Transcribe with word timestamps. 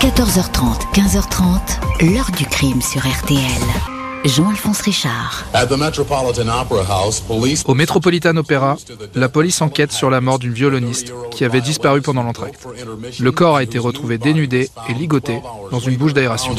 14h30, 0.00 0.94
15h30, 0.94 2.10
l'heure 2.14 2.30
du 2.34 2.46
crime 2.46 2.80
sur 2.80 3.02
RTL. 3.02 3.38
Jean-Alphonse 4.24 4.80
Richard. 4.80 5.44
Au 7.66 7.74
Metropolitan 7.74 8.36
Opera, 8.38 8.78
la 9.14 9.28
police 9.28 9.60
enquête 9.60 9.92
sur 9.92 10.08
la 10.08 10.22
mort 10.22 10.38
d'une 10.38 10.54
violoniste 10.54 11.12
qui 11.30 11.44
avait 11.44 11.60
disparu 11.60 12.00
pendant 12.00 12.22
l'entracte. 12.22 12.66
Le 13.20 13.32
corps 13.32 13.56
a 13.56 13.62
été 13.62 13.78
retrouvé 13.78 14.16
dénudé 14.16 14.70
et 14.88 14.94
ligoté 14.94 15.42
dans 15.70 15.80
une 15.80 15.96
bouche 15.96 16.14
d'aération. 16.14 16.54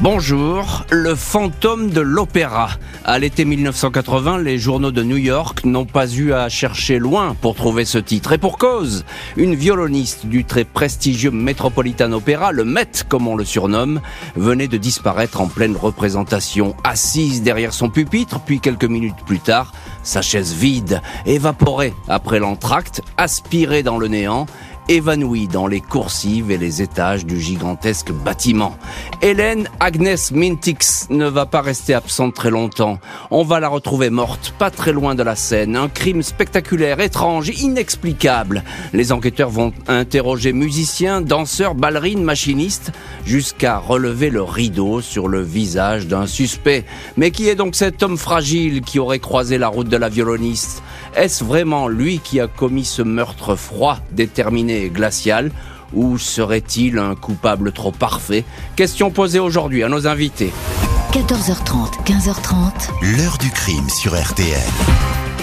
Bonjour, 0.00 0.84
le 0.90 1.14
fantôme 1.14 1.90
de 1.90 2.00
l'opéra. 2.00 2.70
À 3.04 3.20
l'été 3.20 3.44
1980, 3.44 4.38
les 4.38 4.58
journaux 4.58 4.90
de 4.90 5.04
New 5.04 5.16
York 5.16 5.64
n'ont 5.64 5.84
pas 5.84 6.12
eu 6.12 6.32
à 6.32 6.48
chercher 6.48 6.98
loin 6.98 7.36
pour 7.40 7.54
trouver 7.54 7.84
ce 7.84 7.98
titre. 7.98 8.32
Et 8.32 8.38
pour 8.38 8.58
cause, 8.58 9.04
une 9.36 9.54
violoniste 9.54 10.26
du 10.26 10.44
très 10.44 10.64
prestigieux 10.64 11.30
Metropolitan 11.30 12.10
Opera, 12.10 12.50
le 12.50 12.64
Met 12.64 13.04
comme 13.08 13.28
on 13.28 13.36
le 13.36 13.44
surnomme, 13.44 14.00
venait 14.34 14.66
de 14.66 14.78
disparaître 14.78 15.40
en 15.40 15.46
pleine 15.46 15.76
représentation, 15.76 16.74
assise 16.82 17.42
derrière 17.42 17.72
son 17.72 17.88
pupitre, 17.88 18.40
puis 18.40 18.58
quelques 18.58 18.84
minutes 18.84 19.24
plus 19.24 19.38
tard, 19.38 19.72
sa 20.02 20.22
chaise 20.22 20.54
vide, 20.54 21.02
évaporée 21.24 21.94
après 22.08 22.40
l'entracte, 22.40 23.00
aspirée 23.16 23.84
dans 23.84 23.98
le 23.98 24.08
néant, 24.08 24.46
évanouie 24.88 25.48
dans 25.48 25.66
les 25.66 25.80
coursives 25.80 26.50
et 26.50 26.58
les 26.58 26.82
étages 26.82 27.26
du 27.26 27.40
gigantesque 27.40 28.12
bâtiment. 28.12 28.76
Hélène 29.22 29.68
Agnès 29.80 30.32
Mintix 30.32 31.06
ne 31.10 31.26
va 31.26 31.46
pas 31.46 31.60
rester 31.60 31.94
absente 31.94 32.34
très 32.34 32.50
longtemps. 32.50 32.98
On 33.30 33.44
va 33.44 33.60
la 33.60 33.68
retrouver 33.68 34.10
morte, 34.10 34.54
pas 34.58 34.70
très 34.70 34.92
loin 34.92 35.14
de 35.14 35.22
la 35.22 35.36
scène. 35.36 35.76
Un 35.76 35.88
crime 35.88 36.22
spectaculaire, 36.22 37.00
étrange, 37.00 37.48
inexplicable. 37.48 38.62
Les 38.92 39.12
enquêteurs 39.12 39.50
vont 39.50 39.72
interroger 39.88 40.52
musiciens, 40.52 41.20
danseurs, 41.20 41.74
ballerines, 41.74 42.22
machinistes, 42.22 42.92
jusqu'à 43.24 43.78
relever 43.78 44.30
le 44.30 44.42
rideau 44.42 45.00
sur 45.00 45.28
le 45.28 45.42
visage 45.42 46.06
d'un 46.06 46.26
suspect. 46.26 46.84
Mais 47.16 47.30
qui 47.30 47.48
est 47.48 47.54
donc 47.54 47.74
cet 47.74 48.02
homme 48.02 48.18
fragile 48.18 48.82
qui 48.82 48.98
aurait 48.98 49.18
croisé 49.18 49.58
la 49.58 49.68
route 49.68 49.88
de 49.88 49.96
la 49.96 50.08
violoniste? 50.08 50.82
Est-ce 51.16 51.44
vraiment 51.44 51.86
lui 51.86 52.18
qui 52.18 52.40
a 52.40 52.48
commis 52.48 52.84
ce 52.84 53.00
meurtre 53.00 53.54
froid, 53.54 53.98
déterminé 54.10 54.90
glacial 54.90 55.52
ou 55.92 56.18
serait-il 56.18 56.98
un 56.98 57.14
coupable 57.14 57.70
trop 57.70 57.92
parfait? 57.92 58.44
Question 58.74 59.12
posée 59.12 59.38
aujourd'hui 59.38 59.84
à 59.84 59.88
nos 59.88 60.08
invités. 60.08 60.52
14h30, 61.12 62.04
15h30. 62.04 63.16
L'heure 63.16 63.38
du 63.38 63.48
crime 63.50 63.88
sur 63.88 64.20
RTL. 64.20 64.58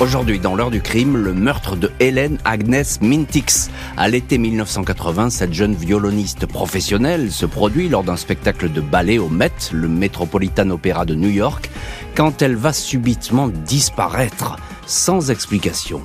Aujourd'hui, 0.01 0.39
dans 0.39 0.55
l'heure 0.55 0.71
du 0.71 0.81
crime, 0.81 1.15
le 1.15 1.33
meurtre 1.33 1.77
de 1.77 1.89
Hélène 2.01 2.37
Agnès 2.43 2.99
Mintix. 3.01 3.69
À 3.95 4.09
l'été 4.09 4.37
1980, 4.39 5.29
cette 5.29 5.53
jeune 5.53 5.75
violoniste 5.75 6.47
professionnelle 6.47 7.31
se 7.31 7.45
produit 7.45 7.87
lors 7.87 8.03
d'un 8.03 8.17
spectacle 8.17 8.69
de 8.69 8.81
ballet 8.81 9.19
au 9.19 9.29
Met, 9.29 9.51
le 9.71 9.87
Metropolitan 9.87 10.69
Opera 10.71 11.05
de 11.05 11.15
New 11.15 11.29
York, 11.29 11.69
quand 12.15 12.41
elle 12.41 12.55
va 12.55 12.73
subitement 12.73 13.47
disparaître, 13.47 14.57
sans 14.91 15.31
explication. 15.31 16.01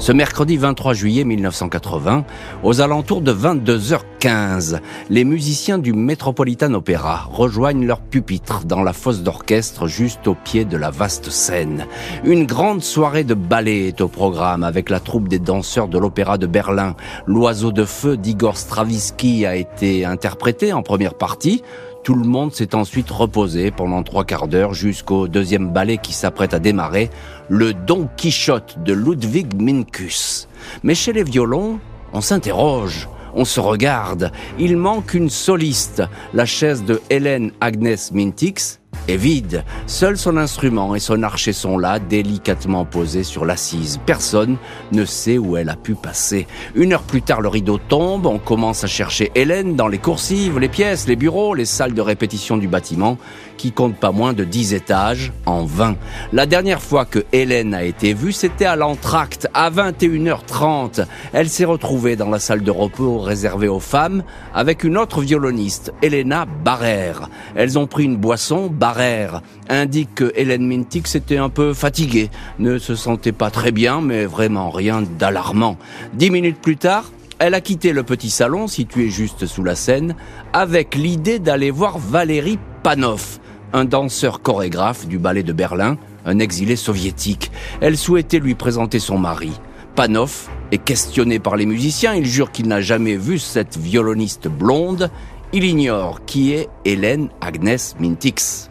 Ce 0.00 0.10
mercredi 0.10 0.56
23 0.56 0.94
juillet 0.94 1.22
1980, 1.22 2.24
aux 2.64 2.80
alentours 2.80 3.20
de 3.20 3.32
22h15, 3.32 4.80
les 5.10 5.22
musiciens 5.22 5.78
du 5.78 5.92
Metropolitan 5.92 6.74
Opera 6.74 7.28
rejoignent 7.30 7.86
leur 7.86 8.00
pupitre 8.00 8.64
dans 8.64 8.82
la 8.82 8.92
fosse 8.92 9.22
d'orchestre 9.22 9.86
juste 9.86 10.26
au 10.26 10.34
pied 10.34 10.64
de 10.64 10.76
la 10.76 10.90
vaste 10.90 11.30
scène. 11.30 11.86
Une 12.24 12.46
grande 12.46 12.82
soirée 12.82 13.24
de 13.24 13.34
ballet 13.34 13.86
est 13.86 14.00
au 14.00 14.08
programme 14.08 14.64
avec 14.64 14.90
la 14.90 14.98
troupe 14.98 15.28
des 15.28 15.38
danseurs 15.38 15.86
de 15.86 15.98
l'Opéra 15.98 16.38
de 16.38 16.48
Berlin. 16.48 16.96
L'oiseau 17.28 17.70
de 17.70 17.84
feu 17.84 18.16
d'Igor 18.16 18.56
Stravinsky 18.56 19.46
a 19.46 19.54
été 19.54 20.04
interprété 20.04 20.72
en 20.72 20.82
première 20.82 21.14
partie. 21.14 21.62
Tout 22.06 22.14
le 22.14 22.22
monde 22.22 22.54
s'est 22.54 22.76
ensuite 22.76 23.10
reposé 23.10 23.72
pendant 23.72 24.04
trois 24.04 24.24
quarts 24.24 24.46
d'heure 24.46 24.74
jusqu'au 24.74 25.26
deuxième 25.26 25.72
ballet 25.72 25.98
qui 25.98 26.12
s'apprête 26.12 26.54
à 26.54 26.60
démarrer, 26.60 27.10
le 27.48 27.74
Don 27.74 28.08
Quichotte 28.16 28.78
de 28.84 28.92
Ludwig 28.92 29.60
Minkus. 29.60 30.46
Mais 30.84 30.94
chez 30.94 31.12
les 31.12 31.24
violons, 31.24 31.80
on 32.12 32.20
s'interroge, 32.20 33.08
on 33.34 33.44
se 33.44 33.58
regarde. 33.58 34.30
Il 34.56 34.76
manque 34.76 35.14
une 35.14 35.30
soliste, 35.30 36.04
la 36.32 36.46
chaise 36.46 36.84
de 36.84 37.02
Hélène 37.10 37.50
Agnès 37.60 38.12
Mintix, 38.12 38.78
est 39.08 39.16
vide. 39.16 39.64
Seul 39.86 40.16
son 40.16 40.36
instrument 40.36 40.94
et 40.94 41.00
son 41.00 41.22
archet 41.22 41.52
sont 41.52 41.78
là, 41.78 41.98
délicatement 41.98 42.84
posés 42.84 43.24
sur 43.24 43.44
l'assise. 43.44 44.00
Personne 44.04 44.56
ne 44.92 45.04
sait 45.04 45.38
où 45.38 45.56
elle 45.56 45.68
a 45.68 45.76
pu 45.76 45.94
passer. 45.94 46.46
Une 46.74 46.92
heure 46.92 47.02
plus 47.02 47.22
tard, 47.22 47.40
le 47.40 47.48
rideau 47.48 47.78
tombe, 47.78 48.26
on 48.26 48.38
commence 48.38 48.84
à 48.84 48.86
chercher 48.86 49.30
Hélène 49.34 49.76
dans 49.76 49.88
les 49.88 49.98
coursives, 49.98 50.58
les 50.58 50.68
pièces, 50.68 51.06
les 51.06 51.16
bureaux, 51.16 51.54
les 51.54 51.64
salles 51.64 51.94
de 51.94 52.00
répétition 52.00 52.56
du 52.56 52.68
bâtiment, 52.68 53.18
qui 53.56 53.72
compte 53.72 53.96
pas 53.96 54.12
moins 54.12 54.32
de 54.32 54.44
10 54.44 54.74
étages, 54.74 55.32
en 55.46 55.64
vain. 55.64 55.96
La 56.32 56.46
dernière 56.46 56.82
fois 56.82 57.04
que 57.04 57.24
Hélène 57.32 57.74
a 57.74 57.84
été 57.84 58.14
vue, 58.14 58.32
c'était 58.32 58.66
à 58.66 58.76
l'entracte, 58.76 59.48
à 59.54 59.70
21h30. 59.70 61.06
Elle 61.32 61.48
s'est 61.48 61.64
retrouvée 61.64 62.16
dans 62.16 62.30
la 62.30 62.38
salle 62.38 62.62
de 62.62 62.70
repos 62.70 63.18
réservée 63.18 63.68
aux 63.68 63.80
femmes, 63.80 64.22
avec 64.54 64.84
une 64.84 64.98
autre 64.98 65.20
violoniste, 65.20 65.92
Elena 66.02 66.46
Barrère. 66.64 67.28
Elles 67.54 67.78
ont 67.78 67.86
pris 67.86 68.04
une 68.04 68.16
boisson, 68.16 68.68
Barrère 68.86 69.42
indique 69.68 70.14
que 70.14 70.32
Hélène 70.36 70.64
Mintix 70.64 71.16
était 71.16 71.38
un 71.38 71.48
peu 71.48 71.74
fatiguée, 71.74 72.30
ne 72.60 72.78
se 72.78 72.94
sentait 72.94 73.32
pas 73.32 73.50
très 73.50 73.72
bien, 73.72 74.00
mais 74.00 74.26
vraiment 74.26 74.70
rien 74.70 75.02
d'alarmant. 75.02 75.76
Dix 76.14 76.30
minutes 76.30 76.60
plus 76.60 76.76
tard, 76.76 77.10
elle 77.40 77.54
a 77.54 77.60
quitté 77.60 77.92
le 77.92 78.04
petit 78.04 78.30
salon 78.30 78.68
situé 78.68 79.10
juste 79.10 79.46
sous 79.46 79.64
la 79.64 79.74
scène 79.74 80.14
avec 80.52 80.94
l'idée 80.94 81.40
d'aller 81.40 81.72
voir 81.72 81.98
Valérie 81.98 82.60
Panov, 82.84 83.40
un 83.72 83.86
danseur 83.86 84.40
chorégraphe 84.40 85.08
du 85.08 85.18
ballet 85.18 85.42
de 85.42 85.52
Berlin, 85.52 85.98
un 86.24 86.38
exilé 86.38 86.76
soviétique. 86.76 87.50
Elle 87.80 87.96
souhaitait 87.96 88.38
lui 88.38 88.54
présenter 88.54 89.00
son 89.00 89.18
mari. 89.18 89.50
Panov 89.96 90.46
est 90.70 90.78
questionné 90.78 91.40
par 91.40 91.56
les 91.56 91.66
musiciens, 91.66 92.14
il 92.14 92.26
jure 92.26 92.52
qu'il 92.52 92.68
n'a 92.68 92.80
jamais 92.80 93.16
vu 93.16 93.40
cette 93.40 93.76
violoniste 93.76 94.46
blonde, 94.46 95.10
il 95.52 95.64
ignore 95.64 96.24
qui 96.24 96.52
est 96.52 96.68
Hélène 96.84 97.30
Agnès 97.40 97.96
Mintix. 97.98 98.70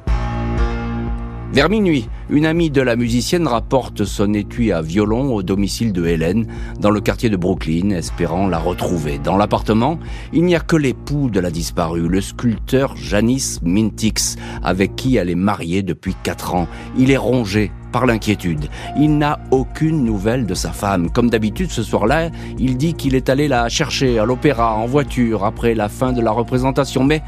Vers 1.56 1.70
minuit, 1.70 2.10
une 2.30 2.46
amie 2.46 2.70
de 2.70 2.82
la 2.82 2.98
musicienne 2.98 3.48
rapporte 3.48 4.04
son 4.04 4.34
étui 4.34 4.74
à 4.74 4.82
violon 4.82 5.34
au 5.34 5.42
domicile 5.42 5.94
de 5.94 6.06
Hélène, 6.06 6.48
dans 6.82 6.90
le 6.90 7.00
quartier 7.00 7.30
de 7.30 7.38
Brooklyn, 7.38 7.92
espérant 7.92 8.50
la 8.50 8.60
retrouver. 8.60 9.20
Dans 9.20 9.38
l'appartement, 9.38 9.98
il 10.34 10.44
n'y 10.44 10.58
a 10.58 10.60
que 10.60 10.76
l'époux 10.76 11.30
de 11.30 11.40
la 11.40 11.52
disparue, 11.52 12.10
le 12.10 12.20
sculpteur 12.20 12.98
Janice 12.98 13.62
Mintix, 13.64 14.36
avec 14.64 14.98
qui 14.98 15.16
elle 15.16 15.30
est 15.30 15.36
mariée 15.36 15.82
depuis 15.82 16.14
quatre 16.24 16.56
ans. 16.56 16.68
Il 16.98 17.10
est 17.10 17.16
rongé 17.16 17.72
par 17.94 18.06
l'inquiétude. 18.06 18.68
Il 19.00 19.18
n'a 19.18 19.40
aucune 19.52 20.04
nouvelle 20.04 20.46
de 20.46 20.56
sa 20.56 20.74
femme. 20.74 21.10
Comme 21.10 21.30
d'habitude, 21.30 21.72
ce 21.72 21.84
soir-là, 21.84 22.32
il 22.60 22.76
dit 22.76 22.96
qu'il 22.96 23.16
est 23.16 23.30
allé 23.30 23.48
la 23.48 23.70
chercher 23.70 24.20
à 24.20 24.26
l'opéra 24.26 24.76
en 24.76 24.88
voiture 24.88 25.46
après 25.46 25.74
la 25.74 25.88
fin 25.88 26.12
de 26.12 26.20
la 26.20 26.32
représentation, 26.32 27.06
mais 27.06 27.22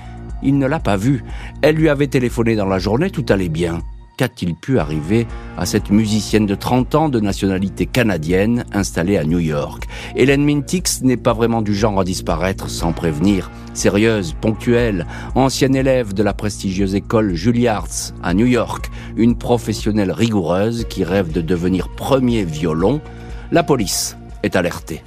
il 0.43 0.57
ne 0.57 0.67
l'a 0.67 0.81
pas 0.81 0.97
vue. 0.97 1.23
Elle 1.61 1.77
lui 1.77 1.87
avait 1.87 2.07
téléphoné 2.07 2.57
dans 2.57 2.65
la 2.65 2.77
journée, 2.77 3.09
tout 3.09 3.25
allait 3.29 3.47
bien 3.47 3.79
qu'a-t-il 4.17 4.55
pu 4.55 4.79
arriver 4.79 5.27
à 5.57 5.65
cette 5.65 5.91
musicienne 5.91 6.47
de 6.47 6.55
30 6.55 6.95
ans 6.95 7.09
de 7.09 7.19
nationalité 7.19 7.85
canadienne 7.85 8.65
installée 8.73 9.17
à 9.17 9.23
New 9.23 9.39
York? 9.39 9.87
Hélène 10.15 10.43
Mintix 10.43 11.03
n'est 11.03 11.17
pas 11.17 11.33
vraiment 11.33 11.61
du 11.61 11.75
genre 11.75 11.99
à 11.99 12.03
disparaître 12.03 12.69
sans 12.69 12.91
prévenir. 12.91 13.51
Sérieuse, 13.73 14.35
ponctuelle, 14.41 15.05
ancienne 15.35 15.75
élève 15.75 16.13
de 16.13 16.23
la 16.23 16.33
prestigieuse 16.33 16.95
école 16.95 17.35
Juilliard 17.35 17.87
à 18.23 18.33
New 18.33 18.47
York, 18.47 18.89
une 19.15 19.37
professionnelle 19.37 20.11
rigoureuse 20.11 20.85
qui 20.89 21.03
rêve 21.03 21.31
de 21.31 21.41
devenir 21.41 21.89
premier 21.89 22.43
violon, 22.43 22.99
la 23.51 23.63
police 23.63 24.17
est 24.41 24.55
alertée. 24.55 25.03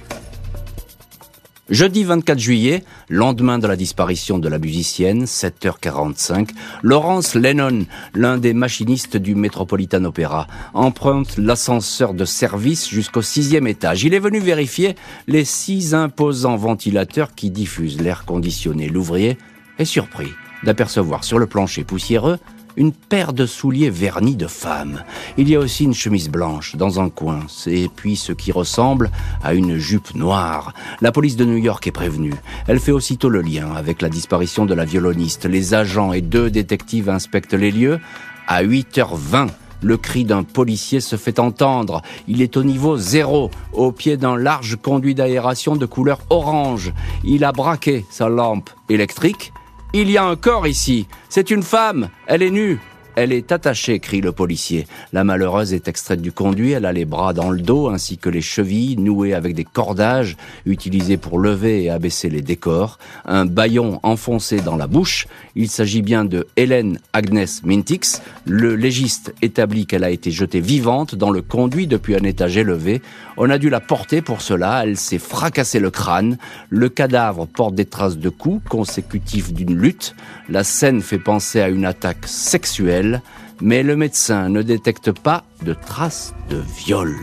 Jeudi 1.71 2.03
24 2.03 2.37
juillet, 2.37 2.83
lendemain 3.07 3.57
de 3.57 3.65
la 3.65 3.77
disparition 3.77 4.39
de 4.39 4.49
la 4.49 4.59
musicienne, 4.59 5.23
7h45, 5.23 6.49
Laurence 6.83 7.33
Lennon, 7.33 7.85
l'un 8.13 8.37
des 8.37 8.53
machinistes 8.53 9.15
du 9.15 9.35
Metropolitan 9.35 10.03
Opera, 10.03 10.47
emprunte 10.73 11.37
l'ascenseur 11.37 12.13
de 12.13 12.25
service 12.25 12.89
jusqu'au 12.89 13.21
sixième 13.21 13.67
étage. 13.67 14.03
Il 14.03 14.13
est 14.13 14.19
venu 14.19 14.39
vérifier 14.39 14.95
les 15.27 15.45
six 15.45 15.93
imposants 15.93 16.57
ventilateurs 16.57 17.35
qui 17.35 17.51
diffusent 17.51 18.01
l'air 18.01 18.25
conditionné. 18.25 18.89
L'ouvrier 18.89 19.37
est 19.79 19.85
surpris 19.85 20.33
d'apercevoir 20.63 21.23
sur 21.23 21.39
le 21.39 21.47
plancher 21.47 21.85
poussiéreux 21.85 22.37
une 22.77 22.93
paire 22.93 23.33
de 23.33 23.45
souliers 23.45 23.89
vernis 23.89 24.35
de 24.35 24.47
femme. 24.47 25.03
Il 25.37 25.49
y 25.49 25.55
a 25.55 25.59
aussi 25.59 25.83
une 25.83 25.93
chemise 25.93 26.29
blanche 26.29 26.75
dans 26.75 26.99
un 26.99 27.09
coin, 27.09 27.41
et 27.67 27.89
puis 27.93 28.15
ce 28.15 28.31
qui 28.31 28.51
ressemble 28.51 29.11
à 29.43 29.53
une 29.53 29.77
jupe 29.77 30.15
noire. 30.15 30.73
La 31.01 31.11
police 31.11 31.35
de 31.35 31.45
New 31.45 31.57
York 31.57 31.85
est 31.87 31.91
prévenue. 31.91 32.35
Elle 32.67 32.79
fait 32.79 32.91
aussitôt 32.91 33.29
le 33.29 33.41
lien 33.41 33.73
avec 33.73 34.01
la 34.01 34.09
disparition 34.09 34.65
de 34.65 34.73
la 34.73 34.85
violoniste. 34.85 35.45
Les 35.45 35.73
agents 35.73 36.13
et 36.13 36.21
deux 36.21 36.49
détectives 36.49 37.09
inspectent 37.09 37.53
les 37.53 37.71
lieux. 37.71 37.99
À 38.47 38.63
8h20, 38.63 39.49
Le 39.83 39.97
cri 39.97 40.25
d'un 40.25 40.43
policier 40.43 41.01
se 41.01 41.15
fait 41.15 41.39
entendre. 41.39 42.03
Il 42.27 42.41
est 42.41 42.55
au 42.55 42.63
niveau 42.63 42.97
zéro, 42.97 43.49
au 43.73 43.91
pied 43.91 44.15
d'un 44.15 44.37
large 44.37 44.77
conduit 44.79 45.15
d'aération 45.15 45.75
de 45.75 45.87
couleur 45.87 46.19
orange. 46.29 46.93
Il 47.23 47.43
a 47.43 47.51
braqué 47.51 48.05
sa 48.11 48.29
lampe 48.29 48.69
électrique. 48.89 49.51
Il 49.93 50.09
y 50.09 50.17
a 50.17 50.23
un 50.23 50.37
corps 50.37 50.67
ici. 50.67 51.05
C'est 51.27 51.51
une 51.51 51.63
femme. 51.63 52.07
Elle 52.25 52.43
est 52.43 52.49
nue. 52.49 52.79
Elle 53.15 53.33
est 53.33 53.51
attachée, 53.51 53.99
crie 53.99 54.21
le 54.21 54.31
policier. 54.31 54.87
La 55.11 55.25
malheureuse 55.25 55.73
est 55.73 55.89
extraite 55.89 56.21
du 56.21 56.31
conduit, 56.31 56.71
elle 56.71 56.85
a 56.85 56.93
les 56.93 57.03
bras 57.03 57.33
dans 57.33 57.49
le 57.49 57.59
dos 57.59 57.89
ainsi 57.89 58.17
que 58.17 58.29
les 58.29 58.41
chevilles 58.41 58.95
nouées 58.95 59.33
avec 59.33 59.53
des 59.53 59.65
cordages 59.65 60.37
utilisés 60.65 61.17
pour 61.17 61.37
lever 61.37 61.83
et 61.83 61.89
abaisser 61.89 62.29
les 62.29 62.41
décors, 62.41 62.99
un 63.25 63.45
baillon 63.45 63.99
enfoncé 64.03 64.61
dans 64.61 64.77
la 64.77 64.87
bouche. 64.87 65.27
Il 65.55 65.69
s'agit 65.69 66.01
bien 66.01 66.23
de 66.23 66.47
Hélène 66.55 66.99
Agnès 67.11 67.63
Mintix. 67.65 68.21
Le 68.45 68.75
légiste 68.75 69.33
établit 69.41 69.87
qu'elle 69.87 70.05
a 70.05 70.09
été 70.09 70.31
jetée 70.31 70.61
vivante 70.61 71.13
dans 71.13 71.31
le 71.31 71.41
conduit 71.41 71.87
depuis 71.87 72.15
un 72.15 72.23
étage 72.23 72.55
élevé. 72.55 73.01
On 73.43 73.49
a 73.49 73.57
dû 73.57 73.71
la 73.71 73.79
porter 73.79 74.21
pour 74.21 74.41
cela, 74.41 74.83
elle 74.83 74.97
s'est 74.97 75.17
fracassé 75.17 75.79
le 75.79 75.89
crâne. 75.89 76.37
Le 76.69 76.89
cadavre 76.89 77.47
porte 77.47 77.73
des 77.73 77.85
traces 77.85 78.19
de 78.19 78.29
coups 78.29 78.61
consécutifs 78.69 79.51
d'une 79.51 79.75
lutte. 79.75 80.15
La 80.47 80.63
scène 80.63 81.01
fait 81.01 81.17
penser 81.17 81.59
à 81.59 81.69
une 81.69 81.85
attaque 81.85 82.27
sexuelle 82.27 83.23
mais 83.61 83.83
le 83.83 83.95
médecin 83.95 84.49
ne 84.49 84.61
détecte 84.61 85.11
pas 85.11 85.43
de 85.63 85.73
traces 85.73 86.33
de 86.49 86.61
viol. 86.77 87.15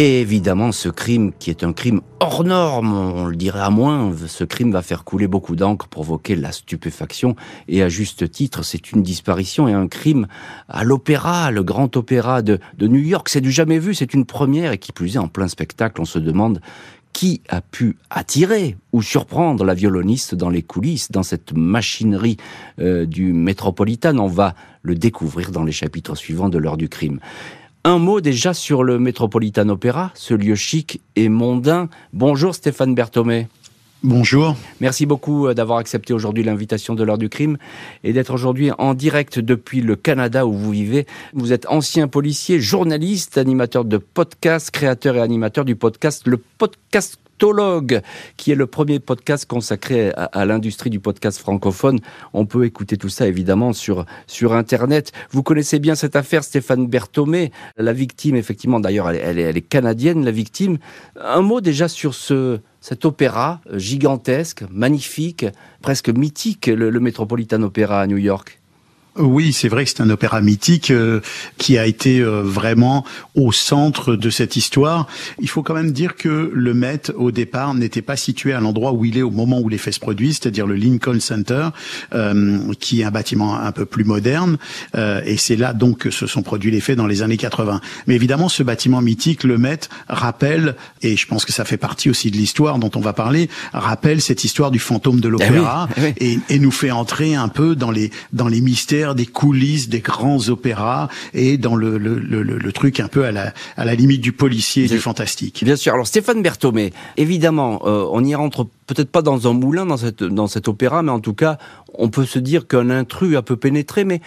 Et 0.00 0.20
évidemment, 0.20 0.70
ce 0.70 0.88
crime, 0.88 1.32
qui 1.40 1.50
est 1.50 1.64
un 1.64 1.72
crime 1.72 2.02
hors 2.20 2.44
norme, 2.44 2.94
on 2.94 3.24
le 3.26 3.34
dirait 3.34 3.58
à 3.58 3.68
moins, 3.68 4.14
ce 4.28 4.44
crime 4.44 4.70
va 4.70 4.80
faire 4.80 5.02
couler 5.02 5.26
beaucoup 5.26 5.56
d'encre, 5.56 5.88
provoquer 5.88 6.36
la 6.36 6.52
stupéfaction, 6.52 7.34
et 7.66 7.82
à 7.82 7.88
juste 7.88 8.30
titre, 8.30 8.62
c'est 8.62 8.92
une 8.92 9.02
disparition 9.02 9.66
et 9.66 9.72
un 9.72 9.88
crime 9.88 10.28
à 10.68 10.84
l'opéra, 10.84 11.50
le 11.50 11.64
grand 11.64 11.96
opéra 11.96 12.42
de, 12.42 12.60
New 12.80 13.00
York, 13.00 13.28
c'est 13.28 13.40
du 13.40 13.50
jamais 13.50 13.80
vu, 13.80 13.92
c'est 13.92 14.14
une 14.14 14.24
première, 14.24 14.70
et 14.70 14.78
qui 14.78 14.92
plus 14.92 15.16
est 15.16 15.18
en 15.18 15.26
plein 15.26 15.48
spectacle, 15.48 16.00
on 16.00 16.04
se 16.04 16.20
demande 16.20 16.60
qui 17.12 17.40
a 17.48 17.60
pu 17.60 17.96
attirer 18.08 18.76
ou 18.92 19.02
surprendre 19.02 19.64
la 19.64 19.74
violoniste 19.74 20.36
dans 20.36 20.50
les 20.50 20.62
coulisses, 20.62 21.10
dans 21.10 21.24
cette 21.24 21.52
machinerie 21.52 22.36
euh, 22.78 23.06
du 23.06 23.32
Metropolitan. 23.32 24.16
On 24.18 24.28
va 24.28 24.54
le 24.82 24.94
découvrir 24.94 25.50
dans 25.50 25.64
les 25.64 25.72
chapitres 25.72 26.14
suivants 26.14 26.50
de 26.50 26.58
l'heure 26.58 26.76
du 26.76 26.88
crime. 26.88 27.18
Un 27.88 27.98
mot 27.98 28.20
déjà 28.20 28.52
sur 28.52 28.84
le 28.84 28.98
Metropolitan 28.98 29.66
Opera, 29.70 30.10
ce 30.12 30.34
lieu 30.34 30.56
chic 30.56 31.00
et 31.16 31.30
mondain. 31.30 31.88
Bonjour 32.12 32.54
Stéphane 32.54 32.94
Berthomé. 32.94 33.48
Bonjour. 34.02 34.56
Merci 34.82 35.06
beaucoup 35.06 35.46
euh, 35.46 35.54
d'avoir 35.54 35.78
accepté 35.78 36.12
aujourd'hui 36.12 36.44
l'invitation 36.44 36.94
de 36.94 37.02
l'heure 37.02 37.16
du 37.16 37.30
crime 37.30 37.56
et 38.04 38.12
d'être 38.12 38.34
aujourd'hui 38.34 38.72
en 38.76 38.92
direct 38.92 39.38
depuis 39.38 39.80
le 39.80 39.96
Canada 39.96 40.46
où 40.46 40.52
vous 40.52 40.70
vivez. 40.70 41.06
Vous 41.32 41.54
êtes 41.54 41.66
ancien 41.70 42.08
policier, 42.08 42.60
journaliste, 42.60 43.38
animateur 43.38 43.86
de 43.86 43.96
podcast, 43.96 44.70
créateur 44.70 45.16
et 45.16 45.22
animateur 45.22 45.64
du 45.64 45.74
podcast 45.74 46.26
Le 46.26 46.36
Podcast 46.36 47.18
qui 48.36 48.52
est 48.52 48.54
le 48.54 48.66
premier 48.66 49.00
podcast 49.00 49.46
consacré 49.46 50.12
à, 50.14 50.44
l'industrie 50.44 50.90
du 50.90 51.00
podcast 51.00 51.38
francophone. 51.38 52.00
On 52.32 52.46
peut 52.46 52.64
écouter 52.64 52.96
tout 52.96 53.08
ça 53.08 53.26
évidemment 53.26 53.72
sur, 53.72 54.04
sur 54.26 54.52
Internet. 54.52 55.12
Vous 55.30 55.42
connaissez 55.42 55.78
bien 55.78 55.94
cette 55.94 56.16
affaire, 56.16 56.44
Stéphane 56.44 56.86
Berthomé, 56.86 57.52
la 57.76 57.92
victime, 57.92 58.36
effectivement, 58.36 58.80
d'ailleurs, 58.80 59.10
elle, 59.10 59.38
est 59.38 59.60
canadienne, 59.60 60.24
la 60.24 60.30
victime. 60.30 60.78
Un 61.20 61.42
mot 61.42 61.60
déjà 61.60 61.88
sur 61.88 62.14
ce, 62.14 62.60
cet 62.80 63.04
opéra 63.04 63.60
gigantesque, 63.72 64.64
magnifique, 64.70 65.46
presque 65.82 66.08
mythique, 66.08 66.66
le 66.66 67.00
Metropolitan 67.00 67.62
Opera 67.62 68.00
à 68.00 68.06
New 68.06 68.18
York. 68.18 68.58
Oui, 69.18 69.52
c'est 69.52 69.68
vrai 69.68 69.84
que 69.84 69.90
c'est 69.90 70.00
un 70.00 70.10
opéra 70.10 70.40
mythique 70.40 70.90
euh, 70.90 71.20
qui 71.58 71.76
a 71.76 71.86
été 71.86 72.20
euh, 72.20 72.42
vraiment 72.42 73.04
au 73.34 73.52
centre 73.52 74.14
de 74.14 74.30
cette 74.30 74.56
histoire. 74.56 75.06
Il 75.40 75.48
faut 75.48 75.62
quand 75.62 75.74
même 75.74 75.92
dire 75.92 76.16
que 76.16 76.50
le 76.54 76.74
Met, 76.74 77.10
au 77.16 77.30
départ, 77.30 77.74
n'était 77.74 78.02
pas 78.02 78.16
situé 78.16 78.52
à 78.52 78.60
l'endroit 78.60 78.92
où 78.92 79.04
il 79.04 79.18
est 79.18 79.22
au 79.22 79.30
moment 79.30 79.60
où 79.60 79.68
les 79.68 79.78
faits 79.78 79.94
se 79.94 80.00
produisent, 80.00 80.38
c'est-à-dire 80.40 80.66
le 80.66 80.76
Lincoln 80.76 81.20
Center, 81.20 81.68
euh, 82.14 82.58
qui 82.78 83.00
est 83.00 83.04
un 83.04 83.10
bâtiment 83.10 83.58
un 83.58 83.72
peu 83.72 83.86
plus 83.86 84.04
moderne. 84.04 84.58
et 84.94 85.36
c'est 85.36 85.56
là 85.56 85.72
donc 85.72 85.98
que 85.98 86.10
se 86.10 86.26
sont 86.26 86.42
produits 86.42 86.70
les 86.70 86.80
faits 86.80 86.96
dans 86.96 87.06
les 87.06 87.22
années 87.22 87.36
80. 87.36 87.80
Mais 88.06 88.14
évidemment, 88.14 88.48
ce 88.48 88.62
bâtiment 88.62 89.00
mythique, 89.00 89.44
le 89.44 89.58
Met, 89.58 89.80
rappelle, 90.08 90.76
et 91.02 91.16
je 91.16 91.26
pense 91.26 91.44
que 91.44 91.52
ça 91.52 91.64
fait 91.64 91.76
partie 91.76 92.10
aussi 92.10 92.30
de 92.30 92.36
l'histoire 92.36 92.78
dont 92.78 92.90
on 92.94 93.00
va 93.00 93.12
parler, 93.12 93.48
rappelle 93.72 94.20
cette 94.20 94.44
histoire 94.44 94.70
du 94.70 94.78
fantôme 94.78 95.20
de 95.20 95.28
eh 95.28 95.30
l'opéra 95.30 95.88
eh 95.96 96.32
et, 96.32 96.38
et 96.48 96.58
nous 96.58 96.70
fait 96.70 96.90
entrer 96.90 97.34
un 97.34 97.48
peu 97.48 97.74
dans 97.74 97.90
les 97.90 98.10
dans 98.32 98.48
les 98.48 98.60
mystères 98.60 99.07
des 99.14 99.26
coulisses 99.26 99.88
des 99.88 100.00
grands 100.00 100.48
opéras 100.48 101.08
et 101.34 101.58
dans 101.58 101.76
le, 101.76 101.98
le, 101.98 102.18
le, 102.18 102.42
le 102.42 102.72
truc 102.72 103.00
un 103.00 103.08
peu 103.08 103.24
à 103.24 103.32
la, 103.32 103.52
à 103.76 103.84
la 103.84 103.94
limite 103.94 104.20
du 104.20 104.32
policier 104.32 104.84
et 104.84 104.88
du 104.88 104.98
fantastique. 104.98 105.62
Bien 105.64 105.76
sûr. 105.76 105.94
Alors 105.94 106.06
Stéphane 106.06 106.42
Berthomé, 106.42 106.92
évidemment, 107.16 107.80
euh, 107.84 108.06
on 108.10 108.24
y 108.24 108.34
rentre 108.34 108.66
peut-être 108.86 109.10
pas 109.10 109.22
dans 109.22 109.48
un 109.48 109.52
moulin 109.52 109.86
dans 109.86 109.96
cette 109.96 110.22
dans 110.22 110.46
cet 110.46 110.68
opéra, 110.68 111.02
mais 111.02 111.12
en 111.12 111.20
tout 111.20 111.34
cas, 111.34 111.58
on 111.94 112.08
peut 112.08 112.24
se 112.24 112.38
dire 112.38 112.66
qu'un 112.66 112.90
intrus 112.90 113.36
a 113.36 113.42
peu 113.42 113.56
pénétré, 113.56 114.04
mais 114.04 114.20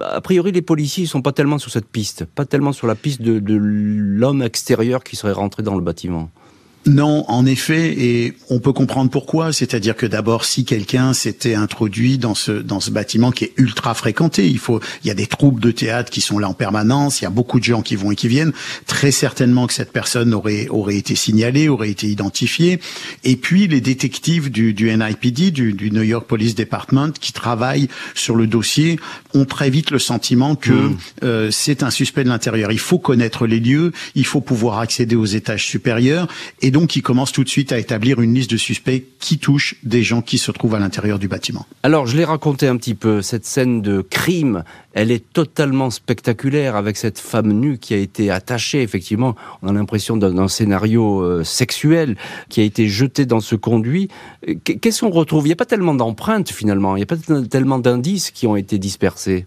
a 0.00 0.20
priori, 0.20 0.52
les 0.52 0.62
policiers 0.62 1.04
ne 1.04 1.08
sont 1.08 1.22
pas 1.22 1.32
tellement 1.32 1.58
sur 1.58 1.70
cette 1.70 1.86
piste, 1.86 2.24
pas 2.24 2.44
tellement 2.44 2.72
sur 2.72 2.86
la 2.86 2.94
piste 2.94 3.22
de, 3.22 3.38
de 3.38 3.54
l'homme 3.54 4.42
extérieur 4.42 5.04
qui 5.04 5.16
serait 5.16 5.32
rentré 5.32 5.62
dans 5.62 5.74
le 5.76 5.82
bâtiment. 5.82 6.30
Non, 6.86 7.24
en 7.28 7.46
effet, 7.46 7.94
et 7.98 8.34
on 8.48 8.60
peut 8.60 8.72
comprendre 8.72 9.10
pourquoi. 9.10 9.52
C'est-à-dire 9.52 9.96
que 9.96 10.06
d'abord, 10.06 10.44
si 10.44 10.64
quelqu'un 10.64 11.14
s'était 11.14 11.56
introduit 11.56 12.16
dans 12.16 12.36
ce 12.36 12.52
dans 12.52 12.78
ce 12.78 12.90
bâtiment 12.90 13.32
qui 13.32 13.44
est 13.44 13.52
ultra 13.56 13.92
fréquenté, 13.94 14.48
il 14.48 14.58
faut, 14.58 14.80
il 15.02 15.08
y 15.08 15.10
a 15.10 15.14
des 15.14 15.26
troupes 15.26 15.58
de 15.58 15.72
théâtre 15.72 16.10
qui 16.10 16.20
sont 16.20 16.38
là 16.38 16.48
en 16.48 16.54
permanence, 16.54 17.20
il 17.20 17.24
y 17.24 17.26
a 17.26 17.30
beaucoup 17.30 17.58
de 17.58 17.64
gens 17.64 17.82
qui 17.82 17.96
vont 17.96 18.12
et 18.12 18.16
qui 18.16 18.28
viennent. 18.28 18.52
Très 18.86 19.10
certainement 19.10 19.66
que 19.66 19.74
cette 19.74 19.92
personne 19.92 20.32
aurait 20.32 20.68
aurait 20.68 20.96
été 20.96 21.16
signalée, 21.16 21.68
aurait 21.68 21.90
été 21.90 22.06
identifiée. 22.06 22.78
Et 23.24 23.34
puis 23.36 23.66
les 23.66 23.80
détectives 23.80 24.50
du, 24.50 24.72
du 24.72 24.96
NIPD, 24.96 25.50
du, 25.50 25.72
du 25.72 25.90
New 25.90 26.02
York 26.02 26.26
Police 26.28 26.54
Department, 26.54 27.12
qui 27.20 27.32
travaillent 27.32 27.88
sur 28.14 28.36
le 28.36 28.46
dossier, 28.46 29.00
ont 29.34 29.44
très 29.44 29.70
vite 29.70 29.90
le 29.90 29.98
sentiment 29.98 30.54
que 30.54 30.70
hmm. 30.70 30.96
euh, 31.24 31.50
c'est 31.50 31.82
un 31.82 31.90
suspect 31.90 32.22
de 32.22 32.28
l'intérieur. 32.28 32.70
Il 32.70 32.78
faut 32.78 33.00
connaître 33.00 33.48
les 33.48 33.58
lieux, 33.58 33.92
il 34.14 34.24
faut 34.24 34.40
pouvoir 34.40 34.78
accéder 34.78 35.16
aux 35.16 35.24
étages 35.24 35.66
supérieurs 35.66 36.28
et 36.62 36.70
donc 36.76 36.94
il 36.94 37.00
commence 37.00 37.32
tout 37.32 37.42
de 37.42 37.48
suite 37.48 37.72
à 37.72 37.78
établir 37.78 38.20
une 38.20 38.34
liste 38.34 38.50
de 38.50 38.58
suspects 38.58 39.02
qui 39.18 39.38
touche 39.38 39.76
des 39.82 40.02
gens 40.02 40.20
qui 40.20 40.36
se 40.36 40.50
trouvent 40.50 40.74
à 40.74 40.78
l'intérieur 40.78 41.18
du 41.18 41.26
bâtiment. 41.26 41.64
Alors, 41.82 42.06
je 42.06 42.18
l'ai 42.18 42.24
raconté 42.26 42.68
un 42.68 42.76
petit 42.76 42.94
peu, 42.94 43.22
cette 43.22 43.46
scène 43.46 43.80
de 43.80 44.02
crime, 44.02 44.62
elle 44.92 45.10
est 45.10 45.24
totalement 45.32 45.88
spectaculaire 45.88 46.76
avec 46.76 46.98
cette 46.98 47.18
femme 47.18 47.50
nue 47.50 47.78
qui 47.78 47.94
a 47.94 47.96
été 47.96 48.30
attachée, 48.30 48.82
effectivement, 48.82 49.36
on 49.62 49.68
a 49.68 49.72
l'impression 49.72 50.18
d'un 50.18 50.48
scénario 50.48 51.22
euh, 51.22 51.44
sexuel 51.44 52.18
qui 52.50 52.60
a 52.60 52.64
été 52.64 52.88
jeté 52.88 53.24
dans 53.24 53.40
ce 53.40 53.54
conduit. 53.54 54.08
Qu'est-ce 54.64 55.00
qu'on 55.00 55.08
retrouve? 55.08 55.44
Il 55.44 55.48
n'y 55.48 55.54
a 55.54 55.56
pas 55.56 55.64
tellement 55.64 55.94
d'empreintes 55.94 56.50
finalement, 56.50 56.94
il 56.96 56.98
n'y 56.98 57.04
a 57.04 57.06
pas 57.06 57.16
tellement 57.48 57.78
d'indices 57.78 58.30
qui 58.30 58.46
ont 58.46 58.54
été 58.54 58.76
dispersés. 58.76 59.46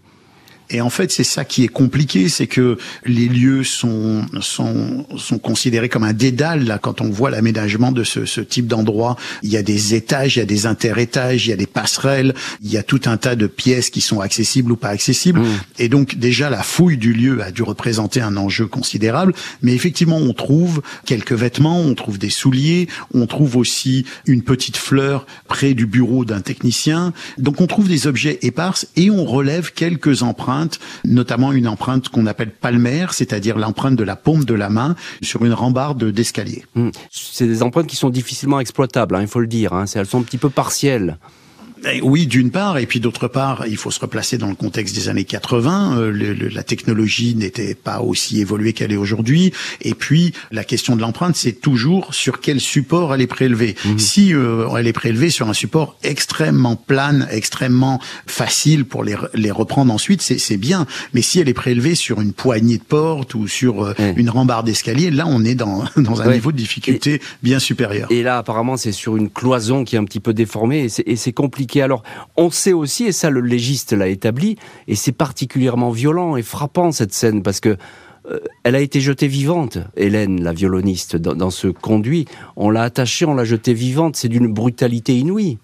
Et 0.70 0.80
en 0.80 0.90
fait, 0.90 1.10
c'est 1.10 1.24
ça 1.24 1.44
qui 1.44 1.64
est 1.64 1.68
compliqué, 1.68 2.28
c'est 2.28 2.46
que 2.46 2.78
les 3.04 3.28
lieux 3.28 3.64
sont 3.64 4.24
sont 4.40 5.06
sont 5.16 5.38
considérés 5.38 5.88
comme 5.88 6.04
un 6.04 6.12
dédale 6.12 6.64
là 6.64 6.78
quand 6.78 7.00
on 7.00 7.10
voit 7.10 7.30
l'aménagement 7.30 7.92
de 7.92 8.04
ce, 8.04 8.24
ce 8.24 8.40
type 8.40 8.66
d'endroit. 8.66 9.16
Il 9.42 9.50
y 9.50 9.56
a 9.56 9.62
des 9.62 9.94
étages, 9.94 10.36
il 10.36 10.38
y 10.38 10.42
a 10.42 10.46
des 10.46 10.66
interétages, 10.66 11.46
il 11.46 11.50
y 11.50 11.52
a 11.52 11.56
des 11.56 11.66
passerelles, 11.66 12.34
il 12.62 12.70
y 12.70 12.76
a 12.76 12.82
tout 12.82 13.00
un 13.06 13.16
tas 13.16 13.34
de 13.34 13.46
pièces 13.46 13.90
qui 13.90 14.00
sont 14.00 14.20
accessibles 14.20 14.72
ou 14.72 14.76
pas 14.76 14.90
accessibles. 14.90 15.40
Mmh. 15.40 15.60
Et 15.80 15.88
donc 15.88 16.14
déjà 16.16 16.50
la 16.50 16.62
fouille 16.62 16.98
du 16.98 17.12
lieu 17.12 17.42
a 17.42 17.50
dû 17.50 17.62
représenter 17.62 18.20
un 18.20 18.36
enjeu 18.36 18.66
considérable. 18.66 19.34
Mais 19.62 19.74
effectivement, 19.74 20.18
on 20.18 20.32
trouve 20.32 20.82
quelques 21.04 21.32
vêtements, 21.32 21.80
on 21.80 21.94
trouve 21.94 22.18
des 22.18 22.30
souliers, 22.30 22.88
on 23.12 23.26
trouve 23.26 23.56
aussi 23.56 24.04
une 24.26 24.42
petite 24.42 24.76
fleur 24.76 25.26
près 25.48 25.74
du 25.74 25.86
bureau 25.86 26.24
d'un 26.24 26.40
technicien. 26.40 27.12
Donc 27.38 27.60
on 27.60 27.66
trouve 27.66 27.88
des 27.88 28.06
objets 28.06 28.38
épars 28.42 28.78
et 28.96 29.10
on 29.10 29.24
relève 29.24 29.72
quelques 29.72 30.22
empreintes 30.22 30.59
notamment 31.04 31.52
une 31.52 31.68
empreinte 31.68 32.08
qu'on 32.08 32.26
appelle 32.26 32.50
palmaire, 32.50 33.14
c'est-à-dire 33.14 33.58
l'empreinte 33.58 33.96
de 33.96 34.04
la 34.04 34.16
paume 34.16 34.44
de 34.44 34.54
la 34.54 34.68
main 34.68 34.96
sur 35.22 35.44
une 35.44 35.52
rambarde 35.52 36.04
d'escalier. 36.04 36.64
Hmm. 36.74 36.90
C'est 37.10 37.46
des 37.46 37.62
empreintes 37.62 37.86
qui 37.86 37.96
sont 37.96 38.10
difficilement 38.10 38.60
exploitables, 38.60 39.14
hein, 39.14 39.22
il 39.22 39.28
faut 39.28 39.40
le 39.40 39.46
dire. 39.46 39.72
Hein. 39.72 39.84
Elles 39.94 40.06
sont 40.06 40.20
un 40.20 40.22
petit 40.22 40.38
peu 40.38 40.50
partielles. 40.50 41.18
Eh 41.84 42.00
oui, 42.02 42.26
d'une 42.26 42.50
part, 42.50 42.78
et 42.78 42.86
puis 42.86 43.00
d'autre 43.00 43.28
part, 43.28 43.64
il 43.66 43.76
faut 43.76 43.90
se 43.90 44.00
replacer 44.00 44.38
dans 44.38 44.48
le 44.48 44.54
contexte 44.54 44.94
des 44.94 45.08
années 45.08 45.24
80. 45.24 45.98
Euh, 45.98 46.10
le, 46.10 46.32
la 46.48 46.62
technologie 46.62 47.34
n'était 47.34 47.74
pas 47.74 48.00
aussi 48.00 48.40
évoluée 48.40 48.72
qu'elle 48.72 48.92
est 48.92 48.96
aujourd'hui. 48.96 49.52
Et 49.80 49.94
puis, 49.94 50.32
la 50.50 50.64
question 50.64 50.96
de 50.96 51.00
l'empreinte, 51.00 51.36
c'est 51.36 51.60
toujours 51.60 52.12
sur 52.12 52.40
quel 52.40 52.60
support 52.60 53.14
elle 53.14 53.22
est 53.22 53.26
prélevée. 53.26 53.76
Mmh. 53.84 53.98
Si 53.98 54.34
euh, 54.34 54.68
elle 54.76 54.86
est 54.86 54.92
prélevée 54.92 55.30
sur 55.30 55.48
un 55.48 55.54
support 55.54 55.96
extrêmement 56.02 56.76
plane, 56.76 57.26
extrêmement 57.30 58.00
facile 58.26 58.84
pour 58.84 59.02
les, 59.02 59.16
les 59.34 59.50
reprendre 59.50 59.92
ensuite, 59.92 60.20
c'est 60.22 60.56
bien. 60.56 60.86
Mais 61.14 61.22
si 61.22 61.40
elle 61.40 61.48
est 61.48 61.54
prélevée 61.54 61.94
sur 61.94 62.20
une 62.20 62.32
poignée 62.32 62.78
de 62.78 62.82
porte 62.82 63.34
ou 63.34 63.48
sur 63.48 63.84
euh, 63.84 63.94
une 64.16 64.28
rambarde 64.28 64.66
d'escalier, 64.66 65.10
là, 65.10 65.24
on 65.26 65.44
est 65.44 65.54
dans, 65.54 65.84
dans 65.96 66.20
un 66.20 66.32
niveau 66.32 66.52
de 66.52 66.56
difficulté 66.56 67.22
bien 67.42 67.58
supérieur. 67.58 68.10
Et 68.10 68.22
là, 68.22 68.38
apparemment, 68.38 68.76
c'est 68.76 68.92
sur 68.92 69.16
une 69.16 69.30
cloison 69.30 69.84
qui 69.84 69.96
est 69.96 69.98
un 69.98 70.04
petit 70.04 70.20
peu 70.20 70.34
déformée 70.34 70.88
et 71.06 71.16
c'est 71.16 71.32
compliqué 71.32 71.69
Alors, 71.76 72.02
on 72.36 72.50
sait 72.50 72.72
aussi, 72.72 73.04
et 73.04 73.12
ça 73.12 73.30
le 73.30 73.40
légiste 73.40 73.92
l'a 73.92 74.08
établi, 74.08 74.56
et 74.88 74.94
c'est 74.94 75.12
particulièrement 75.12 75.90
violent 75.90 76.36
et 76.36 76.42
frappant 76.42 76.92
cette 76.92 77.12
scène, 77.12 77.42
parce 77.42 77.60
que 77.60 77.76
euh, 78.30 78.38
elle 78.64 78.74
a 78.74 78.80
été 78.80 79.00
jetée 79.00 79.28
vivante, 79.28 79.78
Hélène, 79.96 80.42
la 80.42 80.52
violoniste, 80.52 81.16
dans, 81.16 81.50
ce 81.50 81.68
conduit. 81.68 82.26
On 82.56 82.70
l'a 82.70 82.82
attachée, 82.82 83.24
on 83.24 83.34
l'a 83.34 83.44
jetée 83.44 83.74
vivante. 83.74 84.16
C'est 84.16 84.28
d'une 84.28 84.52
brutalité 84.52 85.18
inouïe. 85.18 85.58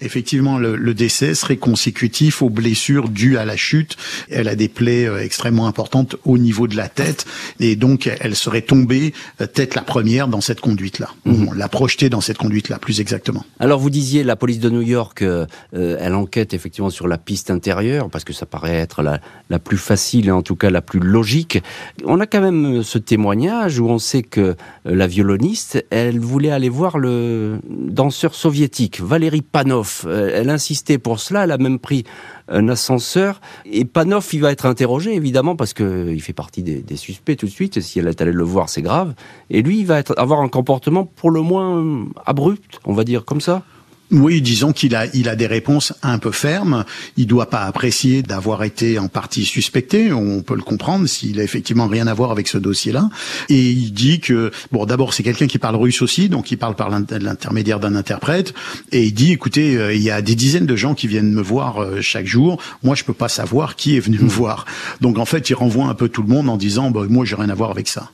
Effectivement, 0.00 0.58
le, 0.58 0.94
décès 0.94 1.34
serait 1.34 1.56
consécutif 1.56 2.40
aux 2.40 2.50
blessures 2.50 3.08
dues 3.08 3.36
à 3.36 3.44
la 3.44 3.56
chute. 3.56 3.96
Elle 4.30 4.48
a 4.48 4.54
des 4.54 4.68
plaies 4.68 5.06
euh, 5.06 5.22
extrêmement 5.22 5.66
importantes 5.66 6.16
au 6.24 6.38
niveau 6.38 6.68
de 6.68 6.76
la 6.76 6.88
tête 6.88 7.26
et 7.58 7.74
donc 7.76 8.08
elle 8.20 8.36
serait 8.36 8.62
tombée 8.62 9.12
euh, 9.40 9.46
tête 9.46 9.74
la 9.74 9.82
première 9.82 10.28
dans 10.28 10.40
cette 10.40 10.60
conduite-là. 10.60 11.10
Mhm. 11.24 11.48
On 11.48 11.52
l'a 11.52 11.68
projetée 11.68 12.10
dans 12.10 12.20
cette 12.20 12.38
conduite-là, 12.38 12.78
plus 12.78 13.00
exactement. 13.00 13.44
Alors 13.58 13.80
vous 13.80 13.90
disiez 13.90 14.22
la 14.22 14.36
police 14.36 14.60
de 14.60 14.70
New 14.70 14.82
York, 14.82 15.22
euh, 15.22 15.46
elle 15.72 16.14
enquête 16.14 16.54
effectivement 16.54 16.90
sur 16.90 17.08
la 17.08 17.18
piste 17.18 17.50
intérieure 17.50 18.08
parce 18.08 18.24
que 18.24 18.32
ça 18.32 18.46
paraît 18.46 18.76
être 18.76 19.02
la, 19.02 19.20
la 19.50 19.58
plus 19.58 19.78
facile 19.78 20.28
et 20.28 20.32
en 20.32 20.42
tout 20.42 20.56
cas 20.56 20.70
la 20.70 20.82
plus 20.82 21.00
logique. 21.00 21.60
On 22.04 22.20
a 22.20 22.26
quand 22.26 22.40
même 22.40 22.84
ce 22.84 22.98
témoignage 22.98 23.80
où 23.80 23.88
on 23.88 23.98
sait 23.98 24.22
que 24.22 24.56
la 24.84 25.06
violoniste, 25.08 25.84
elle 25.90 26.20
voulait 26.20 26.50
aller 26.50 26.68
voir 26.68 26.98
le 26.98 27.58
danseur 27.68 28.34
soviétique 28.34 29.00
Valérie 29.00 29.42
Panov 29.42 29.87
euh, 30.06 30.30
elle 30.34 30.50
insistait 30.50 30.98
pour 30.98 31.20
cela, 31.20 31.44
elle 31.44 31.50
a 31.50 31.58
même 31.58 31.78
pris 31.78 32.04
un 32.48 32.68
ascenseur. 32.68 33.40
Et 33.66 33.84
Panov, 33.84 34.26
il 34.32 34.40
va 34.40 34.52
être 34.52 34.66
interrogé, 34.66 35.14
évidemment, 35.14 35.56
parce 35.56 35.74
qu'il 35.74 36.20
fait 36.22 36.32
partie 36.32 36.62
des, 36.62 36.96
suspects 36.96 37.36
tout 37.36 37.46
de 37.46 37.50
suite. 37.50 37.80
Si 37.80 37.98
elle 37.98 38.08
est 38.08 38.20
allée 38.20 38.32
le 38.32 38.44
voir, 38.44 38.68
c'est 38.68 38.82
grave. 38.82 39.14
Et 39.50 39.62
lui, 39.62 39.80
il 39.80 39.86
va 39.86 40.02
avoir 40.16 40.40
un 40.40 40.48
comportement 40.48 41.04
pour 41.04 41.30
le 41.30 41.40
moins 41.40 42.06
abrupt, 42.26 42.80
on 42.84 42.92
va 42.92 43.04
dire 43.04 43.24
comme 43.24 43.40
ça. 43.40 43.62
Oui, 44.10 44.40
disons 44.40 44.72
qu'il 44.72 44.96
a, 44.96 45.04
il 45.14 45.28
a 45.28 45.36
des 45.36 45.46
réponses 45.46 45.92
un 46.02 46.18
peu 46.18 46.32
fermes. 46.32 46.86
Il 47.18 47.26
doit 47.26 47.50
pas 47.50 47.64
apprécier 47.64 48.22
d'avoir 48.22 48.64
été 48.64 48.98
en 48.98 49.08
partie 49.08 49.44
suspecté. 49.44 50.14
On 50.14 50.40
peut 50.40 50.54
le 50.54 50.62
comprendre 50.62 51.06
s'il 51.06 51.38
a 51.40 51.42
effectivement 51.42 51.86
rien 51.86 52.06
à 52.06 52.14
voir 52.14 52.30
avec 52.30 52.48
ce 52.48 52.56
dossier-là. 52.56 53.10
Et 53.50 53.70
il 53.70 53.92
dit 53.92 54.20
que, 54.20 54.50
bon, 54.72 54.86
d'abord, 54.86 55.12
c'est 55.12 55.22
quelqu'un 55.22 55.46
qui 55.46 55.58
parle 55.58 55.76
russe 55.76 56.00
aussi, 56.00 56.30
donc 56.30 56.50
il 56.50 56.56
parle 56.56 56.74
par 56.74 56.88
l'intermédiaire 56.88 57.80
d'un 57.80 57.94
interprète. 57.94 58.54
Et 58.92 59.04
il 59.04 59.12
dit, 59.12 59.32
écoutez, 59.32 59.76
euh, 59.76 59.92
il 59.92 60.00
y 60.00 60.10
a 60.10 60.22
des 60.22 60.34
dizaines 60.34 60.66
de 60.66 60.76
gens 60.76 60.94
qui 60.94 61.06
viennent 61.06 61.32
me 61.32 61.42
voir 61.42 61.82
euh, 61.82 62.00
chaque 62.00 62.26
jour. 62.26 62.58
Moi, 62.82 62.94
je 62.94 63.04
peux 63.04 63.12
pas 63.12 63.28
savoir 63.28 63.76
qui 63.76 63.96
est 63.98 64.00
venu 64.00 64.18
me 64.20 64.28
voir. 64.28 64.64
Donc, 65.02 65.18
en 65.18 65.26
fait, 65.26 65.50
il 65.50 65.54
renvoie 65.54 65.84
un 65.84 65.94
peu 65.94 66.08
tout 66.08 66.22
le 66.22 66.28
monde 66.28 66.48
en 66.48 66.56
disant, 66.56 66.90
bah, 66.90 67.02
moi, 67.10 67.26
j'ai 67.26 67.36
rien 67.36 67.50
à 67.50 67.54
voir 67.54 67.70
avec 67.70 67.88
ça. 67.88 68.10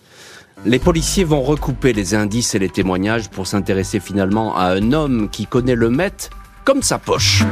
Les 0.67 0.79
policiers 0.79 1.25
vont 1.25 1.43
recouper 1.43 1.93
les 1.93 2.15
indices 2.15 2.55
et 2.55 2.59
les 2.59 2.71
témoignages 2.71 3.29
pour 3.29 3.47
s'intéresser 3.47 4.01
finalement 4.01 4.57
à 4.57 4.69
un 4.69 4.93
homme 4.95 5.29
qui 5.29 5.47
connaît 5.47 5.75
le 5.75 5.91
maître 5.91 6.31
comme 6.65 6.81
sa 6.81 6.99
poche. 6.99 7.45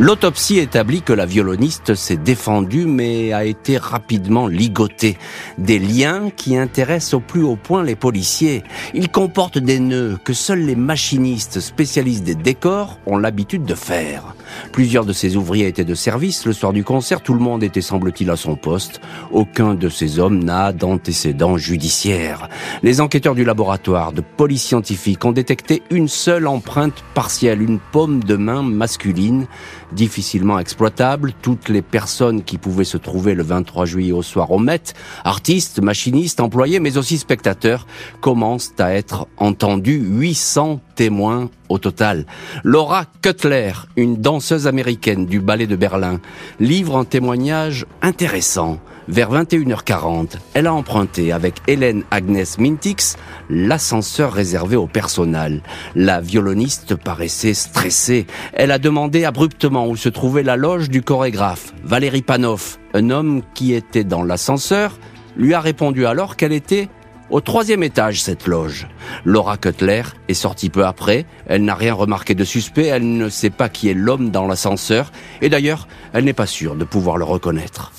L'autopsie 0.00 0.58
établit 0.58 1.02
que 1.02 1.12
la 1.12 1.24
violoniste 1.24 1.94
s'est 1.94 2.16
défendue 2.16 2.84
mais 2.84 3.32
a 3.32 3.44
été 3.44 3.78
rapidement 3.78 4.48
ligotée. 4.48 5.16
Des 5.56 5.78
liens 5.78 6.30
qui 6.34 6.56
intéressent 6.56 7.14
au 7.14 7.20
plus 7.20 7.44
haut 7.44 7.54
point 7.54 7.84
les 7.84 7.94
policiers. 7.94 8.64
Ils 8.92 9.08
comportent 9.08 9.58
des 9.58 9.78
nœuds 9.78 10.18
que 10.24 10.32
seuls 10.32 10.64
les 10.64 10.74
machinistes 10.74 11.60
spécialistes 11.60 12.24
des 12.24 12.34
décors 12.34 12.98
ont 13.06 13.18
l'habitude 13.18 13.64
de 13.64 13.76
faire. 13.76 14.34
Plusieurs 14.72 15.04
de 15.04 15.12
ces 15.12 15.36
ouvriers 15.36 15.68
étaient 15.68 15.84
de 15.84 15.94
service. 15.94 16.44
Le 16.44 16.52
soir 16.52 16.72
du 16.72 16.82
concert, 16.82 17.20
tout 17.20 17.34
le 17.34 17.40
monde 17.40 17.62
était 17.62 17.80
semble-t-il 17.80 18.30
à 18.30 18.36
son 18.36 18.56
poste. 18.56 19.00
Aucun 19.30 19.74
de 19.74 19.88
ces 19.88 20.18
hommes 20.18 20.42
n'a 20.42 20.72
d'antécédents 20.72 21.56
judiciaires. 21.56 22.48
Les 22.82 23.00
enquêteurs 23.00 23.36
du 23.36 23.44
laboratoire 23.44 24.12
de 24.12 24.22
police 24.22 24.64
scientifique 24.64 25.24
ont 25.24 25.32
détecté 25.32 25.82
une 25.90 26.08
seule 26.08 26.48
empreinte 26.48 27.04
partielle, 27.14 27.62
une 27.62 27.78
paume 27.78 28.24
de 28.24 28.34
main 28.34 28.62
masculine 28.62 29.46
difficilement 29.94 30.58
exploitable. 30.58 31.32
Toutes 31.42 31.68
les 31.68 31.82
personnes 31.82 32.42
qui 32.42 32.58
pouvaient 32.58 32.84
se 32.84 32.96
trouver 32.96 33.34
le 33.34 33.42
23 33.42 33.86
juillet 33.86 34.12
au 34.12 34.22
soir 34.22 34.50
au 34.50 34.58
Met, 34.58 34.94
artistes, 35.24 35.80
machinistes, 35.80 36.40
employés, 36.40 36.80
mais 36.80 36.96
aussi 36.96 37.18
spectateurs, 37.18 37.86
commencent 38.20 38.74
à 38.78 38.92
être 38.92 39.26
entendus. 39.36 40.02
800 40.04 40.80
témoins 40.94 41.50
au 41.68 41.78
total. 41.78 42.26
Laura 42.62 43.06
Cutler, 43.22 43.72
une 43.96 44.16
danseuse 44.16 44.66
américaine 44.66 45.26
du 45.26 45.40
ballet 45.40 45.66
de 45.66 45.76
Berlin, 45.76 46.20
livre 46.60 46.96
un 46.96 47.04
témoignage 47.04 47.86
intéressant. 48.02 48.78
Vers 49.06 49.30
21h40, 49.30 50.36
elle 50.54 50.66
a 50.66 50.72
emprunté 50.72 51.30
avec 51.30 51.56
Hélène 51.66 52.04
Agnès 52.10 52.58
Mintix 52.58 53.16
l'ascenseur 53.50 54.32
réservé 54.32 54.76
au 54.76 54.86
personnel. 54.86 55.62
La 55.94 56.22
violoniste 56.22 56.94
paraissait 56.96 57.52
stressée. 57.52 58.26
Elle 58.54 58.70
a 58.70 58.78
demandé 58.78 59.26
abruptement 59.26 59.86
où 59.88 59.96
se 59.96 60.08
trouvait 60.08 60.42
la 60.42 60.56
loge 60.56 60.88
du 60.88 61.02
chorégraphe, 61.02 61.74
Valérie 61.84 62.22
Panov. 62.22 62.78
Un 62.94 63.10
homme 63.10 63.42
qui 63.52 63.74
était 63.74 64.04
dans 64.04 64.22
l'ascenseur 64.22 64.98
lui 65.36 65.52
a 65.52 65.60
répondu 65.60 66.06
alors 66.06 66.36
qu'elle 66.36 66.52
était 66.52 66.88
au 67.28 67.40
troisième 67.40 67.82
étage, 67.82 68.22
cette 68.22 68.46
loge. 68.46 68.86
Laura 69.24 69.58
Cutler 69.58 70.02
est 70.28 70.34
sortie 70.34 70.70
peu 70.70 70.86
après. 70.86 71.26
Elle 71.46 71.64
n'a 71.64 71.74
rien 71.74 71.92
remarqué 71.92 72.34
de 72.34 72.44
suspect. 72.44 72.86
Elle 72.86 73.16
ne 73.16 73.28
sait 73.28 73.50
pas 73.50 73.68
qui 73.68 73.90
est 73.90 73.94
l'homme 73.94 74.30
dans 74.30 74.46
l'ascenseur. 74.46 75.10
Et 75.42 75.48
d'ailleurs, 75.48 75.88
elle 76.12 76.24
n'est 76.24 76.32
pas 76.32 76.46
sûre 76.46 76.74
de 76.74 76.84
pouvoir 76.84 77.16
le 77.16 77.24
reconnaître. 77.24 77.92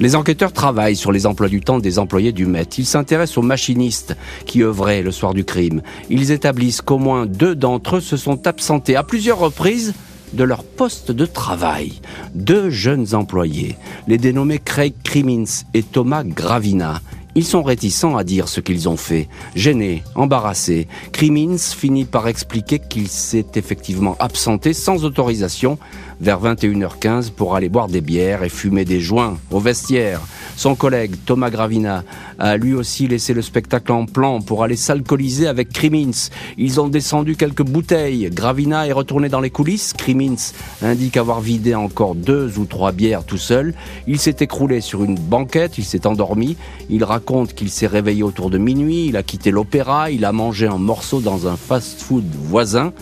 Les 0.00 0.16
enquêteurs 0.16 0.52
travaillent 0.52 0.96
sur 0.96 1.12
les 1.12 1.24
emplois 1.24 1.48
du 1.48 1.60
temps 1.60 1.78
des 1.78 2.00
employés 2.00 2.32
du 2.32 2.46
Met. 2.46 2.64
Ils 2.78 2.86
s'intéressent 2.86 3.38
aux 3.38 3.42
machinistes 3.42 4.16
qui 4.44 4.62
œuvraient 4.62 5.02
le 5.02 5.12
soir 5.12 5.34
du 5.34 5.44
crime. 5.44 5.82
Ils 6.10 6.32
établissent 6.32 6.82
qu'au 6.82 6.98
moins 6.98 7.26
deux 7.26 7.54
d'entre 7.54 7.96
eux 7.96 8.00
se 8.00 8.16
sont 8.16 8.46
absentés 8.48 8.96
à 8.96 9.04
plusieurs 9.04 9.38
reprises 9.38 9.94
de 10.32 10.42
leur 10.42 10.64
poste 10.64 11.12
de 11.12 11.26
travail. 11.26 12.00
Deux 12.34 12.70
jeunes 12.70 13.14
employés, 13.14 13.76
les 14.08 14.18
dénommés 14.18 14.58
Craig 14.58 14.94
Crimmins 15.04 15.62
et 15.74 15.84
Thomas 15.84 16.24
Gravina, 16.24 17.00
ils 17.36 17.44
sont 17.44 17.64
réticents 17.64 18.16
à 18.16 18.22
dire 18.22 18.48
ce 18.48 18.60
qu'ils 18.60 18.88
ont 18.88 18.96
fait. 18.96 19.28
Gênés, 19.56 20.04
embarrassés, 20.14 20.86
Crimmins 21.10 21.58
finit 21.58 22.04
par 22.04 22.28
expliquer 22.28 22.78
qu'il 22.78 23.08
s'est 23.08 23.46
effectivement 23.56 24.16
absenté 24.20 24.72
sans 24.72 25.04
autorisation 25.04 25.78
vers 26.20 26.42
21h15 26.42 27.30
pour 27.30 27.56
aller 27.56 27.68
boire 27.68 27.88
des 27.88 28.00
bières 28.00 28.42
et 28.42 28.48
fumer 28.48 28.84
des 28.84 29.00
joints 29.00 29.38
au 29.50 29.60
vestiaire. 29.60 30.20
Son 30.56 30.74
collègue 30.74 31.16
Thomas 31.26 31.50
Gravina 31.50 32.04
a 32.38 32.56
lui 32.56 32.74
aussi 32.74 33.08
laissé 33.08 33.34
le 33.34 33.42
spectacle 33.42 33.90
en 33.92 34.06
plan 34.06 34.40
pour 34.40 34.62
aller 34.62 34.76
s'alcooliser 34.76 35.48
avec 35.48 35.70
Crimins. 35.70 36.30
Ils 36.58 36.80
ont 36.80 36.88
descendu 36.88 37.36
quelques 37.36 37.64
bouteilles. 37.64 38.30
Gravina 38.30 38.86
est 38.86 38.92
retourné 38.92 39.28
dans 39.28 39.40
les 39.40 39.50
coulisses. 39.50 39.92
Crimins 39.92 40.52
indique 40.82 41.16
avoir 41.16 41.40
vidé 41.40 41.74
encore 41.74 42.14
deux 42.14 42.58
ou 42.58 42.64
trois 42.64 42.92
bières 42.92 43.24
tout 43.24 43.38
seul. 43.38 43.74
Il 44.06 44.18
s'est 44.18 44.36
écroulé 44.40 44.80
sur 44.80 45.02
une 45.02 45.16
banquette, 45.16 45.78
il 45.78 45.84
s'est 45.84 46.06
endormi. 46.06 46.56
Il 46.88 47.04
raconte 47.04 47.54
qu'il 47.54 47.70
s'est 47.70 47.86
réveillé 47.86 48.22
autour 48.22 48.50
de 48.50 48.58
minuit, 48.58 49.06
il 49.06 49.16
a 49.16 49.22
quitté 49.22 49.50
l'opéra, 49.50 50.10
il 50.10 50.24
a 50.24 50.32
mangé 50.32 50.66
un 50.66 50.78
morceau 50.78 51.20
dans 51.20 51.48
un 51.48 51.56
fast-food 51.56 52.24
voisin 52.42 52.92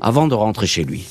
avant 0.00 0.28
de 0.28 0.34
rentrer 0.34 0.66
chez 0.66 0.84
lui. 0.84 1.06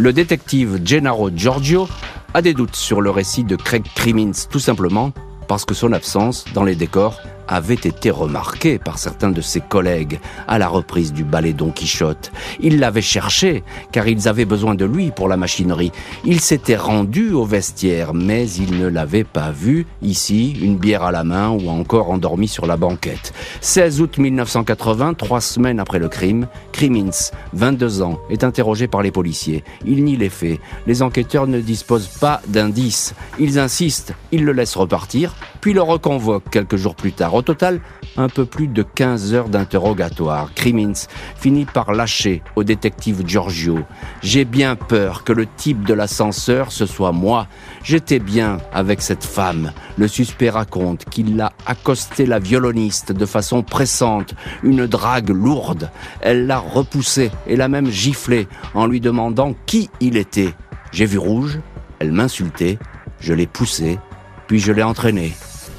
Le 0.00 0.14
détective 0.14 0.80
Gennaro 0.82 1.28
Giorgio 1.28 1.86
a 2.32 2.40
des 2.40 2.54
doutes 2.54 2.74
sur 2.74 3.02
le 3.02 3.10
récit 3.10 3.44
de 3.44 3.54
Craig 3.54 3.84
Crimmins, 3.94 4.32
tout 4.50 4.58
simplement 4.58 5.12
parce 5.46 5.66
que 5.66 5.74
son 5.74 5.92
absence 5.92 6.46
dans 6.54 6.64
les 6.64 6.74
décors 6.74 7.20
avait 7.50 7.74
été 7.74 8.10
remarqué 8.10 8.78
par 8.78 8.98
certains 8.98 9.30
de 9.30 9.40
ses 9.40 9.60
collègues 9.60 10.20
à 10.48 10.58
la 10.58 10.68
reprise 10.68 11.12
du 11.12 11.24
ballet 11.24 11.52
Don 11.52 11.70
Quichotte. 11.70 12.30
Ils 12.60 12.78
l'avaient 12.78 13.02
cherché 13.02 13.64
car 13.92 14.08
ils 14.08 14.28
avaient 14.28 14.44
besoin 14.44 14.74
de 14.74 14.84
lui 14.84 15.10
pour 15.10 15.28
la 15.28 15.36
machinerie. 15.36 15.92
Il 16.24 16.40
s'était 16.40 16.76
rendu 16.76 17.32
au 17.32 17.44
vestiaire 17.44 18.14
mais 18.14 18.48
il 18.50 18.78
ne 18.78 18.86
l'avait 18.86 19.24
pas 19.24 19.50
vu 19.50 19.86
ici, 20.00 20.56
une 20.62 20.76
bière 20.76 21.02
à 21.02 21.10
la 21.10 21.24
main 21.24 21.50
ou 21.50 21.68
encore 21.68 22.10
endormi 22.10 22.46
sur 22.46 22.66
la 22.66 22.76
banquette. 22.76 23.32
16 23.60 24.00
août 24.00 24.18
1980, 24.18 25.14
trois 25.14 25.40
semaines 25.40 25.80
après 25.80 25.98
le 25.98 26.08
crime, 26.08 26.46
Crimmins, 26.72 27.32
22 27.52 28.02
ans, 28.02 28.18
est 28.30 28.44
interrogé 28.44 28.86
par 28.86 29.02
les 29.02 29.10
policiers. 29.10 29.64
Il 29.84 30.04
nie 30.04 30.16
les 30.16 30.28
faits. 30.28 30.60
Les 30.86 31.02
enquêteurs 31.02 31.46
ne 31.46 31.60
disposent 31.60 32.08
pas 32.20 32.40
d'indices. 32.46 33.14
Ils 33.38 33.58
insistent, 33.58 34.14
ils 34.30 34.44
le 34.44 34.52
laissent 34.52 34.76
repartir, 34.76 35.34
puis 35.60 35.72
le 35.72 35.82
reconvoquent 35.82 36.50
quelques 36.50 36.76
jours 36.76 36.94
plus 36.94 37.12
tard. 37.12 37.34
Au 37.40 37.42
total, 37.42 37.80
un 38.18 38.28
peu 38.28 38.44
plus 38.44 38.68
de 38.68 38.82
15 38.82 39.32
heures 39.32 39.48
d'interrogatoire. 39.48 40.52
Crimmins 40.54 41.06
finit 41.36 41.64
par 41.64 41.94
lâcher 41.94 42.42
au 42.54 42.64
détective 42.64 43.22
Giorgio. 43.26 43.78
J'ai 44.20 44.44
bien 44.44 44.76
peur 44.76 45.24
que 45.24 45.32
le 45.32 45.46
type 45.46 45.86
de 45.86 45.94
l'ascenseur 45.94 46.70
ce 46.70 46.84
soit 46.84 47.12
moi. 47.12 47.46
J'étais 47.82 48.18
bien 48.18 48.58
avec 48.74 49.00
cette 49.00 49.24
femme. 49.24 49.72
Le 49.96 50.06
suspect 50.06 50.50
raconte 50.50 51.06
qu'il 51.06 51.40
a 51.40 51.52
accosté 51.64 52.26
la 52.26 52.40
violoniste 52.40 53.10
de 53.10 53.24
façon 53.24 53.62
pressante, 53.62 54.34
une 54.62 54.86
drague 54.86 55.30
lourde. 55.30 55.90
Elle 56.20 56.46
l'a 56.46 56.58
repoussé 56.58 57.30
et 57.46 57.56
l'a 57.56 57.68
même 57.68 57.90
giflé 57.90 58.48
en 58.74 58.86
lui 58.86 59.00
demandant 59.00 59.54
qui 59.64 59.88
il 60.00 60.18
était. 60.18 60.52
J'ai 60.92 61.06
vu 61.06 61.16
rouge, 61.16 61.58
elle 62.00 62.12
m'insultait, 62.12 62.78
je 63.18 63.32
l'ai 63.32 63.46
poussé, 63.46 63.98
puis 64.46 64.60
je 64.60 64.72
l'ai 64.72 64.82
entraîné 64.82 65.32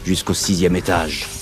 jusqu'au 0.03 0.33
sixième 0.33 0.75
étage. 0.75 1.40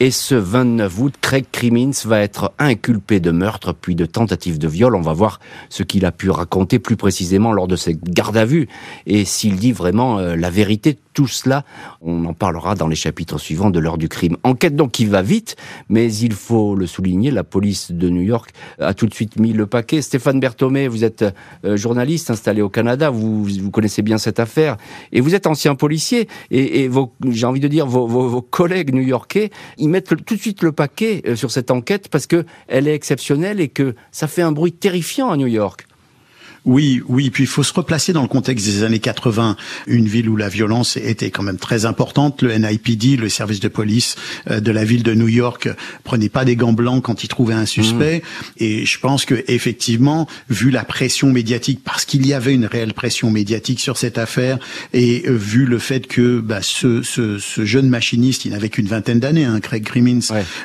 Et 0.00 0.10
ce 0.10 0.34
29 0.34 0.98
août, 0.98 1.14
Craig 1.20 1.44
Crimmins 1.52 1.92
va 2.04 2.20
être 2.20 2.52
inculpé 2.58 3.20
de 3.20 3.30
meurtre 3.30 3.72
puis 3.72 3.94
de 3.94 4.06
tentative 4.06 4.58
de 4.58 4.66
viol. 4.66 4.96
On 4.96 5.00
va 5.00 5.12
voir 5.12 5.38
ce 5.68 5.84
qu'il 5.84 6.04
a 6.04 6.10
pu 6.10 6.30
raconter 6.30 6.80
plus 6.80 6.96
précisément 6.96 7.52
lors 7.52 7.68
de 7.68 7.76
ses 7.76 7.96
gardes 8.02 8.36
à 8.36 8.44
vue 8.44 8.68
et 9.06 9.24
s'il 9.24 9.54
dit 9.54 9.70
vraiment 9.70 10.18
euh, 10.18 10.34
la 10.34 10.50
vérité. 10.50 10.98
Tout 11.14 11.28
cela, 11.28 11.64
on 12.02 12.24
en 12.24 12.34
parlera 12.34 12.74
dans 12.74 12.88
les 12.88 12.96
chapitres 12.96 13.38
suivants 13.38 13.70
de 13.70 13.78
l'heure 13.78 13.98
du 13.98 14.08
crime. 14.08 14.36
Enquête 14.42 14.74
donc 14.74 14.90
qui 14.90 15.06
va 15.06 15.22
vite, 15.22 15.56
mais 15.88 16.12
il 16.12 16.32
faut 16.32 16.74
le 16.74 16.86
souligner, 16.86 17.30
la 17.30 17.44
police 17.44 17.92
de 17.92 18.10
New 18.10 18.20
York 18.20 18.50
a 18.80 18.94
tout 18.94 19.06
de 19.06 19.14
suite 19.14 19.38
mis 19.38 19.52
le 19.52 19.66
paquet. 19.66 20.02
Stéphane 20.02 20.40
Berthomé, 20.40 20.88
vous 20.88 21.04
êtes 21.04 21.24
euh, 21.64 21.76
journaliste 21.76 22.30
installé 22.30 22.62
au 22.62 22.68
Canada, 22.68 23.10
vous, 23.10 23.44
vous 23.44 23.70
connaissez 23.70 24.02
bien 24.02 24.18
cette 24.18 24.40
affaire 24.40 24.76
et 25.12 25.20
vous 25.20 25.34
êtes 25.34 25.46
ancien 25.46 25.74
policier 25.76 26.28
et, 26.50 26.84
et 26.84 26.90
j'ai 27.30 27.46
envie 27.46 27.60
de 27.60 27.68
dire 27.68 27.86
vos, 27.86 28.06
vos, 28.06 28.42
collègues 28.42 28.92
new-yorkais 28.92 29.50
ils 29.78 29.88
mettent 29.88 30.14
tout 30.24 30.34
de 30.34 30.40
suite 30.40 30.62
le 30.62 30.72
paquet 30.72 31.22
euh, 31.26 31.36
sur 31.36 31.50
cette 31.50 31.70
enquête 31.70 32.08
parce 32.08 32.26
que 32.26 32.44
elle 32.68 32.88
est 32.88 32.94
exceptionnelle 32.94 33.60
et 33.60 33.68
que 33.68 33.94
ça 34.10 34.26
fait 34.26 34.42
un 34.42 34.52
bruit 34.52 34.72
terrifiant 34.72 35.30
à 35.30 35.36
New 35.36 35.46
York. 35.46 35.83
Oui, 36.64 37.02
oui, 37.08 37.28
puis 37.28 37.44
il 37.44 37.46
faut 37.46 37.62
se 37.62 37.74
replacer 37.74 38.14
dans 38.14 38.22
le 38.22 38.28
contexte 38.28 38.64
des 38.64 38.84
années 38.84 38.98
80, 38.98 39.56
une 39.86 40.08
ville 40.08 40.30
où 40.30 40.36
la 40.36 40.48
violence 40.48 40.96
était 40.96 41.30
quand 41.30 41.42
même 41.42 41.58
très 41.58 41.84
importante. 41.84 42.42
Le 42.42 42.56
NIPD, 42.56 43.16
le 43.18 43.28
service 43.28 43.60
de 43.60 43.68
police 43.68 44.16
euh, 44.50 44.60
de 44.60 44.72
la 44.72 44.84
ville 44.84 45.02
de 45.02 45.12
New 45.12 45.28
York, 45.28 45.68
prenait 46.04 46.30
pas 46.30 46.46
des 46.46 46.56
gants 46.56 46.72
blancs 46.72 47.02
quand 47.02 47.22
il 47.22 47.28
trouvait 47.28 47.54
un 47.54 47.66
suspect. 47.66 48.22
Mmh. 48.24 48.62
Et 48.64 48.86
je 48.86 48.98
pense 48.98 49.26
que 49.26 49.44
effectivement, 49.46 50.26
vu 50.48 50.70
la 50.70 50.84
pression 50.84 51.30
médiatique, 51.30 51.80
parce 51.84 52.06
qu'il 52.06 52.26
y 52.26 52.32
avait 52.32 52.54
une 52.54 52.66
réelle 52.66 52.94
pression 52.94 53.30
médiatique 53.30 53.80
sur 53.80 53.98
cette 53.98 54.16
affaire, 54.16 54.58
et 54.94 55.24
euh, 55.26 55.36
vu 55.36 55.66
le 55.66 55.78
fait 55.78 56.06
que 56.06 56.40
bah, 56.40 56.60
ce, 56.62 57.02
ce, 57.02 57.38
ce, 57.38 57.66
jeune 57.66 57.90
machiniste, 57.90 58.46
il 58.46 58.52
n'avait 58.52 58.70
qu'une 58.70 58.86
vingtaine 58.86 59.20
d'années, 59.20 59.44
hein, 59.44 59.60
Craig 59.60 59.84
Crimmins, 59.84 60.20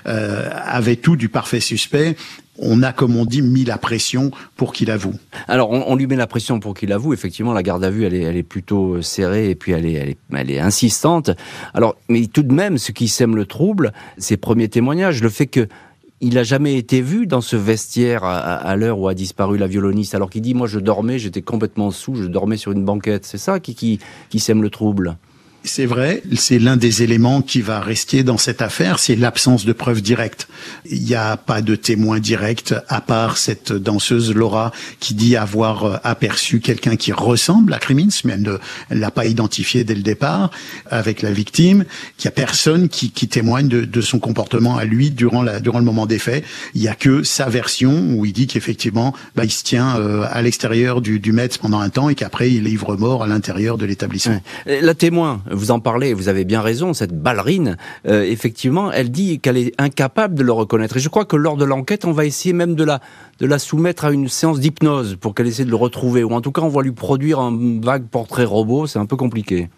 euh, 0.07 0.49
avait 0.65 0.95
tout 0.95 1.17
du 1.17 1.27
parfait 1.27 1.59
suspect 1.59 2.15
on 2.61 2.83
a, 2.83 2.91
comme 2.91 3.15
on 3.15 3.25
dit, 3.25 3.41
mis 3.41 3.65
la 3.65 3.77
pression 3.77 4.31
pour 4.55 4.73
qu'il 4.73 4.91
avoue. 4.91 5.13
Alors, 5.47 5.69
on, 5.71 5.95
lui 5.95 6.07
met 6.07 6.15
la 6.15 6.27
pression 6.27 6.59
pour 6.59 6.73
qu'il 6.73 6.91
avoue. 6.91 7.13
Effectivement, 7.13 7.53
la 7.53 7.63
garde 7.63 7.83
à 7.83 7.89
vue, 7.89 8.05
elle 8.05 8.13
est, 8.13 8.21
elle 8.21 8.37
est 8.37 8.43
plutôt 8.43 8.95
euh, 8.95 9.01
serrée 9.01 9.49
et 9.49 9.55
puis 9.55 9.71
elle 9.71 9.85
est, 9.85 10.17
elle 10.33 10.51
est, 10.51 10.59
insistante. 10.59 11.31
Alors, 11.73 11.95
mais 12.09 12.27
tout 12.27 12.43
de 12.43 12.53
même, 12.53 12.77
ce 12.77 12.91
qui 12.91 13.07
sème 13.07 13.35
le 13.35 13.45
trouble, 13.45 13.93
ses 14.17 14.37
premiers 14.37 14.69
témoignages, 14.69 15.21
le 15.21 15.29
fait 15.29 15.47
que 15.47 15.67
il 16.21 16.37
a 16.37 16.43
jamais 16.43 16.75
été 16.75 17.01
vu 17.01 17.27
dans 17.27 17.39
ce 17.39 17.55
vestiaire 17.55 18.25
à, 18.25 18.75
l'heure 18.75 18.99
où 18.99 19.07
a 19.07 19.13
disparu 19.13 19.57
la 19.57 19.67
violoniste, 19.67 20.15
alors 20.15 20.29
qu'il 20.29 20.41
dit, 20.41 20.53
moi 20.53 20.67
je 20.67 20.79
dormais, 20.79 21.17
j'étais 21.17 21.41
complètement 21.41 21.91
sous, 21.91 22.15
je 22.15 22.25
dormais 22.25 22.57
sur 22.57 22.73
une 22.73 22.83
banquette. 22.83 23.25
C'est 23.25 23.37
ça 23.37 23.61
qui, 23.61 23.73
qui, 23.73 23.99
qui 24.29 24.39
sème 24.39 24.61
le 24.61 24.69
trouble? 24.69 25.15
C'est 25.65 25.85
vrai, 25.85 26.23
c'est 26.35 26.57
l'un 26.57 26.77
des 26.77 27.03
éléments 27.03 27.41
qui 27.41 27.61
va 27.61 27.81
rester 27.81 28.23
dans 28.23 28.37
cette 28.37 28.61
affaire, 28.61 28.97
c'est 28.97 29.17
l'absence 29.17 29.65
de 29.65 29.73
preuves 29.73 30.01
directes. 30.01 30.47
Il 30.89 31.03
n'y 31.03 31.15
a 31.15 31.35
pas 31.35 31.61
de 31.61 31.75
témoin 31.75 32.19
direct 32.19 32.73
à 32.87 33.01
part 33.01 33.37
cette 33.37 33.73
danseuse 33.73 34.33
Laura 34.33 34.71
qui 35.01 35.13
dit 35.15 35.35
avoir 35.35 35.83
euh, 35.83 35.97
aperçu 36.05 36.61
quelqu'un 36.61 36.95
qui 36.95 37.11
ressemble 37.11 37.73
à 37.73 37.79
Crimmins, 37.79 38.07
mais 38.23 38.33
elle 38.33 38.41
ne 38.41 38.57
l'a 38.89 39.11
pas 39.11 39.25
identifié 39.25 39.83
dès 39.83 39.95
le 39.95 40.01
départ 40.01 40.49
avec 40.89 41.21
la 41.21 41.31
victime. 41.31 41.83
Il 42.19 42.21
n'y 42.23 42.27
a 42.29 42.31
personne 42.31 42.87
qui, 42.87 43.11
témoigne 43.11 43.67
de, 43.67 44.01
son 44.01 44.19
comportement 44.19 44.77
à 44.77 44.85
lui 44.85 45.11
durant, 45.11 45.41
le 45.41 45.81
moment 45.81 46.05
des 46.05 46.19
faits. 46.19 46.45
Il 46.73 46.81
n'y 46.81 46.87
a 46.87 46.95
que 46.95 47.23
sa 47.23 47.49
version 47.49 48.13
où 48.13 48.25
il 48.25 48.31
dit 48.31 48.47
qu'effectivement, 48.47 49.13
bah, 49.35 49.43
il 49.43 49.51
se 49.51 49.63
tient 49.63 49.97
euh, 49.97 50.25
à 50.31 50.41
l'extérieur 50.41 51.01
du, 51.01 51.19
Metz 51.31 51.57
pendant 51.57 51.79
un 51.79 51.89
temps 51.89 52.09
et 52.09 52.15
qu'après 52.15 52.51
il 52.51 52.65
est 52.65 52.71
ivre 52.71 52.95
mort 52.95 53.23
à 53.23 53.27
l'intérieur 53.27 53.77
de 53.77 53.85
l'établissement. 53.85 54.41
La 54.65 54.95
témoin 54.95 55.43
vous 55.51 55.71
en 55.71 55.79
parlez, 55.79 56.13
vous 56.13 56.29
avez 56.29 56.45
bien 56.45 56.61
raison, 56.61 56.93
cette 56.93 57.13
ballerine, 57.13 57.77
euh, 58.07 58.23
effectivement, 58.23 58.91
elle 58.91 59.11
dit 59.11 59.39
qu'elle 59.39 59.57
est 59.57 59.73
incapable 59.77 60.35
de 60.35 60.43
le 60.43 60.51
reconnaître. 60.51 60.97
Et 60.97 60.99
je 60.99 61.09
crois 61.09 61.25
que 61.25 61.35
lors 61.35 61.57
de 61.57 61.65
l'enquête, 61.65 62.05
on 62.05 62.11
va 62.11 62.25
essayer 62.25 62.53
même 62.53 62.75
de 62.75 62.83
la, 62.83 62.99
de 63.39 63.45
la 63.45 63.59
soumettre 63.59 64.05
à 64.05 64.11
une 64.11 64.27
séance 64.27 64.59
d'hypnose 64.59 65.17
pour 65.19 65.35
qu'elle 65.35 65.47
essaie 65.47 65.65
de 65.65 65.69
le 65.69 65.75
retrouver. 65.75 66.23
Ou 66.23 66.31
en 66.31 66.41
tout 66.41 66.51
cas, 66.51 66.61
on 66.61 66.69
va 66.69 66.81
lui 66.81 66.91
produire 66.91 67.39
un 67.39 67.79
vague 67.81 68.07
portrait 68.07 68.45
robot, 68.45 68.87
c'est 68.87 68.99
un 68.99 69.05
peu 69.05 69.15
compliqué. 69.15 69.69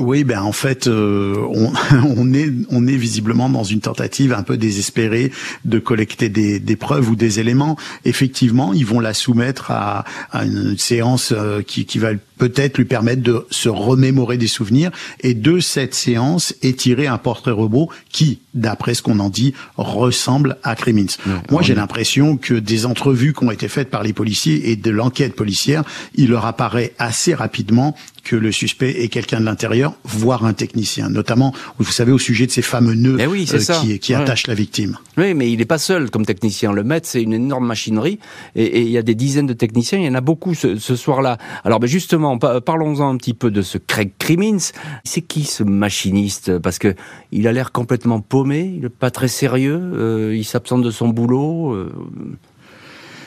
Oui, 0.00 0.24
ben 0.24 0.40
en 0.40 0.52
fait, 0.52 0.86
euh, 0.86 1.36
on, 1.52 1.72
on, 2.16 2.32
est 2.32 2.50
on 2.70 2.86
est 2.86 2.96
visiblement 2.96 3.50
dans 3.50 3.64
une 3.64 3.80
tentative 3.80 4.32
un 4.32 4.42
peu 4.42 4.56
désespérée 4.56 5.30
de 5.66 5.78
collecter 5.78 6.30
des, 6.30 6.58
des 6.58 6.76
preuves 6.76 7.10
ou 7.10 7.16
des 7.16 7.38
éléments. 7.38 7.76
Effectivement, 8.06 8.72
ils 8.72 8.86
vont 8.86 9.00
la 9.00 9.12
soumettre 9.12 9.70
à, 9.70 10.04
à 10.32 10.46
une 10.46 10.78
séance 10.78 11.34
euh, 11.36 11.60
qui, 11.60 11.84
qui 11.84 11.98
va 11.98 12.12
peut-être 12.38 12.78
lui 12.78 12.86
permettre 12.86 13.22
de 13.22 13.44
se 13.50 13.68
remémorer 13.68 14.38
des 14.38 14.46
souvenirs 14.46 14.90
et 15.20 15.34
de 15.34 15.60
cette 15.60 15.94
séance 15.94 16.54
étirer 16.62 17.06
un 17.06 17.18
portrait 17.18 17.50
robot 17.50 17.90
qui, 18.10 18.40
d'après 18.54 18.94
ce 18.94 19.02
qu'on 19.02 19.18
en 19.18 19.28
dit, 19.28 19.52
ressemble 19.76 20.56
à 20.62 20.74
Crimmins. 20.74 21.18
Moi, 21.50 21.60
j'ai 21.60 21.74
l'impression 21.74 22.38
que 22.38 22.54
des 22.54 22.86
entrevues 22.86 23.34
qui 23.34 23.44
ont 23.44 23.50
été 23.50 23.68
faites 23.68 23.90
par 23.90 24.02
les 24.02 24.14
policiers 24.14 24.70
et 24.70 24.76
de 24.76 24.90
l'enquête 24.90 25.36
policière, 25.36 25.84
il 26.14 26.30
leur 26.30 26.46
apparaît 26.46 26.94
assez 26.98 27.34
rapidement 27.34 27.94
que 28.22 28.36
le 28.36 28.52
suspect 28.52 29.02
est 29.02 29.08
quelqu'un 29.08 29.40
de 29.40 29.44
l'intérieur, 29.44 29.94
voire 30.04 30.44
un 30.44 30.52
technicien, 30.52 31.08
notamment, 31.08 31.52
vous 31.78 31.90
savez, 31.90 32.12
au 32.12 32.18
sujet 32.18 32.46
de 32.46 32.50
ces 32.50 32.62
fameux 32.62 32.94
nœuds 32.94 33.16
eh 33.20 33.26
oui, 33.26 33.48
euh, 33.52 33.80
qui, 33.80 33.98
qui 33.98 34.14
attachent 34.14 34.46
la 34.46 34.54
victime. 34.54 34.96
Oui, 35.16 35.34
mais 35.34 35.50
il 35.50 35.58
n'est 35.58 35.64
pas 35.64 35.78
seul 35.78 36.10
comme 36.10 36.24
technicien. 36.24 36.72
Le 36.72 36.84
maître, 36.84 37.08
c'est 37.08 37.22
une 37.22 37.32
énorme 37.32 37.66
machinerie, 37.66 38.18
et, 38.54 38.82
il 38.82 38.90
y 38.90 38.98
a 38.98 39.02
des 39.02 39.14
dizaines 39.14 39.46
de 39.46 39.52
techniciens, 39.52 39.98
il 39.98 40.04
y 40.04 40.08
en 40.08 40.14
a 40.14 40.20
beaucoup 40.20 40.54
ce, 40.54 40.76
ce 40.76 40.96
soir-là. 40.96 41.38
Alors, 41.64 41.80
ben 41.80 41.86
justement, 41.86 42.38
parlons-en 42.38 43.08
un 43.08 43.16
petit 43.16 43.34
peu 43.34 43.50
de 43.50 43.62
ce 43.62 43.78
Craig 43.78 44.12
Crimmins. 44.18 44.72
C'est 45.04 45.22
qui 45.22 45.44
ce 45.44 45.62
machiniste? 45.62 46.58
Parce 46.58 46.78
que 46.78 46.94
il 47.32 47.46
a 47.46 47.52
l'air 47.52 47.72
complètement 47.72 48.20
paumé, 48.20 48.72
il 48.76 48.82
n'est 48.82 48.88
pas 48.88 49.10
très 49.10 49.28
sérieux, 49.28 49.80
euh, 49.94 50.36
il 50.36 50.44
s'absente 50.44 50.82
de 50.82 50.90
son 50.90 51.08
boulot. 51.08 51.72
Euh. 51.72 51.92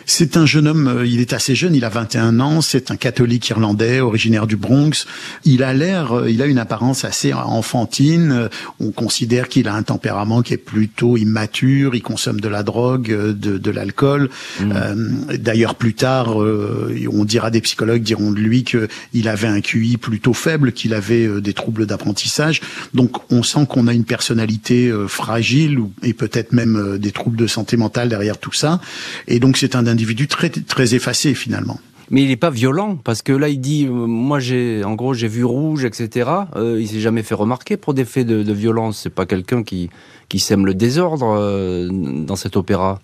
C'est 0.06 0.38
un 0.38 0.46
jeune 0.46 0.68
homme, 0.68 0.88
euh, 0.88 1.06
il 1.06 1.20
est 1.20 1.34
assez 1.34 1.56
jeune, 1.56 1.76
il 1.76 1.86
a 1.86 1.89
21 1.89 2.39
ans, 2.39 2.62
c'est 2.62 2.92
un 2.92 2.96
catholique 2.96 3.50
irlandais 3.50 4.00
originaire 4.00 4.48
du 4.48 4.56
Bronx. 4.56 5.06
Il 5.46 5.63
a 5.63 5.74
l'air, 5.74 6.13
euh, 6.13 6.30
il 6.30 6.42
a 6.42 6.46
une 6.46 6.58
apparence 6.58 7.06
assez 7.06 7.34
enfantine. 7.34 8.50
On 8.80 8.92
considère 8.92 9.48
qu'il 9.48 9.68
a 9.68 9.74
un 9.74 9.84
tempérament 9.84 10.42
qui 10.42 10.54
est 10.54 10.58
plutôt 10.58 11.18
immature, 11.18 11.96
il 11.96 12.02
consomme 12.02 12.42
de 12.42 12.50
la 12.50 12.63
drogue, 12.63 13.12
euh, 13.12 13.34
de, 13.34 13.58
de 13.58 13.72
l'alcool. 13.72 14.30
Mmh. 14.60 15.36
D'ailleurs, 15.38 15.76
plus 15.76 15.94
tard, 15.94 16.38
on 16.38 17.26
dira, 17.26 17.52
des 17.52 17.62
psychologues 17.62 18.04
diront 18.04 18.32
de 18.32 18.39
lui 18.39 18.63
qu'il 18.63 19.28
avait 19.28 19.48
un 19.48 19.62
QI 19.62 19.98
plutôt 19.98 20.34
faible, 20.34 20.72
qu'il 20.72 20.94
avait 20.94 21.42
des 21.42 21.54
troubles 21.54 21.86
d'apprentissage. 21.86 22.62
Donc 22.94 23.32
on 23.32 23.44
sent 23.44 23.66
qu'on 23.68 23.88
a 23.88 23.94
une 23.94 24.04
personnalité 24.04 24.92
fragile 25.08 25.80
et 26.04 26.13
peut-être 26.13 26.54
même 26.54 26.98
des 26.98 27.12
troubles 27.12 27.38
de 27.38 27.48
santé 27.48 27.78
mentale 27.78 28.10
derrière 28.10 28.38
tout 28.38 28.54
ça. 28.54 28.80
Et 29.28 29.39
donc 29.39 29.58
c'est 29.58 29.76
un 29.76 29.84
individu 29.93 30.27
très, 30.27 30.51
effacé 30.93 31.34
finalement. 31.34 31.79
Mais 32.10 32.23
il 32.23 32.27
n'est 32.27 32.36
pas 32.36 32.49
violent 32.49 32.97
parce 32.97 33.21
que 33.21 33.32
là 33.32 33.47
il 33.47 33.60
dit 33.60 33.86
euh, 33.86 33.91
moi 33.91 34.39
j'ai 34.39 34.84
en 34.84 34.93
gros 34.93 35.13
j'ai 35.13 35.29
vu 35.29 35.45
rouge 35.45 35.86
etc. 35.86 36.29
Euh, 36.56 36.79
il 36.79 36.88
s'est 36.88 36.99
jamais 36.99 37.23
fait 37.23 37.34
remarquer 37.34 37.77
pour 37.77 37.93
des 37.93 38.06
faits 38.06 38.27
de, 38.27 38.43
de 38.43 38.53
violence. 38.53 38.99
C'est 39.01 39.10
pas 39.10 39.25
quelqu'un 39.25 39.63
qui 39.63 39.89
qui 40.27 40.39
sème 40.39 40.65
le 40.65 40.73
désordre 40.73 41.36
euh, 41.38 41.88
dans 41.89 42.36
cet 42.36 42.58
opéra. 42.58 42.99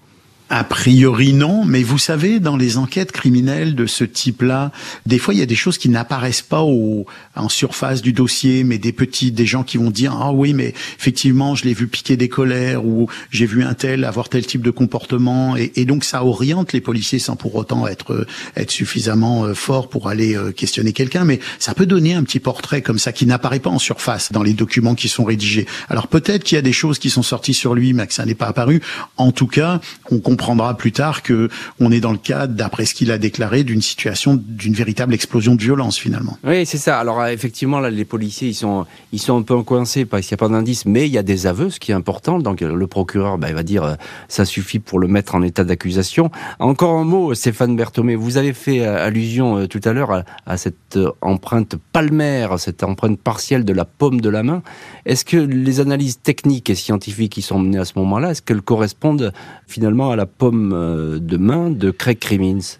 A 0.51 0.63
priori 0.63 1.33
non, 1.33 1.63
mais 1.63 1.83
vous 1.83 1.99
savez, 1.99 2.39
dans 2.39 2.57
les 2.57 2.77
enquêtes 2.77 3.11
criminelles 3.11 3.75
de 3.75 3.85
ce 3.85 4.03
type-là, 4.03 4.71
des 5.05 5.19
fois 5.19 5.35
il 5.35 5.39
y 5.39 5.43
a 5.43 5.45
des 5.45 5.53
choses 5.53 5.77
qui 5.77 5.89
n'apparaissent 5.89 6.41
pas 6.41 6.63
au, 6.63 7.05
en 7.35 7.49
surface 7.49 8.01
du 8.01 8.13
dossier, 8.13 8.63
mais 8.63 8.79
des 8.79 8.91
petits, 8.91 9.31
des 9.31 9.45
gens 9.45 9.61
qui 9.61 9.77
vont 9.77 9.91
dire 9.91 10.17
ah 10.19 10.31
oui, 10.31 10.55
mais 10.55 10.73
effectivement 10.97 11.53
je 11.53 11.65
l'ai 11.65 11.75
vu 11.75 11.85
piquer 11.85 12.17
des 12.17 12.29
colères 12.29 12.83
ou 12.83 13.07
j'ai 13.29 13.45
vu 13.45 13.63
un 13.63 13.75
tel 13.75 14.03
avoir 14.03 14.27
tel 14.27 14.43
type 14.43 14.63
de 14.63 14.71
comportement, 14.71 15.55
et, 15.55 15.71
et, 15.75 15.85
donc 15.85 16.03
ça 16.03 16.25
oriente 16.25 16.73
les 16.73 16.81
policiers 16.81 17.19
sans 17.19 17.35
pour 17.35 17.53
autant 17.53 17.85
être 17.85 18.25
être 18.55 18.71
suffisamment 18.71 19.45
euh, 19.45 19.53
fort 19.53 19.87
pour 19.87 20.07
aller 20.07 20.35
euh, 20.35 20.51
questionner 20.51 20.93
quelqu'un, 20.93 21.25
mais 21.25 21.39
ça 21.59 21.75
peut 21.75 21.85
donner 21.85 22.15
un 22.15 22.23
petit 22.23 22.39
portrait 22.39 22.81
comme 22.81 22.97
ça 22.97 23.11
qui 23.11 23.27
n'apparaît 23.27 23.59
pas 23.59 23.69
en 23.69 23.77
surface 23.79 24.31
dans 24.31 24.41
les 24.41 24.53
documents 24.53 24.95
qui 24.95 25.09
sont 25.09 25.25
rédigés. 25.25 25.67
Alors 25.89 26.07
peut-être 26.07 26.43
qu'il 26.43 26.55
y 26.55 26.59
a 26.59 26.63
des 26.63 26.73
choses 26.73 26.97
qui 26.97 27.11
sont 27.11 27.21
sorties 27.21 27.53
sur 27.53 27.75
lui, 27.75 27.93
mais 27.93 28.07
que 28.07 28.15
ça 28.15 28.25
n'est 28.25 28.33
pas 28.33 28.47
apparu. 28.47 28.81
En 29.17 29.31
tout 29.31 29.45
cas, 29.45 29.79
on 30.09 30.17
comprend 30.17 30.38
comprendra 30.39 30.73
plus 30.77 30.93
tard 30.93 31.21
que 31.21 31.49
on 31.81 31.91
est 31.91 31.99
dans 31.99 32.13
le 32.13 32.17
cadre, 32.17 32.53
d'après 32.53 32.85
ce 32.85 32.93
qu'il 32.93 33.11
a 33.11 33.17
déclaré, 33.17 33.65
d'une 33.65 33.81
situation 33.81 34.39
d'une 34.41 34.73
véritable 34.73 35.13
explosion 35.13 35.53
de 35.53 35.61
violence 35.61 35.97
finalement. 35.97 36.37
Oui, 36.45 36.65
c'est 36.65 36.77
ça. 36.77 36.97
Alors 36.97 37.19
euh, 37.19 37.27
effectivement, 37.27 37.81
là, 37.81 37.89
les 37.89 38.05
policiers, 38.05 38.47
ils 38.47 38.55
sont, 38.55 38.85
ils 39.11 39.19
sont 39.19 39.37
un 39.37 39.41
peu 39.41 39.61
coincés 39.63 40.05
parce 40.05 40.25
qu'il 40.25 40.35
n'y 40.35 40.39
a 40.39 40.45
pas 40.47 40.53
d'indice, 40.53 40.85
mais 40.85 41.07
il 41.07 41.11
y 41.11 41.17
a 41.17 41.23
des 41.23 41.45
aveux, 41.45 41.69
ce 41.69 41.79
qui 41.79 41.91
est 41.91 41.95
important. 41.95 42.39
Donc 42.39 42.61
le 42.61 42.87
procureur, 42.87 43.37
bah, 43.37 43.49
il 43.49 43.55
va 43.55 43.63
dire, 43.63 43.83
euh, 43.83 43.95
ça 44.29 44.45
suffit 44.45 44.79
pour 44.79 44.99
le 44.99 45.09
mettre 45.09 45.35
en 45.35 45.43
état 45.43 45.65
d'accusation. 45.65 46.31
Encore 46.59 46.97
un 46.97 47.03
mot, 47.03 47.33
Stéphane 47.33 47.75
Berthomé, 47.75 48.15
vous 48.15 48.37
avez 48.37 48.53
fait 48.53 48.85
euh, 48.85 49.05
allusion 49.05 49.67
tout 49.67 49.81
à 49.83 49.91
l'heure 49.91 50.23
à, 50.45 50.57
cette 50.57 50.97
empreinte 51.21 51.75
palmaire, 51.91 52.57
cette 52.59 52.83
empreinte 52.83 53.19
partielle 53.19 53.65
de 53.65 53.73
la 53.73 53.83
paume 53.83 54.21
de 54.21 54.29
la 54.29 54.43
main. 54.43 54.63
Est-ce 55.05 55.25
que 55.25 55.37
les 55.37 55.81
analyses 55.81 56.21
techniques 56.21 56.69
et 56.69 56.75
scientifiques 56.75 57.33
qui 57.33 57.41
sont 57.41 57.59
menées 57.59 57.79
à 57.79 57.85
ce 57.85 57.93
moment-là, 57.97 58.31
est-ce 58.31 58.41
qu'elles 58.41 58.61
correspondent 58.61 59.33
finalement 59.67 60.11
à 60.11 60.15
la 60.15 60.28
pomme 60.37 60.71
euh, 60.73 61.19
de 61.19 61.37
main 61.37 61.69
de 61.69 61.91
Craig 61.91 62.19
Crimmins 62.19 62.77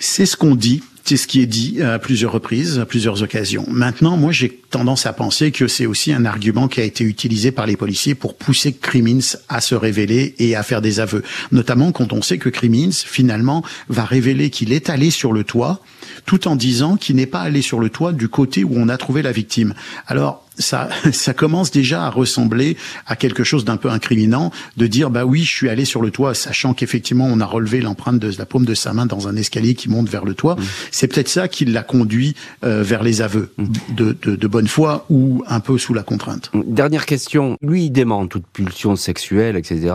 c'est 0.00 0.26
ce 0.26 0.36
qu'on 0.36 0.56
dit. 0.56 0.82
C'est 1.04 1.16
ce 1.16 1.26
qui 1.26 1.40
est 1.40 1.46
dit 1.46 1.82
à 1.82 1.98
plusieurs 1.98 2.30
reprises, 2.30 2.78
à 2.78 2.86
plusieurs 2.86 3.22
occasions. 3.22 3.64
Maintenant, 3.68 4.16
moi, 4.16 4.32
j'ai 4.32 4.48
tendance 4.48 5.06
à 5.06 5.12
penser 5.12 5.50
que 5.50 5.66
c'est 5.66 5.86
aussi 5.86 6.12
un 6.12 6.24
argument 6.24 6.68
qui 6.68 6.80
a 6.80 6.84
été 6.84 7.04
utilisé 7.04 7.50
par 7.52 7.66
les 7.66 7.76
policiers 7.76 8.14
pour 8.14 8.36
pousser 8.36 8.72
Crimmins 8.72 9.36
à 9.48 9.60
se 9.60 9.74
révéler 9.74 10.34
et 10.38 10.54
à 10.54 10.62
faire 10.62 10.80
des 10.80 11.00
aveux. 11.00 11.22
Notamment 11.52 11.90
quand 11.90 12.12
on 12.12 12.22
sait 12.22 12.38
que 12.38 12.48
Crimmins, 12.48 12.92
finalement, 12.92 13.64
va 13.88 14.04
révéler 14.04 14.50
qu'il 14.50 14.72
est 14.72 14.88
allé 14.88 15.10
sur 15.10 15.32
le 15.32 15.42
toit, 15.42 15.82
tout 16.26 16.46
en 16.46 16.54
disant 16.54 16.96
qu'il 16.96 17.16
n'est 17.16 17.26
pas 17.26 17.40
allé 17.40 17.60
sur 17.60 17.80
le 17.80 17.90
toit 17.90 18.12
du 18.12 18.28
côté 18.28 18.62
où 18.62 18.72
on 18.74 18.88
a 18.88 18.96
trouvé 18.96 19.22
la 19.22 19.32
victime. 19.32 19.74
Alors, 20.06 20.46
ça, 20.60 20.88
ça 21.12 21.34
commence 21.34 21.70
déjà 21.70 22.04
à 22.04 22.10
ressembler 22.10 22.76
à 23.06 23.16
quelque 23.16 23.44
chose 23.44 23.64
d'un 23.64 23.76
peu 23.76 23.90
incriminant 23.90 24.52
de 24.76 24.86
dire 24.86 25.10
bah 25.10 25.24
oui, 25.24 25.42
je 25.42 25.50
suis 25.50 25.68
allé 25.68 25.84
sur 25.84 26.02
le 26.02 26.10
toit, 26.10 26.34
sachant 26.34 26.74
qu'effectivement 26.74 27.26
on 27.26 27.40
a 27.40 27.46
relevé 27.46 27.80
l'empreinte 27.80 28.18
de 28.18 28.32
la 28.38 28.46
paume 28.46 28.64
de 28.64 28.74
sa 28.74 28.92
main 28.92 29.06
dans 29.06 29.28
un 29.28 29.36
escalier 29.36 29.74
qui 29.74 29.88
monte 29.88 30.08
vers 30.08 30.24
le 30.24 30.34
toit. 30.34 30.56
Mmh. 30.56 30.64
C'est 30.90 31.08
peut-être 31.08 31.28
ça 31.28 31.48
qui 31.48 31.64
l'a 31.64 31.82
conduit 31.82 32.34
euh, 32.64 32.82
vers 32.82 33.02
les 33.02 33.22
aveux 33.22 33.52
mmh. 33.56 33.64
de, 33.96 34.16
de, 34.22 34.36
de, 34.36 34.46
bonne 34.46 34.68
foi 34.68 35.06
ou 35.10 35.42
un 35.46 35.60
peu 35.60 35.78
sous 35.78 35.94
la 35.94 36.02
contrainte. 36.02 36.50
Mmh. 36.52 36.62
Dernière 36.66 37.06
question. 37.06 37.56
Lui, 37.62 37.86
il 37.86 37.90
dément 37.90 38.26
toute 38.26 38.46
pulsion 38.46 38.96
sexuelle, 38.96 39.56
etc. 39.56 39.94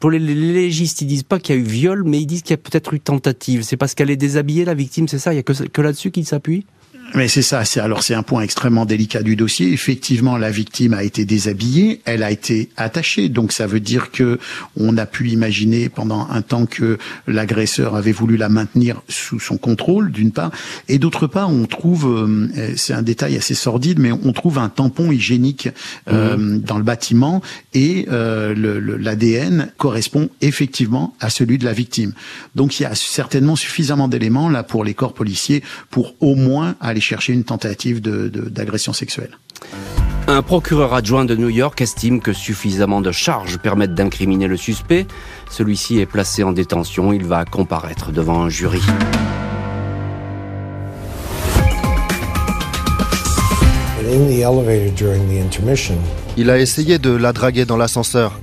Pour 0.00 0.10
les 0.10 0.18
légistes, 0.18 1.02
ils 1.02 1.06
disent 1.06 1.22
pas 1.22 1.38
qu'il 1.38 1.56
y 1.56 1.58
a 1.58 1.60
eu 1.60 1.64
viol, 1.64 2.04
mais 2.04 2.20
ils 2.20 2.26
disent 2.26 2.42
qu'il 2.42 2.52
y 2.52 2.54
a 2.54 2.58
peut-être 2.58 2.94
eu 2.94 3.00
tentative. 3.00 3.62
C'est 3.62 3.76
parce 3.76 3.94
qu'elle 3.94 4.10
est 4.10 4.16
déshabillée, 4.16 4.64
la 4.64 4.74
victime, 4.74 5.08
c'est 5.08 5.18
ça? 5.18 5.32
Il 5.32 5.36
y 5.36 5.40
a 5.40 5.42
que, 5.42 5.52
que 5.52 5.82
là-dessus 5.82 6.10
qu'il 6.10 6.26
s'appuie? 6.26 6.66
Mais 7.14 7.28
c'est 7.28 7.42
ça. 7.42 7.64
C'est 7.64 7.80
alors 7.80 8.02
c'est 8.02 8.14
un 8.14 8.22
point 8.22 8.42
extrêmement 8.42 8.86
délicat 8.86 9.22
du 9.22 9.36
dossier. 9.36 9.72
Effectivement, 9.72 10.36
la 10.36 10.50
victime 10.50 10.94
a 10.94 11.02
été 11.02 11.24
déshabillée, 11.24 12.00
elle 12.04 12.22
a 12.22 12.30
été 12.30 12.70
attachée. 12.76 13.28
Donc 13.28 13.52
ça 13.52 13.66
veut 13.66 13.80
dire 13.80 14.10
que 14.10 14.38
on 14.76 14.96
a 14.96 15.06
pu 15.06 15.28
imaginer 15.28 15.88
pendant 15.88 16.26
un 16.30 16.42
temps 16.42 16.66
que 16.66 16.98
l'agresseur 17.26 17.96
avait 17.96 18.12
voulu 18.12 18.36
la 18.36 18.48
maintenir 18.48 19.02
sous 19.08 19.40
son 19.40 19.58
contrôle, 19.58 20.10
d'une 20.10 20.32
part, 20.32 20.50
et 20.88 20.98
d'autre 20.98 21.26
part, 21.26 21.50
on 21.50 21.66
trouve, 21.66 22.06
euh, 22.06 22.72
c'est 22.76 22.94
un 22.94 23.02
détail 23.02 23.36
assez 23.36 23.54
sordide, 23.54 23.98
mais 23.98 24.12
on 24.12 24.32
trouve 24.32 24.58
un 24.58 24.68
tampon 24.68 25.12
hygiénique 25.12 25.68
euh, 26.08 26.36
mmh. 26.36 26.60
dans 26.60 26.78
le 26.78 26.84
bâtiment 26.84 27.42
et 27.74 28.06
euh, 28.10 28.54
l'ADN 28.98 29.72
correspond 29.76 30.28
effectivement 30.40 31.14
à 31.20 31.30
celui 31.30 31.58
de 31.58 31.64
la 31.64 31.72
victime. 31.72 32.12
Donc 32.54 32.80
il 32.80 32.84
y 32.84 32.86
a 32.86 32.94
certainement 32.94 33.56
suffisamment 33.56 34.08
d'éléments 34.08 34.48
là 34.48 34.62
pour 34.62 34.84
les 34.84 34.94
corps 34.94 35.14
policiers 35.14 35.62
pour 35.90 36.14
au 36.20 36.34
moins 36.34 36.76
aller 36.80 37.00
chercher 37.02 37.34
une 37.34 37.44
tentative 37.44 38.00
d'agression 38.00 38.92
sexuelle. 38.94 39.36
Un 40.28 40.40
procureur 40.42 40.94
adjoint 40.94 41.24
de 41.24 41.34
New 41.34 41.48
York 41.48 41.80
estime 41.80 42.20
que 42.20 42.32
suffisamment 42.32 43.00
de 43.00 43.10
charges 43.10 43.58
permettent 43.58 43.94
d'incriminer 43.94 44.46
le 44.46 44.56
suspect. 44.56 45.06
Celui-ci 45.50 45.98
est 45.98 46.06
placé 46.06 46.44
en 46.44 46.52
détention. 46.52 47.12
Il 47.12 47.24
va 47.24 47.44
comparaître 47.44 48.12
devant 48.12 48.40
un 48.42 48.48
jury. 48.48 48.80
Il 56.36 56.50
a 56.50 56.58
essayé 56.58 56.98
de 56.98 57.10
la 57.10 57.32
draguer 57.32 57.64
dans 57.64 57.76
l'ascenseur. 57.76 58.40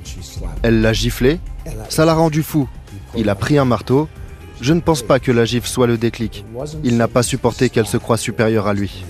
Elle 0.63 0.81
l'a 0.81 0.93
giflé. 0.93 1.39
Ça 1.87 2.03
l'a 2.03 2.13
rendu 2.13 2.43
fou. 2.43 2.67
Il 3.15 3.29
a 3.29 3.35
pris 3.35 3.57
un 3.57 3.65
marteau 3.65 4.09
je 4.61 4.73
ne 4.73 4.81
pense 4.81 5.01
pas 5.01 5.19
que 5.19 5.31
la 5.31 5.45
gifle 5.45 5.67
soit 5.67 5.87
le 5.87 5.97
déclic. 5.97 6.45
Il 6.83 6.97
n'a 6.97 7.07
pas 7.07 7.23
supporté 7.23 7.69
qu'elle 7.69 7.87
se 7.87 7.97
croie 7.97 8.17
supérieure 8.17 8.67
à 8.67 8.73
lui. 8.73 9.03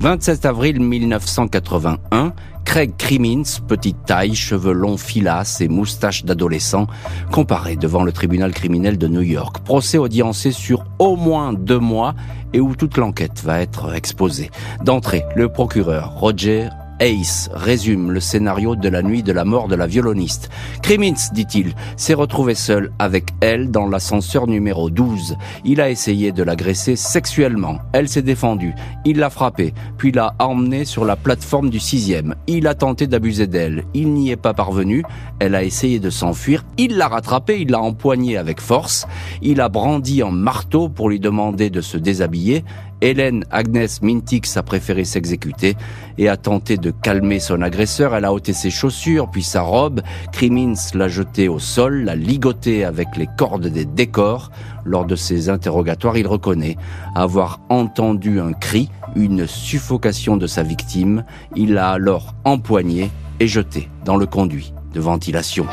27 0.00 0.46
avril 0.46 0.80
1981, 0.80 2.32
Craig 2.64 2.96
Crimmins, 2.96 3.60
petite 3.68 4.04
taille, 4.04 4.34
cheveux 4.34 4.72
longs 4.72 4.96
filasses 4.96 5.60
et 5.60 5.68
moustache 5.68 6.24
d'adolescent, 6.24 6.88
comparé 7.30 7.76
devant 7.76 8.02
le 8.02 8.10
tribunal 8.10 8.52
criminel 8.52 8.98
de 8.98 9.06
New 9.06 9.20
York. 9.20 9.58
Procès 9.64 9.98
audiencé 9.98 10.50
sur 10.50 10.84
au 10.98 11.14
moins 11.14 11.52
deux 11.52 11.78
mois 11.78 12.14
et 12.52 12.60
où 12.60 12.74
toute 12.74 12.96
l'enquête 12.96 13.42
va 13.44 13.60
être 13.60 13.94
exposée. 13.94 14.50
D'entrée, 14.82 15.24
le 15.36 15.48
procureur 15.48 16.14
Roger 16.16 16.68
Ace 17.00 17.50
résume 17.52 18.10
le 18.10 18.20
scénario 18.20 18.76
de 18.76 18.88
la 18.88 19.02
nuit 19.02 19.22
de 19.22 19.32
la 19.32 19.44
mort 19.44 19.68
de 19.68 19.74
la 19.74 19.86
violoniste. 19.86 20.50
Crimmins, 20.82 21.30
dit-il, 21.32 21.74
s'est 21.96 22.14
retrouvé 22.14 22.54
seul 22.54 22.92
avec 22.98 23.30
elle 23.40 23.70
dans 23.70 23.86
l'ascenseur 23.86 24.46
numéro 24.46 24.90
12. 24.90 25.36
Il 25.64 25.80
a 25.80 25.90
essayé 25.90 26.32
de 26.32 26.42
l'agresser 26.42 26.96
sexuellement. 26.96 27.78
Elle 27.92 28.08
s'est 28.08 28.22
défendue. 28.22 28.74
Il 29.04 29.18
l'a 29.18 29.30
frappée, 29.30 29.74
puis 29.96 30.12
l'a 30.12 30.34
emmenée 30.38 30.84
sur 30.84 31.04
la 31.04 31.16
plateforme 31.16 31.70
du 31.70 31.80
sixième. 31.80 32.34
Il 32.46 32.66
a 32.66 32.74
tenté 32.74 33.06
d'abuser 33.06 33.46
d'elle. 33.46 33.84
Il 33.94 34.12
n'y 34.12 34.30
est 34.30 34.36
pas 34.36 34.54
parvenu. 34.54 35.04
Elle 35.38 35.54
a 35.54 35.64
essayé 35.64 35.98
de 35.98 36.10
s'enfuir. 36.10 36.64
Il 36.78 36.96
l'a 36.96 37.08
rattrapée, 37.08 37.60
il 37.60 37.70
l'a 37.70 37.80
empoignée 37.80 38.36
avec 38.36 38.60
force. 38.60 39.06
Il 39.40 39.60
a 39.60 39.68
brandi 39.68 40.22
un 40.22 40.30
marteau 40.30 40.88
pour 40.88 41.08
lui 41.08 41.20
demander 41.20 41.70
de 41.70 41.80
se 41.80 41.96
déshabiller. 41.96 42.64
Hélène 43.02 43.44
Agnès 43.50 44.00
Mintix 44.00 44.56
a 44.56 44.62
préféré 44.62 45.04
s'exécuter 45.04 45.76
et 46.18 46.28
a 46.28 46.36
tenté 46.36 46.76
de 46.76 46.92
calmer 46.92 47.40
son 47.40 47.60
agresseur. 47.60 48.14
Elle 48.14 48.24
a 48.24 48.32
ôté 48.32 48.52
ses 48.52 48.70
chaussures, 48.70 49.28
puis 49.28 49.42
sa 49.42 49.62
robe. 49.62 50.02
Crimins 50.30 50.74
l'a 50.94 51.08
jetée 51.08 51.48
au 51.48 51.58
sol, 51.58 52.04
l'a 52.04 52.14
ligotée 52.14 52.84
avec 52.84 53.08
les 53.16 53.28
cordes 53.36 53.66
des 53.66 53.84
décors. 53.84 54.52
Lors 54.84 55.04
de 55.04 55.16
ses 55.16 55.48
interrogatoires, 55.48 56.16
il 56.16 56.28
reconnaît 56.28 56.76
avoir 57.16 57.60
entendu 57.70 58.40
un 58.40 58.52
cri, 58.52 58.88
une 59.16 59.48
suffocation 59.48 60.36
de 60.36 60.46
sa 60.46 60.62
victime. 60.62 61.24
Il 61.56 61.74
l'a 61.74 61.90
alors 61.90 62.34
empoigné 62.44 63.10
et 63.40 63.48
jeté 63.48 63.88
dans 64.04 64.16
le 64.16 64.26
conduit 64.26 64.72
de 64.94 65.00
ventilation. 65.00 65.66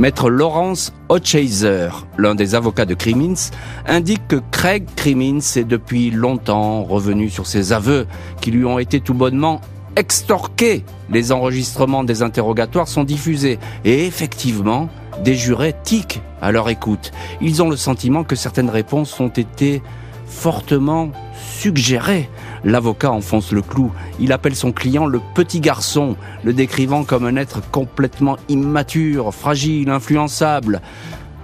Maître 0.00 0.30
Lawrence 0.30 0.94
Hochheiser, 1.10 1.90
l'un 2.16 2.34
des 2.34 2.54
avocats 2.54 2.86
de 2.86 2.94
Crimmins, 2.94 3.50
indique 3.86 4.26
que 4.28 4.40
Craig 4.50 4.86
Crimmins 4.96 5.42
est 5.56 5.64
depuis 5.64 6.10
longtemps 6.10 6.84
revenu 6.84 7.28
sur 7.28 7.46
ses 7.46 7.74
aveux 7.74 8.06
qui 8.40 8.50
lui 8.50 8.64
ont 8.64 8.78
été 8.78 9.00
tout 9.00 9.12
bonnement 9.12 9.60
extorqués. 9.96 10.86
Les 11.10 11.32
enregistrements 11.32 12.02
des 12.02 12.22
interrogatoires 12.22 12.88
sont 12.88 13.04
diffusés 13.04 13.58
et 13.84 14.06
effectivement, 14.06 14.88
des 15.22 15.34
jurés 15.34 15.74
tiquent 15.82 16.22
à 16.40 16.50
leur 16.50 16.70
écoute. 16.70 17.12
Ils 17.42 17.62
ont 17.62 17.68
le 17.68 17.76
sentiment 17.76 18.24
que 18.24 18.36
certaines 18.36 18.70
réponses 18.70 19.20
ont 19.20 19.28
été 19.28 19.82
fortement 20.24 21.10
suggérées 21.58 22.30
L'avocat 22.64 23.10
enfonce 23.10 23.52
le 23.52 23.62
clou. 23.62 23.92
Il 24.18 24.32
appelle 24.32 24.54
son 24.54 24.72
client 24.72 25.06
le 25.06 25.20
petit 25.34 25.60
garçon, 25.60 26.16
le 26.44 26.52
décrivant 26.52 27.04
comme 27.04 27.24
un 27.24 27.36
être 27.36 27.60
complètement 27.70 28.36
immature, 28.48 29.34
fragile, 29.34 29.90
influençable. 29.90 30.80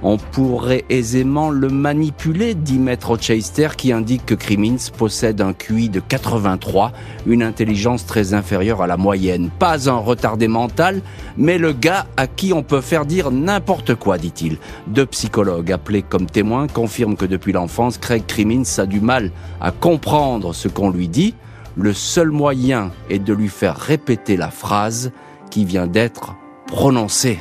On 0.02 0.18
pourrait 0.18 0.84
aisément 0.90 1.50
le 1.50 1.68
manipuler, 1.68 2.54
dit 2.54 2.78
Maître 2.78 3.16
Chester, 3.16 3.68
qui 3.76 3.92
indique 3.92 4.26
que 4.26 4.34
Crimmins 4.34 4.90
possède 4.96 5.40
un 5.40 5.54
QI 5.54 5.88
de 5.88 6.00
83, 6.00 6.92
une 7.26 7.42
intelligence 7.42 8.04
très 8.04 8.34
inférieure 8.34 8.82
à 8.82 8.86
la 8.86 8.98
moyenne. 8.98 9.50
Pas 9.58 9.88
un 9.88 9.96
retardé 9.96 10.48
mental, 10.48 11.00
mais 11.38 11.56
le 11.56 11.72
gars 11.72 12.06
à 12.16 12.26
qui 12.26 12.52
on 12.52 12.62
peut 12.62 12.82
faire 12.82 13.06
dire 13.06 13.30
n'importe 13.30 13.94
quoi, 13.94 14.18
dit-il. 14.18 14.58
Deux 14.86 15.06
psychologues 15.06 15.72
appelés 15.72 16.02
comme 16.02 16.26
témoins 16.26 16.66
confirment 16.66 17.16
que 17.16 17.26
depuis 17.26 17.52
l'enfance, 17.52 17.96
Craig 17.96 18.24
Crimmins 18.26 18.78
a 18.78 18.84
du 18.86 19.00
mal 19.00 19.30
à 19.60 19.70
comprendre 19.70 20.54
ce 20.54 20.68
qu'on 20.68 20.90
lui 20.90 21.08
dit. 21.08 21.34
Le 21.74 21.94
seul 21.94 22.30
moyen 22.30 22.90
est 23.10 23.18
de 23.18 23.32
lui 23.32 23.48
faire 23.48 23.76
répéter 23.76 24.36
la 24.36 24.50
phrase 24.50 25.10
qui 25.50 25.64
vient 25.64 25.86
d'être 25.86 26.34
prononcée. 26.66 27.38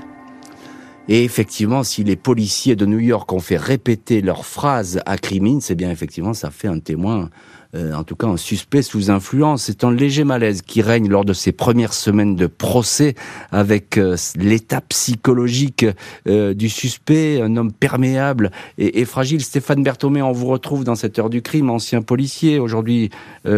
Et 1.08 1.24
effectivement, 1.24 1.84
si 1.84 2.04
les 2.04 2.15
policiers 2.15 2.76
de 2.76 2.88
New 2.88 3.00
York 3.00 3.32
ont 3.32 3.39
fait 3.39 3.58
répéter 3.58 4.22
leurs 4.22 4.46
phrases 4.46 5.02
à 5.06 5.18
Crimin, 5.18 5.60
c'est 5.62 5.76
bien 5.76 5.91
effectivement 5.91 6.34
ça 6.34 6.50
fait 6.50 6.68
un 6.68 6.80
témoin, 6.80 7.30
euh, 7.76 7.94
en 7.94 8.04
tout 8.04 8.15
cas 8.15 8.26
un 8.26 8.38
suspect 8.38 8.82
sous 8.82 9.12
influence. 9.12 9.65
C'est 9.65 9.84
un 9.84 9.91
léger 9.91 10.24
malaise 10.24 10.63
qui 10.63 10.82
règne 10.82 11.08
lors 11.08 11.24
de 11.24 11.34
ces 11.34 11.52
premières 11.52 11.94
semaines 11.94 12.36
de 12.36 12.48
procès 12.48 13.13
avec 13.52 14.00
euh, 14.00 14.18
l'état 14.36 14.82
psychologique 14.82 15.86
euh, 16.28 16.56
du 16.56 16.70
suspect, 16.70 17.39
un 17.39 17.56
homme 17.56 17.72
perméable 17.72 18.50
et, 18.80 19.06
fragile. 19.06 19.44
Stéphane 19.44 19.84
Berthomé, 19.84 20.24
on 20.24 20.32
vous 20.32 20.48
retrouve 20.48 20.86
dans 20.86 20.96
cette 20.96 21.20
heure 21.20 21.30
du 21.30 21.44
crime, 21.44 21.70
ancien 21.70 22.02
policier, 22.02 22.58
aujourd'hui 22.58 23.12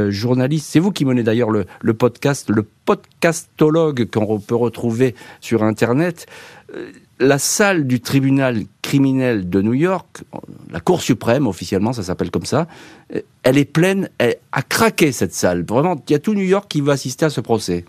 journaliste. 0.10 0.68
C'est 0.70 0.80
vous 0.80 0.92
qui 0.92 1.06
menez 1.06 1.24
d'ailleurs 1.24 1.50
le, 1.50 1.66
le 1.80 1.94
podcast, 1.94 2.50
le 2.50 2.64
podcastologue 2.64 4.10
qu'on 4.12 4.40
peut 4.40 4.56
retrouver 4.56 5.16
sur 5.40 5.64
Internet 5.64 6.28
la 7.20 7.40
salle 7.40 7.88
du 7.88 8.00
tribunal 8.00 8.64
criminel 8.82 9.50
de 9.50 9.62
New 9.62 9.74
York, 9.74 10.24
la 10.72 10.80
Cour 10.80 11.02
suprême 11.02 11.48
officiellement, 11.48 11.94
ça 11.94 12.04
s'appelle 12.04 12.32
comme 12.32 12.46
ça, 12.46 12.68
elle 13.44 13.58
est 13.58 13.66
pleine, 13.66 14.10
elle 14.18 14.36
a 14.52 14.62
craqué 14.62 15.12
cette 15.12 15.34
salle. 15.34 15.66
Vraiment, 15.68 15.96
il 16.08 16.12
y 16.12 16.16
a 16.16 16.20
tout 16.20 16.34
New 16.34 16.46
York 16.46 16.68
qui 16.70 16.82
va 16.82 16.94
assister 16.94 17.26
à 17.26 17.30
ce 17.30 17.42
procès. 17.42 17.86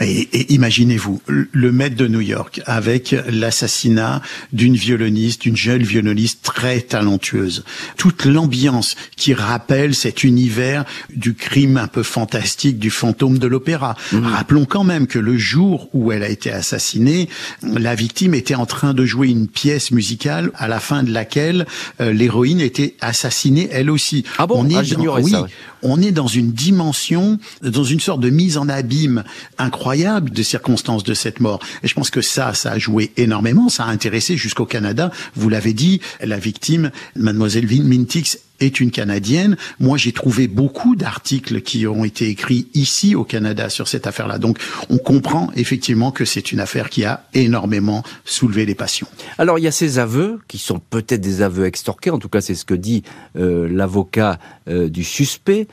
Et, 0.00 0.52
imaginez-vous, 0.52 1.22
le 1.26 1.72
maître 1.72 1.96
de 1.96 2.08
New 2.08 2.20
York 2.20 2.60
avec 2.66 3.14
l'assassinat 3.28 4.22
d'une 4.52 4.76
violoniste, 4.76 5.42
d'une 5.42 5.56
jeune 5.56 5.82
violoniste 5.82 6.40
très 6.42 6.80
talentueuse. 6.80 7.64
Toute 7.96 8.24
l'ambiance 8.24 8.96
qui 9.16 9.34
rappelle 9.34 9.94
cet 9.94 10.24
univers 10.24 10.84
du 11.14 11.34
crime 11.34 11.76
un 11.76 11.86
peu 11.86 12.02
fantastique 12.02 12.78
du 12.78 12.90
fantôme 12.90 13.38
de 13.38 13.46
l'opéra. 13.46 13.96
Mmh. 14.12 14.26
Rappelons 14.26 14.64
quand 14.64 14.84
même 14.84 15.06
que 15.06 15.18
le 15.18 15.36
jour 15.36 15.88
où 15.92 16.12
elle 16.12 16.22
a 16.22 16.28
été 16.28 16.50
assassinée, 16.50 17.28
la 17.62 17.94
victime 17.94 18.34
était 18.34 18.54
en 18.54 18.66
train 18.66 18.94
de 18.94 19.04
jouer 19.04 19.28
une 19.28 19.48
pièce 19.48 19.90
musicale 19.90 20.50
à 20.54 20.68
la 20.68 20.80
fin 20.80 21.02
de 21.02 21.12
laquelle 21.12 21.66
euh, 22.00 22.12
l'héroïne 22.12 22.60
était 22.60 22.94
assassinée 23.00 23.68
elle 23.70 23.90
aussi. 23.90 24.24
Ah 24.38 24.46
bon? 24.46 24.64
On 24.64 24.68
est 24.68 24.76
ah, 24.76 24.94
dans, 24.94 25.20
oui, 25.20 25.34
on 25.82 26.00
est 26.00 26.12
dans 26.12 26.26
une 26.26 26.52
dimension, 26.52 27.38
dans 27.62 27.84
une 27.84 28.00
sorte 28.00 28.20
de 28.20 28.30
mise 28.30 28.56
en 28.56 28.68
abîme 28.68 29.24
incroyable 29.60 30.30
de 30.30 30.42
circonstances 30.42 31.04
de 31.04 31.14
cette 31.14 31.40
mort. 31.40 31.60
Et 31.82 31.88
je 31.88 31.94
pense 31.94 32.10
que 32.10 32.20
ça, 32.20 32.54
ça 32.54 32.72
a 32.72 32.78
joué 32.78 33.12
énormément, 33.16 33.68
ça 33.68 33.84
a 33.84 33.88
intéressé 33.88 34.36
jusqu'au 34.36 34.66
Canada. 34.66 35.10
Vous 35.34 35.48
l'avez 35.48 35.72
dit, 35.72 36.00
la 36.20 36.38
victime, 36.38 36.90
mademoiselle 37.16 37.66
Mintix, 37.66 38.38
est 38.60 38.80
une 38.80 38.90
Canadienne. 38.90 39.56
Moi, 39.78 39.96
j'ai 39.96 40.12
trouvé 40.12 40.46
beaucoup 40.46 40.94
d'articles 40.94 41.62
qui 41.62 41.86
ont 41.86 42.04
été 42.04 42.28
écrits 42.28 42.68
ici 42.74 43.14
au 43.14 43.24
Canada 43.24 43.68
sur 43.68 43.88
cette 43.88 44.06
affaire-là. 44.06 44.38
Donc, 44.38 44.58
on 44.88 44.98
comprend 44.98 45.50
effectivement 45.56 46.12
que 46.12 46.24
c'est 46.24 46.52
une 46.52 46.60
affaire 46.60 46.90
qui 46.90 47.04
a 47.04 47.24
énormément 47.34 48.02
soulevé 48.24 48.66
les 48.66 48.74
passions. 48.74 49.08
Alors, 49.38 49.58
il 49.58 49.62
y 49.62 49.68
a 49.68 49.72
ces 49.72 49.98
aveux 49.98 50.40
qui 50.46 50.58
sont 50.58 50.78
peut-être 50.78 51.20
des 51.20 51.42
aveux 51.42 51.64
extorqués. 51.64 52.10
En 52.10 52.18
tout 52.18 52.28
cas, 52.28 52.40
c'est 52.40 52.54
ce 52.54 52.64
que 52.64 52.74
dit 52.74 53.02
euh, 53.36 53.68
l'avocat 53.70 54.38
euh, 54.68 54.88
du 54.88 55.04
suspect 55.04 55.66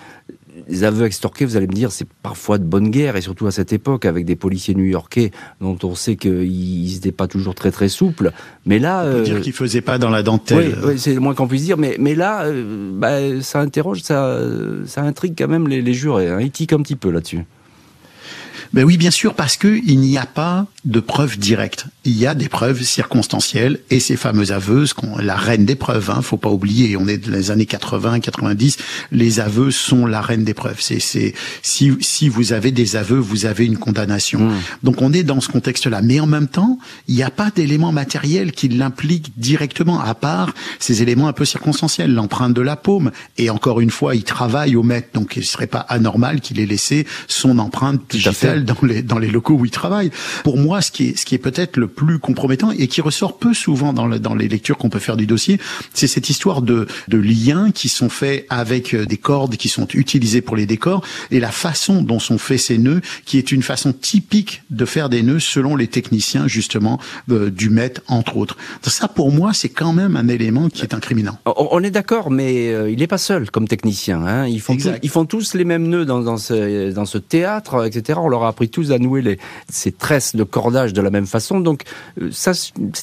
les 0.68 0.84
aveux 0.84 1.06
extorqués, 1.06 1.46
vous 1.46 1.58
allez 1.58 1.68
me 1.68 1.74
dire, 1.74 1.92
c'est 1.92 2.08
parfois 2.24 2.58
de 2.58 2.64
bonne 2.64 2.90
guerre, 2.90 3.16
et 3.16 3.22
surtout 3.22 3.48
à 3.48 3.52
cette 3.52 3.74
époque, 3.74 4.06
avec 4.06 4.26
des 4.26 4.36
policiers 4.36 4.76
new-yorkais 4.76 5.32
dont 5.62 5.78
on 5.84 5.96
sait 5.96 6.16
qu'ils 6.16 6.94
n'étaient 6.94 7.12
pas 7.12 7.28
toujours 7.28 7.56
très 7.56 7.72
très 7.72 7.90
souples. 7.90 8.32
Mais 8.66 8.80
là... 8.80 9.04
On 9.06 9.14
peut 9.14 9.22
dire 9.24 9.36
euh, 9.36 9.40
qu'ils 9.42 9.54
faisaient 9.54 9.82
pas 9.82 9.98
dans 9.98 10.10
la 10.10 10.24
dentelle. 10.24 10.78
Oui, 10.84 11.00
c'est 11.00 11.14
le 11.14 11.20
moins 11.20 11.36
qu'on 11.36 11.48
puisse 11.48 11.64
dire, 11.64 11.78
mais, 11.78 11.96
mais 12.00 12.16
là, 12.16 12.44
euh, 12.46 12.92
bah, 12.94 13.42
ça 13.42 13.60
interroge, 13.60 14.02
ça, 14.02 14.40
ça 14.86 15.02
intrigue 15.02 15.36
quand 15.38 15.48
même 15.48 15.68
les, 15.68 15.94
jurés. 15.94 16.30
Hein. 16.30 16.40
Ils 16.42 16.52
tiquent 16.52 16.74
un 16.74 16.82
petit 16.82 16.96
peu 16.96 17.10
là-dessus. 17.10 17.46
Ben 18.74 18.84
oui, 18.84 18.98
bien 18.98 19.12
sûr, 19.12 19.34
parce 19.34 19.58
que 19.58 19.80
il 19.86 20.00
n'y 20.00 20.18
a 20.18 20.26
pas 20.26 20.68
de 20.86 21.00
preuves 21.00 21.38
directes. 21.38 21.86
Il 22.06 22.18
y 22.18 22.28
a 22.28 22.34
des 22.34 22.50
preuves 22.50 22.82
circonstancielles 22.82 23.80
et 23.90 24.00
ces 24.00 24.16
fameuses 24.16 24.52
aveux, 24.52 24.86
la 25.20 25.36
reine 25.36 25.66
des 25.66 25.76
preuves, 25.76 26.10
hein, 26.10 26.22
faut 26.22 26.38
pas 26.38 26.50
oublier, 26.50 26.96
on 26.98 27.08
est 27.08 27.18
dans 27.18 27.34
les 27.34 27.52
années 27.52 27.66
80, 27.66 28.20
90, 28.20 28.78
les 29.12 29.40
aveux 29.40 29.72
sont 29.72 30.06
la 30.06 30.22
reine 30.22 30.44
des 30.44 30.54
preuves. 30.54 30.78
C'est, 30.80 31.00
c'est, 31.00 31.34
si, 31.62 31.92
si 32.00 32.30
vous 32.30 32.54
avez 32.54 32.72
des 32.72 32.96
aveux, 32.96 33.18
vous 33.18 33.46
avez 33.46 33.66
une 33.66 33.78
condamnation. 33.78 34.40
Mmh. 34.40 34.56
Donc 34.84 35.02
on 35.02 35.14
est 35.14 35.24
dans 35.24 35.42
ce 35.42 35.50
contexte-là. 35.50 36.02
Mais 36.02 36.20
en 36.20 36.28
même 36.28 36.48
temps, 36.48 36.80
il 37.08 37.16
n'y 37.16 37.24
a 37.24 37.32
pas 37.32 37.52
d'éléments 37.54 37.92
matériels 37.92 38.52
qui 38.52 38.70
l'impliquent 38.70 39.34
directement, 39.38 40.00
à 40.00 40.14
part 40.16 40.54
ces 40.80 41.02
éléments 41.02 41.28
un 41.28 41.34
peu 41.34 41.46
circonstanciels, 41.46 42.14
l'empreinte 42.14 42.54
de 42.54 42.62
la 42.62 42.76
paume. 42.76 43.12
Et 43.38 43.50
encore 43.50 43.82
une 43.82 43.92
fois, 43.92 44.16
il 44.16 44.24
travaille 44.24 44.76
au 44.76 44.84
maître, 44.84 45.10
donc 45.14 45.36
il 45.36 45.46
serait 45.46 45.68
pas 45.68 45.80
anormal 45.80 46.42
qu'il 46.42 46.60
ait 46.60 46.66
laissé 46.66 47.06
son 47.28 47.60
empreinte 47.60 48.02
digitale 48.10 48.57
dans 48.64 48.78
les, 48.84 49.02
dans 49.02 49.20
les 49.20 49.30
locaux 49.30 49.56
où 49.56 49.66
il 49.66 49.72
travaille. 49.72 50.12
Pour 50.44 50.58
moi, 50.58 50.82
ce 50.82 50.92
qui 50.92 51.10
est, 51.10 51.18
ce 51.18 51.26
qui 51.26 51.36
est 51.36 51.40
peut-être 51.40 51.78
le 51.78 51.88
plus 51.88 52.20
compromettant 52.20 52.72
et 52.72 52.88
qui 52.88 53.02
ressort 53.02 53.38
peu 53.38 53.54
souvent 53.54 53.94
dans, 53.94 54.08
le, 54.08 54.20
dans 54.20 54.36
les 54.36 54.48
lectures 54.48 54.78
qu'on 54.78 54.90
peut 54.90 55.00
faire 55.00 55.18
du 55.18 55.28
dossier, 55.28 55.60
c'est 55.94 56.08
cette 56.08 56.30
histoire 56.30 56.62
de, 56.62 56.88
de 57.08 57.18
liens 57.18 57.72
qui 57.72 57.90
sont 57.90 58.10
faits 58.10 58.46
avec 58.50 58.94
euh, 58.94 59.06
des 59.06 59.18
cordes 59.18 59.56
qui 59.56 59.70
sont 59.70 59.88
utilisées 59.94 60.42
pour 60.42 60.56
les 60.56 60.66
décors 60.66 61.04
et 61.32 61.40
la 61.40 61.52
façon 61.52 62.02
dont 62.02 62.20
sont 62.20 62.38
faits 62.38 62.60
ces 62.60 62.78
nœuds, 62.78 63.02
qui 63.26 63.38
est 63.38 63.52
une 63.52 63.64
façon 63.64 63.94
typique 63.94 64.64
de 64.70 64.86
faire 64.86 65.10
des 65.10 65.24
nœuds 65.24 65.40
selon 65.40 65.76
les 65.76 65.88
techniciens 65.88 66.48
justement 66.48 67.00
euh, 67.30 67.50
du 67.50 67.70
maître 67.70 68.02
entre 68.08 68.38
autres. 68.38 68.58
Ça, 68.84 69.08
pour 69.08 69.32
moi, 69.32 69.54
c'est 69.54 69.70
quand 69.70 69.94
même 69.94 70.16
un 70.16 70.28
élément 70.28 70.70
qui 70.70 70.82
est 70.82 70.94
incriminant. 70.94 71.38
On 71.46 71.84
est 71.84 71.92
d'accord, 71.92 72.32
mais 72.32 72.74
euh, 72.74 72.90
il 72.90 73.00
n'est 73.00 73.08
pas 73.08 73.18
seul 73.18 73.52
comme 73.52 73.68
technicien. 73.68 74.26
Hein. 74.26 74.48
Ils, 74.48 74.62
font 74.62 74.76
tous, 74.76 74.90
ils 75.04 75.10
font 75.10 75.26
tous 75.26 75.54
les 75.54 75.66
mêmes 75.66 75.88
nœuds 75.88 76.06
dans, 76.06 76.22
dans, 76.22 76.38
ce, 76.38 76.92
dans 76.92 77.06
ce 77.06 77.18
théâtre, 77.18 77.86
etc. 77.86 78.20
On 78.22 78.30
leur 78.30 78.44
a 78.44 78.47
appris 78.48 78.70
tous 78.70 78.92
à 78.92 79.00
nouer 79.00 79.22
les, 79.22 79.40
ces 79.70 79.92
tresses 79.92 80.36
de 80.36 80.44
cordage 80.44 80.94
de 80.94 81.02
la 81.02 81.10
même 81.10 81.28
façon. 81.28 81.60
Donc 81.60 81.84
euh, 82.22 82.30
ça, 82.32 82.52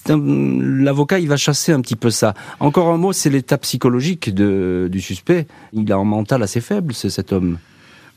l'avocat, 0.09 1.19
il 1.19 1.29
va 1.29 1.37
chasser 1.37 1.73
un 1.73 1.81
petit 1.81 1.97
peu 1.97 2.11
ça. 2.11 2.35
Encore 2.61 2.89
un 2.89 2.99
mot, 2.99 3.13
c'est 3.13 3.31
l'état 3.31 3.59
psychologique 3.59 4.35
de, 4.35 4.89
du 4.91 5.01
suspect. 5.01 5.47
Il 5.73 5.91
a 5.93 5.97
un 5.97 6.05
mental 6.05 6.43
assez 6.43 6.61
faible, 6.61 6.95
c'est 6.95 7.11
cet 7.11 7.33
homme. 7.33 7.59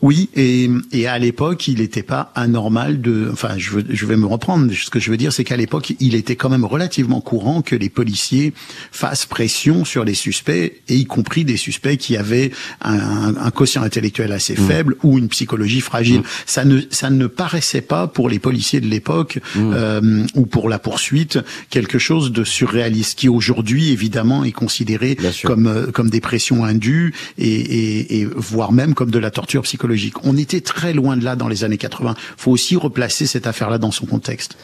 Oui, 0.01 0.29
et, 0.35 0.69
et 0.91 1.07
à 1.07 1.17
l'époque, 1.17 1.67
il 1.67 1.79
n'était 1.79 2.03
pas 2.03 2.31
anormal 2.35 3.01
de. 3.01 3.29
Enfin, 3.31 3.57
je, 3.57 3.71
veux, 3.71 3.85
je 3.89 4.05
vais 4.05 4.15
me 4.15 4.27
reprendre. 4.27 4.71
Ce 4.71 4.91
que 4.91 4.99
je 4.99 5.09
veux 5.09 5.17
dire, 5.17 5.33
c'est 5.33 5.43
qu'à 5.43 5.57
l'époque, 5.57 5.93
il 5.99 6.13
était 6.13 6.35
quand 6.35 6.49
même 6.49 6.65
relativement 6.65 7.19
courant 7.19 7.63
que 7.63 7.75
les 7.75 7.89
policiers 7.89 8.53
fassent 8.91 9.25
pression 9.25 9.85
sur 9.85 10.05
les 10.05 10.13
suspects, 10.13 10.81
et 10.87 10.95
y 10.95 11.05
compris 11.05 11.45
des 11.45 11.57
suspects 11.57 11.97
qui 11.97 12.15
avaient 12.15 12.51
un, 12.81 13.35
un 13.37 13.49
quotient 13.49 13.81
intellectuel 13.81 14.33
assez 14.33 14.53
mmh. 14.53 14.67
faible 14.67 14.95
ou 15.01 15.17
une 15.17 15.29
psychologie 15.29 15.81
fragile. 15.81 16.19
Mmh. 16.19 16.25
Ça 16.45 16.63
ne 16.63 16.81
ça 16.91 17.09
ne 17.09 17.25
paraissait 17.25 17.81
pas 17.81 18.05
pour 18.05 18.29
les 18.29 18.37
policiers 18.37 18.81
de 18.81 18.87
l'époque 18.87 19.39
mmh. 19.55 19.71
euh, 19.73 20.25
ou 20.35 20.45
pour 20.45 20.69
la 20.69 20.77
poursuite 20.77 21.39
quelque 21.71 21.97
chose 21.97 22.31
de 22.31 22.43
surréaliste 22.43 23.17
qui 23.17 23.29
aujourd'hui 23.29 23.91
évidemment 23.91 24.43
est 24.43 24.51
considéré 24.51 25.17
comme 25.43 25.65
euh, 25.65 25.87
comme 25.91 26.11
des 26.11 26.21
pressions 26.21 26.63
indues 26.63 27.15
et, 27.39 27.47
et, 27.47 28.19
et 28.19 28.25
voire 28.25 28.71
même 28.71 28.93
comme 28.93 29.09
de 29.09 29.19
la 29.19 29.31
torture 29.31 29.63
psychologique. 29.63 29.86
On 30.23 30.37
était 30.37 30.61
très 30.61 30.93
loin 30.93 31.17
de 31.17 31.23
là 31.23 31.35
dans 31.35 31.47
les 31.47 31.63
années 31.63 31.77
80. 31.77 32.15
Il 32.17 32.41
faut 32.41 32.51
aussi 32.51 32.75
replacer 32.75 33.25
cette 33.25 33.47
affaire-là 33.47 33.77
dans 33.77 33.91
son 33.91 34.05
contexte. 34.05 34.57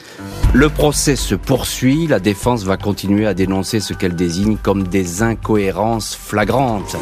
Le 0.53 0.69
procès 0.69 1.15
se 1.15 1.36
poursuit. 1.36 2.07
La 2.07 2.19
défense 2.19 2.63
va 2.63 2.77
continuer 2.77 3.25
à 3.25 3.33
dénoncer 3.33 3.79
ce 3.79 3.93
qu'elle 3.93 4.15
désigne 4.15 4.57
comme 4.57 4.88
des 4.88 5.21
incohérences 5.21 6.15
flagrantes. 6.15 6.95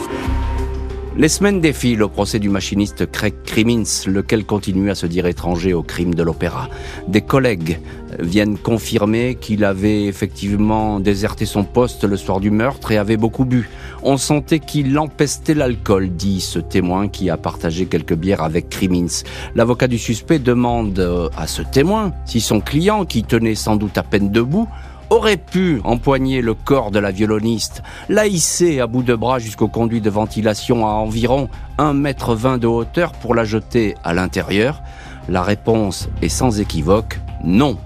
Les 1.18 1.28
semaines 1.28 1.60
défilent 1.60 2.04
au 2.04 2.10
procès 2.10 2.40
du 2.40 2.48
machiniste 2.48 3.12
Craig 3.12 3.34
Crimmins, 3.44 3.84
lequel 4.08 4.46
continue 4.46 4.90
à 4.90 4.96
se 4.96 5.06
dire 5.06 5.28
étranger 5.28 5.74
au 5.74 5.84
crime 5.84 6.16
de 6.16 6.24
l'opéra. 6.24 6.70
Des 7.10 7.20
collègues 7.20 7.80
viennent 8.20 8.58
confirmer 8.58 9.36
qu'il 9.36 9.66
avait 9.66 10.06
effectivement 10.06 11.02
déserté 11.02 11.46
son 11.46 11.66
poste 11.66 12.06
le 12.06 12.16
soir 12.16 12.40
du 12.40 12.50
meurtre 12.50 12.92
et 12.92 12.98
avait 12.98 13.18
beaucoup 13.18 13.44
bu. 13.44 13.70
On 14.04 14.16
sentait 14.16 14.60
qu'il 14.60 14.98
empestait 14.98 15.54
l'alcool, 15.54 16.10
dit 16.10 16.40
ce 16.40 16.60
témoin 16.60 17.10
qui 17.10 17.30
a 17.30 17.36
partagé 17.36 17.88
quelques 17.88 18.16
bières 18.16 18.42
avec 18.42 18.70
Crimmins. 18.70 19.24
L'avocat 19.54 19.88
du 19.88 19.98
suspect 19.98 20.40
demande 20.40 21.30
à 21.36 21.46
ce 21.46 21.62
témoin 21.62 22.14
si 22.26 22.40
son 22.40 22.62
client, 22.62 23.04
qui 23.04 23.24
tenait 23.24 23.56
sans 23.56 23.76
doute 23.76 23.98
à 23.98 24.04
peine 24.04 24.32
debout, 24.32 24.70
aurait 25.12 25.38
pu 25.38 25.82
empoigner 25.84 26.42
le 26.42 26.54
corps 26.54 26.90
de 26.90 26.98
la 26.98 27.12
violoniste, 27.12 27.84
la 28.10 28.28
hisser 28.28 28.80
à 28.80 28.88
bout 28.88 29.04
de 29.04 29.14
bras 29.14 29.40
jusqu'au 29.40 29.68
conduit 29.68 30.02
de 30.02 30.10
ventilation 30.10 30.88
à 30.88 30.92
environ 30.92 31.50
1 31.78 31.94
mètre 31.94 32.34
20 32.34 32.58
de 32.58 32.68
hauteur 32.68 33.12
pour 33.12 33.36
la 33.36 33.44
jeter 33.44 33.96
à 34.04 34.14
l'intérieur 34.14 34.82
La 35.28 35.44
réponse 35.44 36.08
est 36.22 36.30
sans 36.30 36.60
équivoque 36.60 37.20
non. 37.44 37.78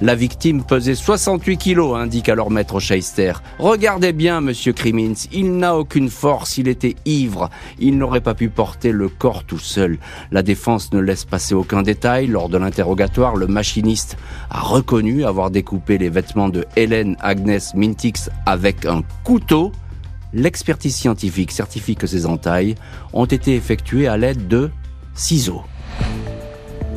La 0.00 0.14
victime 0.14 0.64
pesait 0.64 0.94
68 0.94 1.56
kilos, 1.58 1.96
indique 1.96 2.28
alors 2.28 2.50
maître 2.50 2.80
Scheister. 2.80 3.34
Regardez 3.58 4.12
bien, 4.12 4.40
monsieur 4.40 4.72
Crimins, 4.72 5.14
il 5.32 5.56
n'a 5.56 5.76
aucune 5.76 6.08
force, 6.08 6.58
il 6.58 6.68
était 6.68 6.96
ivre. 7.04 7.50
Il 7.78 7.98
n'aurait 7.98 8.20
pas 8.20 8.34
pu 8.34 8.48
porter 8.48 8.92
le 8.92 9.08
corps 9.08 9.44
tout 9.44 9.58
seul. 9.58 9.98
La 10.30 10.42
défense 10.42 10.92
ne 10.92 11.00
laisse 11.00 11.24
passer 11.24 11.54
aucun 11.54 11.82
détail. 11.82 12.26
Lors 12.26 12.48
de 12.48 12.58
l'interrogatoire, 12.58 13.36
le 13.36 13.46
machiniste 13.46 14.16
a 14.50 14.60
reconnu 14.60 15.24
avoir 15.24 15.50
découpé 15.50 15.98
les 15.98 16.08
vêtements 16.08 16.48
de 16.48 16.64
Hélène 16.76 17.16
Agnès 17.20 17.74
Mintix 17.74 18.30
avec 18.46 18.86
un 18.86 19.02
couteau. 19.24 19.72
L'expertise 20.32 20.96
scientifique 20.96 21.52
certifie 21.52 21.94
que 21.94 22.06
ces 22.06 22.26
entailles 22.26 22.74
ont 23.12 23.26
été 23.26 23.54
effectuées 23.54 24.08
à 24.08 24.16
l'aide 24.16 24.48
de 24.48 24.70
ciseaux. 25.14 25.62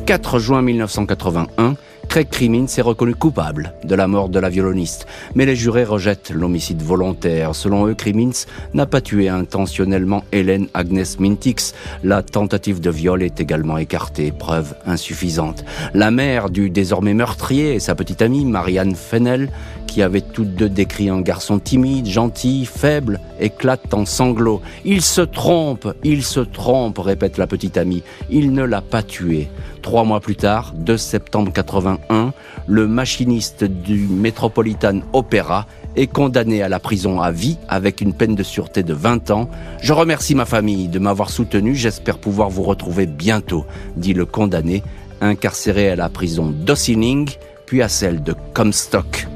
4 0.06 0.38
juin 0.38 0.62
1981, 0.62 1.74
Craig 2.08 2.28
Crimin 2.30 2.66
s'est 2.66 2.82
reconnu 2.82 3.14
coupable 3.14 3.74
de 3.84 3.94
la 3.94 4.06
mort 4.06 4.28
de 4.28 4.38
la 4.38 4.48
violoniste, 4.48 5.06
mais 5.34 5.44
les 5.44 5.56
jurés 5.56 5.84
rejettent 5.84 6.30
l'homicide 6.30 6.80
volontaire. 6.82 7.54
Selon 7.54 7.86
eux, 7.86 7.94
Crimins 7.94 8.46
n'a 8.74 8.86
pas 8.86 9.00
tué 9.00 9.28
intentionnellement 9.28 10.24
Hélène 10.32 10.68
Agnes 10.72 11.04
Mintix. 11.18 11.74
La 12.02 12.22
tentative 12.22 12.80
de 12.80 12.90
viol 12.90 13.22
est 13.22 13.40
également 13.40 13.78
écartée, 13.78 14.32
preuve 14.32 14.74
insuffisante. 14.86 15.64
La 15.94 16.10
mère 16.10 16.50
du 16.50 16.70
désormais 16.70 17.14
meurtrier 17.14 17.74
et 17.74 17.80
sa 17.80 17.94
petite 17.94 18.22
amie, 18.22 18.44
Marianne 18.44 18.94
Fennel, 18.94 19.50
qui 19.86 20.02
avaient 20.02 20.20
toutes 20.20 20.54
deux 20.54 20.68
décrit 20.68 21.08
un 21.08 21.20
garçon 21.20 21.58
timide, 21.58 22.06
gentil, 22.06 22.66
faible, 22.66 23.20
éclate 23.40 23.94
en 23.94 24.04
sanglots. 24.04 24.60
Il 24.84 25.02
se 25.02 25.22
trompe, 25.22 25.88
il 26.04 26.22
se 26.22 26.40
trompe, 26.40 26.98
répète 26.98 27.38
la 27.38 27.46
petite 27.46 27.76
amie. 27.76 28.02
Il 28.30 28.52
ne 28.52 28.62
l'a 28.62 28.82
pas 28.82 29.02
tué. 29.02 29.48
Trois 29.86 30.02
mois 30.02 30.18
plus 30.18 30.34
tard, 30.34 30.72
2 30.74 30.96
septembre 30.96 31.52
81, 31.52 32.32
le 32.66 32.88
machiniste 32.88 33.62
du 33.62 34.08
Metropolitan 34.08 34.98
Opera 35.12 35.66
est 35.94 36.08
condamné 36.08 36.60
à 36.60 36.68
la 36.68 36.80
prison 36.80 37.20
à 37.20 37.30
vie 37.30 37.56
avec 37.68 38.00
une 38.00 38.12
peine 38.12 38.34
de 38.34 38.42
sûreté 38.42 38.82
de 38.82 38.92
20 38.92 39.30
ans. 39.30 39.48
Je 39.80 39.92
remercie 39.92 40.34
ma 40.34 40.44
famille 40.44 40.88
de 40.88 40.98
m'avoir 40.98 41.30
soutenu. 41.30 41.76
J'espère 41.76 42.18
pouvoir 42.18 42.50
vous 42.50 42.64
retrouver 42.64 43.06
bientôt, 43.06 43.64
dit 43.94 44.12
le 44.12 44.26
condamné 44.26 44.82
incarcéré 45.20 45.88
à 45.88 45.94
la 45.94 46.08
prison 46.08 46.46
d'Ossining, 46.50 47.30
puis 47.64 47.80
à 47.80 47.88
celle 47.88 48.24
de 48.24 48.34
Comstock. 48.54 49.28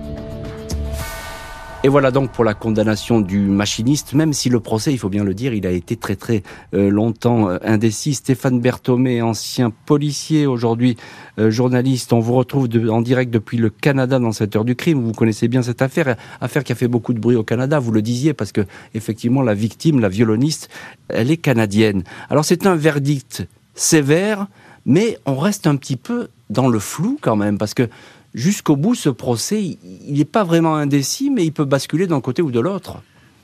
Et 1.82 1.88
voilà 1.88 2.10
donc 2.10 2.30
pour 2.30 2.44
la 2.44 2.52
condamnation 2.52 3.22
du 3.22 3.38
machiniste, 3.38 4.12
même 4.12 4.34
si 4.34 4.50
le 4.50 4.60
procès, 4.60 4.92
il 4.92 4.98
faut 4.98 5.08
bien 5.08 5.24
le 5.24 5.32
dire, 5.32 5.54
il 5.54 5.66
a 5.66 5.70
été 5.70 5.96
très 5.96 6.14
très 6.14 6.42
euh, 6.74 6.90
longtemps 6.90 7.48
euh, 7.48 7.56
indécis. 7.62 8.12
Stéphane 8.12 8.60
Berthomé, 8.60 9.22
ancien 9.22 9.72
policier, 9.86 10.46
aujourd'hui 10.46 10.98
euh, 11.38 11.50
journaliste, 11.50 12.12
on 12.12 12.20
vous 12.20 12.34
retrouve 12.34 12.68
en 12.90 13.00
direct 13.00 13.32
depuis 13.32 13.56
le 13.56 13.70
Canada 13.70 14.18
dans 14.18 14.32
cette 14.32 14.56
heure 14.56 14.66
du 14.66 14.76
crime. 14.76 15.02
Vous 15.02 15.12
connaissez 15.12 15.48
bien 15.48 15.62
cette 15.62 15.80
affaire, 15.80 16.16
affaire 16.42 16.64
qui 16.64 16.72
a 16.72 16.74
fait 16.74 16.86
beaucoup 16.86 17.14
de 17.14 17.18
bruit 17.18 17.36
au 17.36 17.44
Canada, 17.44 17.78
vous 17.78 17.92
le 17.92 18.02
disiez, 18.02 18.34
parce 18.34 18.52
que 18.52 18.66
effectivement 18.92 19.40
la 19.40 19.54
victime, 19.54 20.00
la 20.00 20.10
violoniste, 20.10 20.68
elle 21.08 21.30
est 21.30 21.38
canadienne. 21.38 22.04
Alors 22.28 22.44
c'est 22.44 22.66
un 22.66 22.74
verdict 22.74 23.48
sévère, 23.74 24.48
mais 24.84 25.16
on 25.24 25.38
reste 25.38 25.66
un 25.66 25.76
petit 25.76 25.96
peu 25.96 26.28
dans 26.50 26.68
le 26.68 26.78
flou 26.78 27.16
quand 27.22 27.36
même, 27.36 27.56
parce 27.56 27.72
que 27.72 27.88
jusqu'au 28.34 28.76
bout, 28.76 28.94
ce 28.94 29.08
procès, 29.08 29.62
il 29.62 30.14
n'est 30.14 30.24
pas 30.24 30.44
vraiment 30.44 30.76
indécis, 30.76 31.30
mais 31.30 31.44
il 31.44 31.52
peut 31.52 31.64
basculer 31.64 32.06
d'un 32.06 32.20
côté 32.20 32.42
ou 32.42 32.50
de 32.50 32.60
l'autre. 32.60 33.02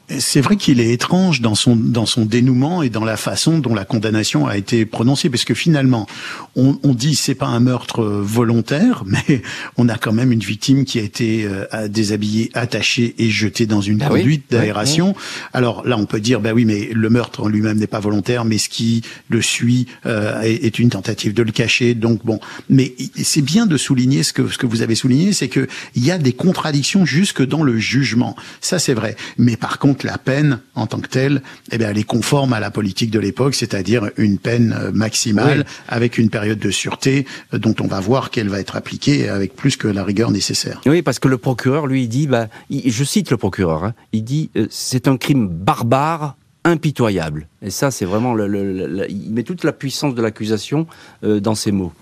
C'est 0.09 0.41
vrai 0.41 0.57
qu'il 0.57 0.81
est 0.81 0.93
étrange 0.93 1.41
dans 1.41 1.57
son 1.57 1.75
dans 1.75 2.07
son 2.07 2.25
dénouement 2.25 2.83
et 2.83 2.91
dans 2.91 3.05
la 3.05 3.17
façon 3.17 3.59
dont 3.59 3.75
la 3.75 3.85
condamnation 3.85 4.47
a 4.47 4.57
été 4.57 4.87
prononcée, 4.87 5.31
parce 5.31 5.45
que 5.45 5.55
finalement, 5.55 6.07
on, 6.55 6.79
on 6.85 6.95
dit 6.95 7.17
c'est 7.17 7.35
pas 7.35 7.47
un 7.47 7.59
meurtre 7.59 8.05
volontaire, 8.05 9.03
mais 9.07 9.43
on 9.77 9.89
a 9.89 9.99
quand 9.99 10.13
même 10.13 10.31
une 10.31 10.41
victime 10.41 10.85
qui 10.85 11.01
a 11.01 11.03
été 11.03 11.45
euh, 11.45 11.89
déshabillée, 11.89 12.51
attachée 12.55 13.17
et 13.19 13.31
jetée 13.31 13.67
dans 13.67 13.81
une 13.81 13.99
bah 13.99 14.07
conduite 14.07 14.45
d'aération. 14.49 15.17
Alors 15.53 15.85
là, 15.85 15.99
on 15.99 16.07
peut 16.07 16.21
dire 16.21 16.41
bah 16.41 16.53
oui, 16.55 16.65
mais 16.65 16.89
le 16.93 17.11
meurtre 17.11 17.43
en 17.43 17.49
lui-même 17.49 17.79
n'est 17.79 17.89
pas 17.89 18.01
volontaire, 18.01 18.45
mais 18.45 18.59
ce 18.59 18.69
qui 18.69 19.03
le 19.29 19.43
suit 19.43 19.87
euh, 20.07 20.41
est, 20.43 20.79
une 20.79 20.91
tentative 20.91 21.35
de 21.35 21.43
le 21.43 21.51
cacher. 21.51 21.95
Donc 21.95 22.25
bon, 22.25 22.39
mais 22.71 22.95
c'est 23.23 23.43
bien 23.43 23.67
de 23.67 23.77
souligner 23.77 24.23
ce 24.23 24.33
que 24.33 24.47
ce 24.49 24.59
que 24.59 24.67
vous 24.67 24.83
avez 24.83 24.95
souligné, 24.95 25.33
c'est 25.33 25.49
que 25.49 25.67
il 25.97 26.05
y 26.05 26.13
a 26.13 26.19
des 26.19 26.33
contradictions 26.33 27.05
jusque 27.05 27.45
dans 27.45 27.65
le 27.65 27.77
jugement. 27.79 28.37
Ça 28.61 28.79
c'est 28.79 28.95
vrai, 28.95 29.17
mais 29.37 29.57
par 29.57 29.81
contre 29.81 29.96
la 30.03 30.19
peine 30.19 30.61
en 30.75 30.87
tant 30.87 31.01
que 31.01 31.09
telle, 31.09 31.43
eh 31.73 31.79
bien, 31.79 31.91
elle 31.91 31.99
est 31.99 32.05
conforme 32.05 32.53
à 32.53 32.61
la 32.61 32.71
politique 32.71 33.11
de 33.11 33.19
l'époque, 33.19 33.55
c'est-à-dire 33.55 34.11
une 34.17 34.39
peine 34.39 34.77
euh, 34.79 34.93
maximale 34.93 35.65
avec 35.89 36.19
une 36.19 36.31
période 36.31 36.59
de 36.59 36.71
sûreté 36.71 37.27
euh, 37.55 37.59
dont 37.59 37.75
on 37.81 37.87
va 37.87 38.01
voir 38.01 38.31
qu'elle 38.31 38.49
va 38.49 38.61
être 38.61 38.77
appliquée 38.77 39.29
avec 39.29 39.55
plus 39.55 39.77
que 39.77 39.89
la 39.89 40.05
rigueur 40.05 40.31
nécessaire. 40.31 40.81
Oui, 40.87 41.03
parce 41.03 41.19
que 41.19 41.29
le 41.29 41.39
procureur, 41.39 41.87
lui, 41.87 42.09
dit, 42.09 42.27
bah, 42.27 42.49
je 42.71 43.05
cite 43.05 43.31
le 43.31 43.37
procureur, 43.37 43.85
hein, 43.85 43.95
il 44.13 44.25
dit, 44.25 44.51
euh, 44.57 44.67
c'est 44.71 45.09
un 45.09 45.17
crime 45.17 45.49
barbare 45.49 46.37
impitoyable. 46.65 47.47
Et 47.63 47.71
ça, 47.71 47.91
c'est 47.91 48.05
vraiment, 48.05 48.35
le, 48.35 49.07
il 49.09 49.33
met 49.33 49.45
toute 49.45 49.63
la 49.63 49.73
puissance 49.73 50.17
de 50.17 50.23
l'accusation 50.23 50.89
dans 51.23 51.55
ces 51.55 51.71
mots. 51.71 51.93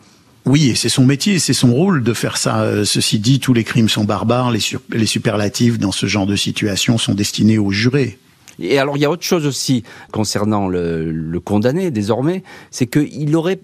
Oui, 0.47 0.71
et 0.71 0.75
c'est 0.75 0.91
son 0.91 1.07
métier, 1.07 1.39
c'est 1.39 1.55
son 1.55 1.73
rôle 1.73 2.03
de 2.03 2.13
faire 2.13 2.37
ça. 2.37 2.63
Euh, 2.63 2.85
ceci 2.85 3.19
dit, 3.19 3.41
tous 3.41 3.55
les 3.55 3.65
crimes 3.65 3.89
sont 3.89 4.05
barbares, 4.05 4.51
les, 4.51 4.61
les 4.93 5.07
superlatifs 5.07 5.79
dans 5.79 5.93
ce 5.93 6.07
genre 6.07 6.27
de 6.27 6.37
situation 6.37 6.99
sont 6.99 7.15
destinés 7.15 7.57
aux 7.57 7.71
jurés. 7.71 8.19
Et 8.59 8.79
alors, 8.79 8.97
il 8.97 9.01
y 9.01 9.05
a 9.05 9.11
autre 9.11 9.25
chose 9.25 9.47
aussi 9.47 9.85
concernant 10.13 10.69
le, 10.69 11.41
condamné, 11.45 11.91
désormais, 11.91 12.43
c'est 12.71 12.87
qu'il 12.87 13.35
aurait 13.37 13.61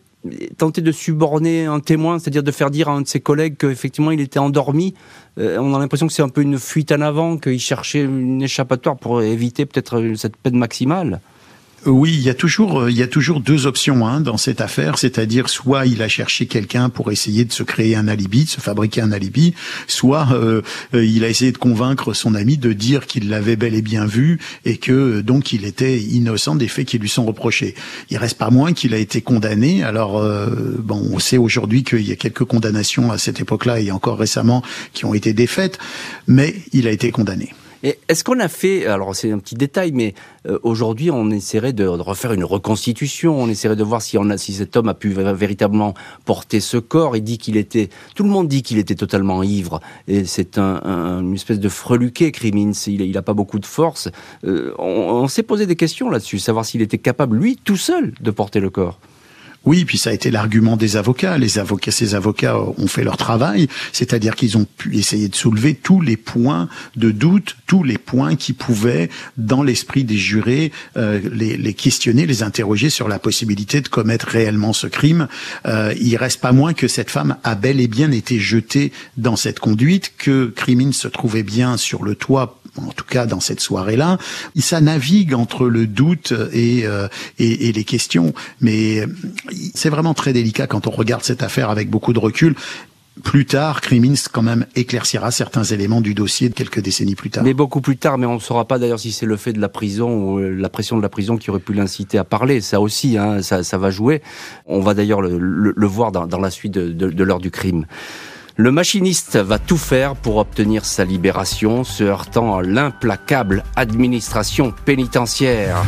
tenté 0.59 0.83
de 0.83 0.93
suborner 0.93 1.67
un 1.67 1.81
témoin, 1.81 2.19
c'est-à-dire 2.19 2.43
de 2.43 2.51
faire 2.51 2.71
dire 2.71 2.89
à 2.89 2.93
un 2.93 3.03
de 3.03 3.09
ses 3.09 3.21
collègues 3.21 3.57
qu'effectivement 3.57 4.11
il 4.11 4.21
était 4.21 4.39
endormi. 4.39 4.93
Euh, 5.39 5.57
on 5.59 5.75
a 5.75 5.79
l'impression 5.79 6.07
que 6.07 6.13
c'est 6.13 6.21
un 6.21 6.29
peu 6.29 6.43
une 6.43 6.59
fuite 6.59 6.93
en 6.93 7.01
avant, 7.01 7.39
qu'il 7.39 7.59
cherchait 7.59 8.03
une 8.03 8.43
échappatoire 8.43 8.99
pour 8.99 9.23
éviter 9.23 9.65
peut-être 9.65 10.13
cette 10.17 10.37
peine 10.37 10.59
maximale. 10.59 11.21
Oui, 11.87 12.13
il 12.13 12.21
y 12.21 12.29
a 12.29 12.35
toujours, 12.35 12.83
euh, 12.83 12.91
il 12.91 12.97
y 12.99 13.03
a 13.03 13.07
toujours 13.07 13.41
deux 13.41 13.67
options 13.67 14.07
hein, 14.07 14.21
dans 14.21 14.37
cette 14.37 14.61
affaire, 14.61 14.99
c'est-à-dire 14.99 15.49
soit 15.49 15.87
il 15.87 16.03
a 16.03 16.09
cherché 16.09 16.45
quelqu'un 16.45 16.91
pour 16.91 17.11
essayer 17.11 17.47
de 17.47 17.53
se 17.53 17.63
créer 17.63 17.97
un 17.97 18.07
alibi, 18.07 18.45
de 18.45 18.51
se 18.51 18.61
fabriquer 18.61 19.01
un 19.01 19.13
alibi, 19.13 19.55
soit 19.87 20.29
euh, 20.33 20.61
euh, 20.93 21.03
il 21.03 21.25
a 21.25 21.29
essayé 21.31 21.53
de 21.53 21.59
convaincre 21.59 22.13
son 22.13 22.35
ami 22.35 22.59
de 22.59 22.75
dire 22.75 23.07
qu'il 23.07 23.31
l'avait 23.31 23.57
bel 23.57 23.75
et 23.75 23.81
bien 23.81 24.05
vu 24.05 24.39
et 24.67 24.77
que 24.77 25.23
donc 25.23 25.55
il 25.55 25.65
était 25.65 25.99
innocent 25.99 26.55
des 26.55 26.69
faits 26.69 26.87
qui 26.87 26.99
lui 26.99 27.09
sont 27.09 27.25
reprochés. 27.25 27.75
Il 28.11 28.19
reste 28.19 28.37
pas 28.37 28.51
moins 28.51 28.75
qu'il 28.75 28.93
a 28.93 28.99
été 28.99 29.23
condamné. 29.23 29.83
Alors 29.83 30.23
bon, 30.79 31.03
on 31.11 31.19
sait 31.19 31.39
aujourd'hui 31.39 31.83
qu'il 31.83 32.07
y 32.07 32.13
a 32.13 32.17
quelques 32.17 32.45
condamnations 32.45 33.11
à 33.11 33.17
cette 33.17 33.41
époque-là 33.41 33.81
et 33.81 33.91
encore 33.91 34.19
récemment 34.19 34.63
qui 34.93 35.07
ont 35.07 35.15
été 35.15 35.33
défaites, 35.33 35.79
mais 36.27 36.55
il 36.73 36.87
a 36.87 36.91
été 36.91 37.11
condamné. 37.11 37.55
Est-ce 37.83 38.25
qu'on 38.25 38.41
a 38.41 38.49
fait, 38.49 38.87
alors 38.87 39.17
c'est 39.17 39.33
un 39.33 39.39
petit 39.39 39.55
détail, 39.55 39.93
mais 39.93 40.15
euh, 40.47 40.59
aujourd'hui 40.63 41.11
on 41.11 41.31
essaierait 41.31 41.73
de, 41.73 41.87
refaire 41.87 42.33
une 42.33 42.45
reconstitution, 42.45 43.41
on 43.41 43.49
essaierait 43.49 43.77
de 43.77 43.83
voir 43.83 44.03
si, 44.03 44.19
cet 44.53 44.77
homme 44.77 44.89
a 44.89 44.95
pu 44.95 45.09
véritablement 45.09 45.95
porter 46.27 46.61
ce 46.61 46.77
corps. 46.77 47.17
Il 47.17 47.23
dit 47.23 47.39
qu'il 47.39 47.57
était, 47.57 47.89
tout 48.15 48.23
le 48.23 48.29
monde 48.29 48.49
dit 48.49 48.63
qu'il 48.63 48.77
était 48.77 48.95
totalement 48.95 49.43
ivre, 49.43 49.81
et 50.09 50.27
c'est 50.27 50.59
un, 50.59 51.21
une 51.21 51.35
espèce 51.35 51.59
de 51.59 51.69
freluqué, 51.71 52.33
Crimins, 52.33 52.73
il 52.87 53.13
n'a 53.13 53.23
pas 53.23 53.35
beaucoup 53.35 53.59
de 53.59 53.67
force. 53.67 54.11
Euh, 54.45 54.75
on, 54.79 54.85
on 54.85 55.29
s'est 55.29 55.43
posé 55.43 55.65
des 55.65 55.77
questions 55.77 56.11
là-dessus, 56.11 56.39
savoir 56.39 56.67
s'il 56.67 56.83
était 56.83 56.99
capable, 56.99 57.39
lui, 57.39 57.57
tout 57.57 57.79
seul, 57.79 58.13
de 58.21 58.31
porter 58.31 58.61
le 58.61 58.69
corps. 58.69 58.99
Oui, 59.67 59.85
puis 59.85 59.99
ça 59.99 60.11
a 60.11 60.13
été 60.15 60.31
l'argument 60.31 60.77
des 60.77 60.97
avocats. 60.97 61.37
Les 61.37 61.59
avocats, 61.59 61.91
ces 61.91 62.15
avocats 62.15 62.59
ont 62.59 62.87
fait 62.87 63.05
leur 63.05 63.19
travail, 63.19 63.69
c'est-à-dire 63.93 64.35
qu'ils 64.35 64.57
ont 64.57 64.67
pu 64.79 64.97
essayer 64.97 65.29
de 65.29 65.35
soulever 65.35 65.75
tous 65.75 66.01
les 66.01 66.17
points 66.17 66.69
de 66.97 67.11
doute, 67.11 67.57
tous 67.67 67.83
les 67.83 67.99
points 67.99 68.37
qui 68.37 68.55
pouvaient, 68.55 69.11
dans 69.37 69.63
l'esprit 69.63 70.05
des 70.05 70.17
jurés, 70.17 70.73
euh, 70.97 71.21
les, 71.31 71.59
les, 71.59 71.75
questionner, 71.75 72.25
les 72.25 72.43
interroger 72.43 72.89
sur 72.89 73.07
la 73.07 73.19
possibilité 73.19 73.83
de 73.83 73.89
commettre 73.89 74.29
réellement 74.29 74.73
ce 74.73 74.87
crime. 74.87 75.29
Euh, 75.67 75.95
il 76.01 76.17
reste 76.17 76.41
pas 76.41 76.53
moins 76.53 76.73
que 76.73 76.89
cette 76.89 77.11
femme 77.11 77.37
a 77.45 77.55
bel 77.55 77.81
et 77.81 77.89
bien 77.89 78.13
été 78.13 78.39
jetée 78.39 78.93
dans 79.19 79.37
cette 79.37 79.61
conduite, 79.61 80.13
que 80.17 80.47
Crimine 80.47 80.95
se 80.95 81.09
trouvait 81.09 81.43
bien 81.43 81.77
sur 81.77 82.03
le 82.03 82.15
toit 82.15 82.60
en 82.77 82.93
tout 82.93 83.05
cas 83.05 83.27
dans 83.27 83.41
cette 83.41 83.61
soirée-là, 83.61 84.19
ça 84.59 84.81
navigue 84.81 85.35
entre 85.35 85.67
le 85.67 85.87
doute 85.87 86.33
et, 86.53 86.87
euh, 86.87 87.09
et, 87.39 87.69
et, 87.69 87.73
les 87.73 87.85
questions. 87.85 88.33
Mais 88.61 89.05
c'est 89.75 89.91
vraiment 89.91 90.15
très 90.15 90.33
délicat 90.33 90.67
quand 90.67 90.87
on 90.87 90.91
regarde 90.91 91.23
cette 91.23 91.43
affaire 91.43 91.71
avec 91.71 91.91
beaucoup 91.91 92.13
de 92.13 92.19
recul. 92.19 92.55
Plus 93.25 93.45
tard, 93.45 93.81
Crimins 93.81 94.15
quand 94.33 94.43
même 94.43 94.67
éclaircira 94.77 95.31
certains 95.31 95.65
éléments 95.65 96.01
du 96.01 96.15
dossier 96.15 96.49
de 96.49 96.55
quelques 96.55 96.81
décennies 96.81 97.17
plus 97.17 97.29
tard. 97.29 97.45
Mais 97.45 97.55
beaucoup 97.55 97.81
plus 97.81 97.97
tard, 97.97 98.19
mais 98.19 98.27
on 98.27 98.35
ne 98.35 98.41
saura 98.41 98.67
pas 98.67 98.79
d'ailleurs 98.79 99.01
si 99.01 99.13
c'est 99.13 99.27
le 99.27 99.37
fait 99.37 99.53
de 99.53 99.61
la 99.61 99.69
prison 99.69 100.11
ou 100.11 100.39
euh, 100.39 100.51
la 100.51 100.69
pression 100.69 100.97
de 100.97 101.03
la 101.03 101.09
prison 101.09 101.37
qui 101.37 101.51
aurait 101.51 101.61
pu 101.61 101.75
l'inciter 101.75 102.19
à 102.19 102.25
parler. 102.25 102.61
Ça 102.61 102.81
aussi, 102.81 103.19
hein, 103.19 103.43
ça, 103.43 103.63
ça, 103.63 103.79
va 103.79 103.91
jouer. 103.91 104.23
On 104.65 104.81
va 104.81 104.95
d'ailleurs 104.95 105.21
le, 105.21 105.39
le, 105.39 105.87
voir 105.87 106.13
dans, 106.13 106.27
dans, 106.27 106.39
la 106.39 106.51
suite 106.51 106.73
de, 106.73 106.89
de, 106.93 107.11
de 107.11 107.25
l'heure 107.25 107.41
du 107.41 107.51
crime. 107.51 107.85
Le 108.57 108.73
machiniste 108.73 109.37
va 109.37 109.59
tout 109.59 109.77
faire 109.77 110.17
pour 110.17 110.37
obtenir 110.37 110.85
sa 110.85 111.05
libération, 111.05 111.85
se 111.85 112.05
heurtant 112.05 112.59
à 112.59 112.63
l'implacable 112.63 113.65
administration 113.77 114.75
pénitentiaire. 114.85 115.83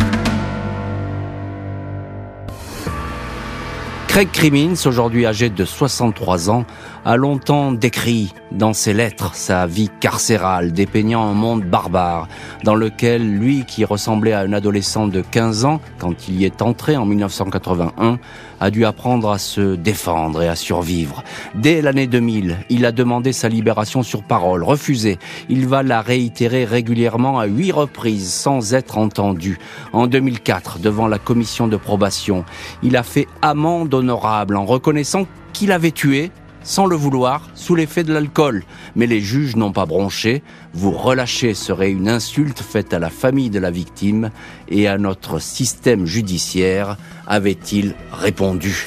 Craig 4.13 4.31
Crimmins, 4.31 4.75
aujourd'hui 4.85 5.27
âgé 5.27 5.49
de 5.49 5.65
63 5.65 6.51
ans, 6.51 6.67
a 7.05 7.17
longtemps 7.17 7.73
décrit 7.73 8.33
dans 8.53 8.73
ses 8.73 8.93
lettres 8.93 9.35
sa 9.35 9.67
vie 9.67 9.91
carcérale, 10.01 10.73
dépeignant 10.73 11.27
un 11.27 11.35
monde 11.35 11.65
barbare, 11.65 12.29
dans 12.65 12.75
lequel 12.75 13.39
lui, 13.39 13.65
qui 13.65 13.85
ressemblait 13.85 14.33
à 14.33 14.41
un 14.41 14.53
adolescent 14.53 15.09
de 15.09 15.21
15 15.21 15.65
ans 15.65 15.81
quand 15.99 16.29
il 16.29 16.41
y 16.41 16.45
est 16.45 16.63
entré 16.63 16.97
en 16.97 17.05
1981, 17.07 18.19
a 18.61 18.71
dû 18.71 18.85
apprendre 18.85 19.31
à 19.31 19.39
se 19.39 19.75
défendre 19.75 20.43
et 20.43 20.49
à 20.49 20.55
survivre. 20.55 21.25
Dès 21.55 21.83
l'année 21.83 22.07
2000, 22.07 22.59
il 22.71 22.87
a 22.87 22.93
demandé 22.93 23.33
sa 23.33 23.49
libération 23.49 24.03
sur 24.03 24.23
parole, 24.23 24.63
refusée. 24.63 25.19
Il 25.49 25.67
va 25.67 25.83
la 25.83 26.01
réitérer 26.01 26.65
régulièrement 26.65 27.41
à 27.41 27.47
huit 27.47 27.73
reprises 27.73 28.33
sans 28.33 28.75
être 28.75 28.99
entendu. 28.99 29.59
En 29.93 30.07
2004, 30.07 30.79
devant 30.79 31.09
la 31.09 31.19
commission 31.19 31.67
de 31.67 31.77
probation, 31.77 32.45
il 32.85 32.97
a 32.97 33.03
fait 33.03 33.27
amende 33.41 33.93
honorable 33.93 34.57
en 34.57 34.65
reconnaissant 34.65 35.27
qu'il 35.53 35.73
avait 35.73 35.91
tué 35.91 36.31
sans 36.65 36.87
le 36.87 36.97
vouloir, 36.97 37.49
sous 37.55 37.75
l'effet 37.75 38.05
de 38.05 38.13
l'alcool. 38.13 38.65
Mais 38.97 39.07
les 39.07 39.21
juges 39.21 39.57
n'ont 39.57 39.73
pas 39.73 39.87
bronché. 39.87 40.43
Vous 40.75 40.91
relâcher 40.91 41.55
serait 41.55 41.91
une 41.91 42.09
insulte 42.09 42.61
faite 42.61 42.95
à 42.95 42.99
la 42.99 43.11
famille 43.11 43.51
de 43.51 43.59
la 43.59 43.71
victime 43.71 44.31
et 44.69 44.89
à 44.89 44.99
notre 44.99 45.39
système 45.39 46.07
judiciaire, 46.07 46.97
avait-il 47.27 47.95
répondu. 48.13 48.87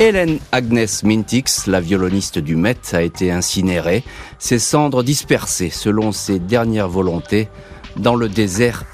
Hélène 0.00 0.38
Agnès 0.52 1.02
Mintix, 1.02 1.66
la 1.66 1.80
violoniste 1.80 2.38
du 2.38 2.54
Met, 2.54 2.76
a 2.92 3.02
été 3.02 3.32
incinérée, 3.32 4.04
ses 4.38 4.60
cendres 4.60 5.02
dispersées 5.02 5.70
selon 5.70 6.12
ses 6.12 6.38
dernières 6.38 6.88
volontés 6.88 7.48
dans 7.96 8.14
le 8.14 8.28
désert 8.28 8.84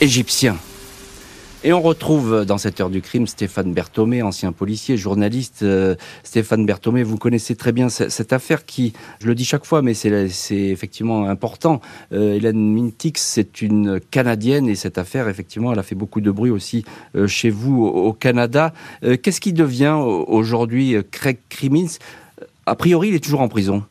égyptien. 0.00 0.56
Et 1.64 1.72
on 1.72 1.82
retrouve 1.82 2.44
dans 2.44 2.56
cette 2.56 2.80
heure 2.80 2.88
du 2.88 3.02
crime 3.02 3.26
Stéphane 3.26 3.72
Berthomé, 3.72 4.22
ancien 4.22 4.52
policier, 4.52 4.96
journaliste. 4.96 5.64
Euh, 5.64 5.96
Stéphane 6.22 6.64
Berthomé, 6.64 7.02
vous 7.02 7.16
connaissez 7.16 7.56
très 7.56 7.72
bien 7.72 7.88
cette 7.88 8.32
affaire 8.32 8.64
qui, 8.64 8.92
je 9.20 9.26
le 9.26 9.34
dis 9.34 9.44
chaque 9.44 9.64
fois, 9.64 9.82
mais 9.82 9.92
c'est 9.92 10.30
effectivement 10.52 11.28
important. 11.28 11.80
Euh, 12.12 12.34
Hélène 12.34 12.72
Mintix, 12.72 13.20
c'est 13.20 13.60
une 13.60 13.98
Canadienne 13.98 14.68
et 14.68 14.76
cette 14.76 14.98
affaire, 14.98 15.28
effectivement, 15.28 15.72
elle 15.72 15.80
a 15.80 15.82
fait 15.82 15.96
beaucoup 15.96 16.20
de 16.20 16.30
bruit 16.30 16.52
aussi 16.52 16.84
euh, 17.16 17.26
chez 17.26 17.50
vous 17.50 17.84
au, 17.84 18.12
Canada. 18.12 18.72
Qu'est-ce 19.02 19.40
qui 19.40 19.52
devient 19.52 19.96
aujourd'hui 19.98 20.96
Craig 21.10 21.38
Crimmins? 21.48 21.98
A 22.66 22.76
priori, 22.76 23.08
il 23.08 23.14
est 23.14 23.24
toujours 23.24 23.40
en 23.40 23.48
prison. 23.48 23.84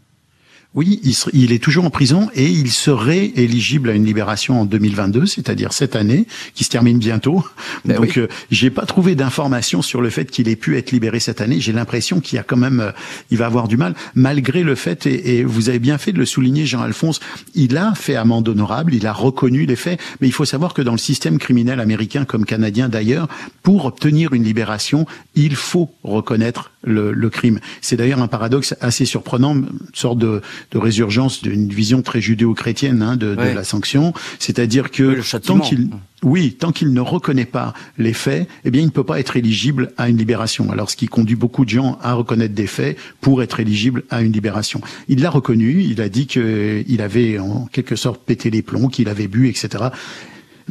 Oui, 0.77 1.01
il, 1.33 1.51
est 1.51 1.57
toujours 1.57 1.85
en 1.85 1.89
prison 1.89 2.29
et 2.35 2.45
il 2.45 2.69
serait 2.69 3.31
éligible 3.35 3.89
à 3.89 3.93
une 3.93 4.05
libération 4.05 4.61
en 4.61 4.65
2022, 4.65 5.25
c'est-à-dire 5.25 5.73
cette 5.73 5.95
année, 5.95 6.27
qui 6.53 6.65
se 6.65 6.69
termine 6.69 6.99
bientôt. 6.99 7.43
Ben 7.83 7.95
Donc, 7.95 8.19
euh, 8.19 8.27
j'ai 8.51 8.69
pas 8.69 8.85
trouvé 8.85 9.15
d'informations 9.15 9.81
sur 9.81 10.01
le 10.01 10.11
fait 10.11 10.29
qu'il 10.29 10.47
ait 10.49 10.55
pu 10.55 10.77
être 10.77 10.91
libéré 10.91 11.19
cette 11.19 11.41
année. 11.41 11.59
J'ai 11.59 11.73
l'impression 11.73 12.19
qu'il 12.19 12.35
y 12.35 12.39
a 12.39 12.43
quand 12.43 12.57
même, 12.57 12.79
euh, 12.79 12.91
il 13.31 13.39
va 13.39 13.47
avoir 13.47 13.67
du 13.67 13.75
mal, 13.75 13.95
malgré 14.13 14.61
le 14.61 14.75
fait, 14.75 15.07
et, 15.07 15.43
vous 15.43 15.69
avez 15.69 15.79
bien 15.79 15.97
fait 15.97 16.11
de 16.11 16.19
le 16.19 16.27
souligner, 16.27 16.67
Jean-Alphonse, 16.67 17.21
il 17.55 17.75
a 17.75 17.95
fait 17.95 18.15
amende 18.15 18.47
honorable, 18.47 18.93
il 18.93 19.07
a 19.07 19.13
reconnu 19.13 19.65
les 19.65 19.75
faits, 19.75 19.99
mais 20.21 20.27
il 20.27 20.33
faut 20.33 20.45
savoir 20.45 20.75
que 20.75 20.83
dans 20.83 20.91
le 20.91 20.99
système 20.99 21.39
criminel 21.39 21.79
américain 21.79 22.23
comme 22.23 22.45
canadien 22.45 22.87
d'ailleurs, 22.87 23.27
pour 23.63 23.85
obtenir 23.85 24.33
une 24.33 24.43
libération, 24.43 25.07
il 25.33 25.55
faut 25.55 25.89
reconnaître 26.03 26.69
le, 26.83 27.11
le 27.11 27.29
crime. 27.29 27.59
C'est 27.81 27.95
d'ailleurs 27.95 28.21
un 28.21 28.27
paradoxe 28.27 28.75
assez 28.81 29.05
surprenant, 29.05 29.55
une 29.55 29.67
sorte 29.93 30.17
de 30.19 30.41
de 30.71 30.77
résurgence 30.77 31.41
d'une 31.41 31.69
vision 31.69 32.01
très 32.01 32.21
judéo-chrétienne 32.21 33.01
hein, 33.01 33.15
de, 33.15 33.35
de 33.35 33.41
la 33.41 33.63
sanction, 33.63 34.13
c'est-à-dire 34.39 34.91
que 34.91 35.21
tant 35.39 35.59
qu'il 35.59 35.89
oui, 36.23 36.53
tant 36.53 36.71
qu'il 36.71 36.93
ne 36.93 36.99
reconnaît 37.01 37.45
pas 37.45 37.73
les 37.97 38.13
faits, 38.13 38.49
eh 38.65 38.71
bien, 38.71 38.81
il 38.81 38.85
ne 38.85 38.91
peut 38.91 39.03
pas 39.03 39.19
être 39.19 39.37
éligible 39.37 39.91
à 39.97 40.09
une 40.09 40.17
libération. 40.17 40.71
Alors, 40.71 40.89
ce 40.89 40.95
qui 40.95 41.05
conduit 41.05 41.35
beaucoup 41.35 41.63
de 41.63 41.69
gens 41.69 41.99
à 42.01 42.13
reconnaître 42.13 42.55
des 42.55 42.65
faits 42.65 42.97
pour 43.21 43.43
être 43.43 43.59
éligible 43.59 44.03
à 44.09 44.21
une 44.21 44.31
libération. 44.31 44.81
Il 45.09 45.21
l'a 45.21 45.29
reconnu, 45.29 45.83
il 45.83 46.01
a 46.01 46.09
dit 46.09 46.25
qu'il 46.25 47.01
avait 47.01 47.37
en 47.37 47.67
quelque 47.67 47.95
sorte 47.95 48.23
pété 48.25 48.49
les 48.49 48.63
plombs, 48.63 48.87
qu'il 48.87 49.09
avait 49.09 49.27
bu, 49.27 49.47
etc. 49.47 49.89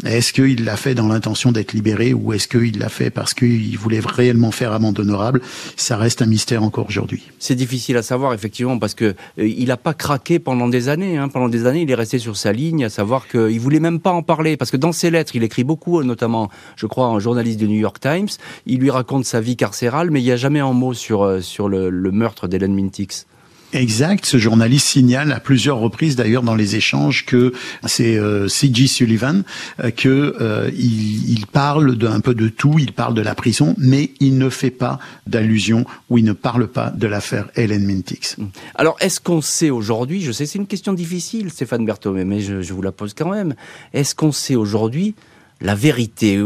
Est-ce 0.04 0.32
qu'il 0.32 0.64
l'a 0.64 0.76
fait 0.76 0.94
dans 0.94 1.08
l'intention 1.08 1.52
d'être 1.52 1.72
libéré 1.72 2.12
ou 2.12 2.32
est-ce 2.34 2.48
qu'il 2.48 2.78
l'a 2.78 2.90
fait 2.90 3.10
parce 3.10 3.32
qu'il 3.32 3.76
voulait 3.78 4.00
réellement 4.00 4.50
faire 4.50 4.72
amende 4.72 4.98
honorable? 5.00 5.40
Ça 5.76 5.96
reste 5.96 6.20
un 6.20 6.26
mystère 6.26 6.62
encore 6.62 6.86
aujourd'hui. 6.86 7.22
C'est 7.38 7.54
difficile 7.54 7.96
à 7.96 8.02
savoir 8.02 8.34
effectivement 8.34 8.78
parce 8.78 8.94
que 8.94 9.14
euh, 9.38 9.64
n'a 9.66 9.76
pas 9.76 9.94
craqué 9.94 10.38
pendant 10.38 10.68
des 10.68 10.88
années. 10.88 11.16
Hein. 11.16 11.28
Pendant 11.28 11.48
des 11.48 11.66
années, 11.66 11.82
il 11.82 11.90
est 11.90 11.94
resté 11.94 12.18
sur 12.18 12.36
sa 12.36 12.52
ligne, 12.52 12.84
à 12.84 12.90
savoir 12.90 13.26
qu'il 13.26 13.58
voulait 13.58 13.80
même 13.80 13.98
pas 14.00 14.12
en 14.12 14.22
parler 14.22 14.56
parce 14.56 14.70
que 14.70 14.76
dans 14.76 14.92
ses 14.92 15.10
lettres, 15.10 15.34
il 15.34 15.42
écrit 15.42 15.64
beaucoup, 15.64 16.02
notamment, 16.02 16.50
je 16.76 16.86
crois, 16.86 17.06
un 17.06 17.18
journaliste 17.18 17.58
du 17.58 17.68
New 17.68 17.80
York 17.80 17.98
Times. 17.98 18.28
Il 18.66 18.80
lui 18.80 18.90
raconte 18.90 19.24
sa 19.24 19.40
vie 19.40 19.56
carcérale, 19.56 20.10
mais 20.10 20.20
il 20.20 20.24
n'y 20.24 20.32
a 20.32 20.36
jamais 20.36 20.60
un 20.60 20.72
mot 20.72 20.94
sur 20.94 21.22
euh, 21.22 21.40
sur 21.40 21.68
le, 21.68 21.90
le 21.90 22.12
meurtre 22.12 22.48
d'Hélène 22.48 22.74
Mintix. 22.74 23.26
Exact. 23.72 24.24
Ce 24.24 24.38
journaliste 24.38 24.86
signale 24.86 25.32
à 25.32 25.40
plusieurs 25.40 25.78
reprises, 25.78 26.16
d'ailleurs 26.16 26.42
dans 26.42 26.54
les 26.54 26.76
échanges, 26.76 27.26
que 27.26 27.52
c'est 27.84 28.16
euh, 28.16 28.48
C.G. 28.48 28.86
Sullivan, 28.86 29.42
euh, 29.82 29.90
que 29.90 30.36
euh, 30.40 30.70
il, 30.74 31.30
il, 31.30 31.46
parle 31.46 31.96
d'un 31.96 32.20
peu 32.20 32.34
de 32.34 32.48
tout. 32.48 32.76
Il 32.78 32.92
parle 32.92 33.14
de 33.14 33.22
la 33.22 33.34
prison, 33.34 33.74
mais 33.78 34.10
il 34.20 34.38
ne 34.38 34.48
fait 34.48 34.70
pas 34.70 34.98
d'allusion 35.26 35.84
ou 36.10 36.18
il 36.18 36.24
ne 36.24 36.32
parle 36.32 36.68
pas 36.68 36.90
de 36.90 37.06
l'affaire 37.06 37.48
Helen 37.56 37.84
Mintix. 37.84 38.36
Alors, 38.74 38.96
est-ce 39.00 39.20
qu'on 39.20 39.40
sait 39.40 39.70
aujourd'hui 39.70 40.20
Je 40.22 40.32
sais, 40.32 40.46
c'est 40.46 40.58
une 40.58 40.66
question 40.66 40.92
difficile, 40.92 41.50
Stéphane 41.50 41.84
Berthomé, 41.84 42.24
mais 42.24 42.40
je, 42.40 42.62
je 42.62 42.72
vous 42.72 42.82
la 42.82 42.92
pose 42.92 43.14
quand 43.14 43.30
même. 43.30 43.54
Est-ce 43.92 44.14
qu'on 44.14 44.32
sait 44.32 44.56
aujourd'hui 44.56 45.14
la 45.60 45.74
vérité. 45.74 46.42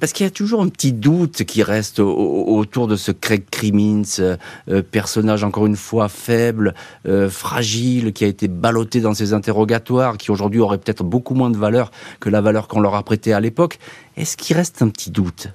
Parce 0.00 0.12
qu'il 0.12 0.24
y 0.24 0.26
a 0.26 0.30
toujours 0.30 0.62
un 0.62 0.68
petit 0.68 0.92
doute 0.92 1.44
qui 1.44 1.62
reste 1.62 2.00
autour 2.00 2.88
de 2.88 2.96
ce 2.96 3.12
Craig 3.12 3.44
Crimmins, 3.50 4.02
euh, 4.20 4.36
euh, 4.68 4.82
personnage 4.82 5.44
encore 5.44 5.66
une 5.66 5.76
fois 5.76 6.08
faible, 6.08 6.74
euh, 7.06 7.28
fragile, 7.28 8.12
qui 8.12 8.24
a 8.24 8.28
été 8.28 8.48
ballotté 8.48 9.00
dans 9.00 9.14
ses 9.14 9.32
interrogatoires, 9.32 10.16
qui 10.16 10.30
aujourd'hui 10.30 10.60
aurait 10.60 10.78
peut-être 10.78 11.04
beaucoup 11.04 11.34
moins 11.34 11.50
de 11.50 11.56
valeur 11.56 11.90
que 12.20 12.30
la 12.30 12.40
valeur 12.40 12.68
qu'on 12.68 12.80
leur 12.80 12.94
a 12.94 13.02
prêtée 13.02 13.32
à 13.32 13.40
l'époque. 13.40 13.78
Est-ce 14.16 14.36
qu'il 14.36 14.56
reste 14.56 14.82
un 14.82 14.88
petit 14.88 15.10
doute? 15.10 15.48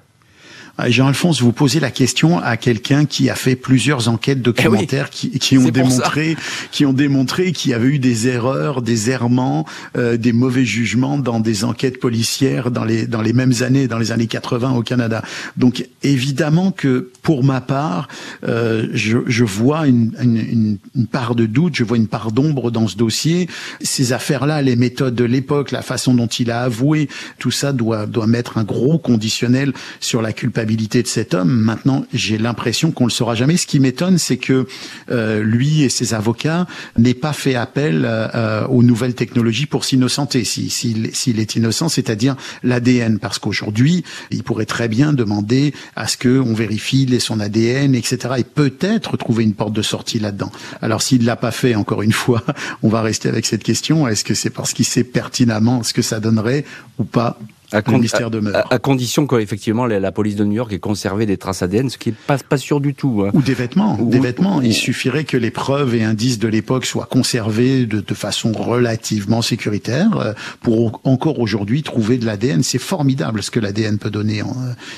Jean-Alphonse, 0.88 1.40
vous 1.42 1.52
posez 1.52 1.80
la 1.80 1.90
question 1.90 2.38
à 2.38 2.56
quelqu'un 2.56 3.04
qui 3.04 3.28
a 3.28 3.34
fait 3.34 3.56
plusieurs 3.56 4.08
enquêtes 4.08 4.40
documentaires 4.40 5.08
eh 5.10 5.14
qui, 5.14 5.38
qui, 5.38 5.58
ont 5.58 5.68
démontré, 5.68 6.36
qui 6.70 6.86
ont 6.86 6.92
démontré 6.92 7.52
qu'il 7.52 7.72
y 7.72 7.74
avait 7.74 7.88
eu 7.88 7.98
des 7.98 8.28
erreurs, 8.28 8.82
des 8.82 9.10
errements, 9.10 9.66
euh, 9.96 10.16
des 10.16 10.32
mauvais 10.32 10.64
jugements 10.64 11.18
dans 11.18 11.40
des 11.40 11.64
enquêtes 11.64 12.00
policières 12.00 12.70
dans 12.70 12.84
les 12.84 13.06
dans 13.06 13.22
les 13.22 13.32
mêmes 13.32 13.52
années, 13.60 13.88
dans 13.88 13.98
les 13.98 14.12
années 14.12 14.26
80 14.26 14.72
au 14.72 14.82
Canada. 14.82 15.22
Donc 15.56 15.86
évidemment 16.02 16.70
que 16.70 17.10
pour 17.22 17.44
ma 17.44 17.60
part, 17.60 18.08
euh, 18.44 18.88
je, 18.92 19.18
je, 19.26 19.44
vois 19.44 19.86
une, 19.86 20.12
une, 20.22 20.78
une, 20.94 21.06
part 21.06 21.34
de 21.34 21.46
doute, 21.46 21.74
je 21.76 21.84
vois 21.84 21.98
une 21.98 22.08
part 22.08 22.32
d'ombre 22.32 22.70
dans 22.70 22.88
ce 22.88 22.96
dossier. 22.96 23.48
Ces 23.82 24.12
affaires-là, 24.12 24.62
les 24.62 24.76
méthodes 24.76 25.14
de 25.14 25.24
l'époque, 25.24 25.70
la 25.70 25.82
façon 25.82 26.14
dont 26.14 26.26
il 26.26 26.50
a 26.50 26.62
avoué, 26.62 27.08
tout 27.38 27.50
ça 27.50 27.72
doit 27.72 28.06
doit 28.06 28.26
mettre 28.26 28.56
un 28.56 28.64
gros 28.64 28.98
conditionnel 28.98 29.72
sur 30.00 30.22
la 30.22 30.32
culpabilité 30.32 30.69
de 30.76 31.06
cet 31.06 31.34
homme. 31.34 31.50
Maintenant, 31.50 32.04
j'ai 32.12 32.38
l'impression 32.38 32.90
qu'on 32.90 33.04
le 33.04 33.10
saura 33.10 33.34
jamais. 33.34 33.56
Ce 33.56 33.66
qui 33.66 33.80
m'étonne, 33.80 34.18
c'est 34.18 34.36
que 34.36 34.66
euh, 35.10 35.42
lui 35.42 35.82
et 35.82 35.88
ses 35.88 36.14
avocats 36.14 36.66
n'aient 36.98 37.14
pas 37.14 37.32
fait 37.32 37.54
appel 37.54 38.04
euh, 38.04 38.66
aux 38.66 38.82
nouvelles 38.82 39.14
technologies 39.14 39.66
pour 39.66 39.84
s'innocenter. 39.84 40.44
S'il 40.44 40.70
si, 40.70 41.30
est 41.30 41.56
innocent, 41.56 41.88
c'est-à-dire 41.88 42.36
l'ADN, 42.62 43.18
parce 43.18 43.38
qu'aujourd'hui, 43.38 44.04
il 44.30 44.42
pourrait 44.42 44.66
très 44.66 44.88
bien 44.88 45.12
demander 45.12 45.74
à 45.96 46.06
ce 46.06 46.16
qu'on 46.16 46.54
vérifie 46.54 47.06
son 47.20 47.40
ADN, 47.40 47.94
etc. 47.94 48.34
et 48.38 48.44
peut-être 48.44 49.16
trouver 49.16 49.44
une 49.44 49.54
porte 49.54 49.72
de 49.72 49.82
sortie 49.82 50.18
là-dedans. 50.18 50.52
Alors, 50.80 51.02
s'il 51.02 51.24
l'a 51.24 51.36
pas 51.36 51.50
fait, 51.50 51.74
encore 51.74 52.02
une 52.02 52.12
fois, 52.12 52.44
on 52.82 52.88
va 52.88 53.02
rester 53.02 53.28
avec 53.28 53.46
cette 53.46 53.62
question. 53.62 54.06
Est-ce 54.06 54.24
que 54.24 54.34
c'est 54.34 54.50
parce 54.50 54.72
qu'il 54.72 54.84
sait 54.84 55.04
pertinemment 55.04 55.82
ce 55.82 55.92
que 55.92 56.02
ça 56.02 56.20
donnerait 56.20 56.64
ou 56.98 57.04
pas 57.04 57.38
à, 57.72 57.78
à, 57.78 58.78
condition 58.78 59.26
qu'effectivement 59.26 59.86
la, 59.86 60.00
la, 60.00 60.12
police 60.12 60.36
de 60.36 60.44
New 60.44 60.54
York 60.54 60.72
ait 60.72 60.78
conservé 60.78 61.26
des 61.26 61.36
traces 61.36 61.62
ADN, 61.62 61.90
ce 61.90 61.98
qui 61.98 62.10
n'est 62.10 62.16
pas, 62.26 62.38
pas 62.38 62.56
sûr 62.56 62.80
du 62.80 62.94
tout. 62.94 63.24
Hein. 63.24 63.30
Ou 63.34 63.42
des 63.42 63.54
vêtements. 63.54 63.96
des 63.96 64.18
vêtements. 64.18 64.60
Il 64.62 64.74
suffirait 64.74 65.24
que 65.24 65.36
les 65.36 65.50
preuves 65.50 65.94
et 65.94 66.04
indices 66.04 66.38
de 66.38 66.48
l'époque 66.48 66.84
soient 66.84 67.06
conservés 67.06 67.86
de, 67.86 68.00
de, 68.00 68.14
façon 68.14 68.52
relativement 68.52 69.42
sécuritaire 69.42 70.18
euh, 70.18 70.32
pour 70.62 71.00
encore 71.04 71.38
aujourd'hui 71.38 71.82
trouver 71.82 72.18
de 72.18 72.26
l'ADN. 72.26 72.62
C'est 72.62 72.78
formidable 72.78 73.42
ce 73.42 73.50
que 73.50 73.60
l'ADN 73.60 73.98
peut 73.98 74.10
donner, 74.10 74.42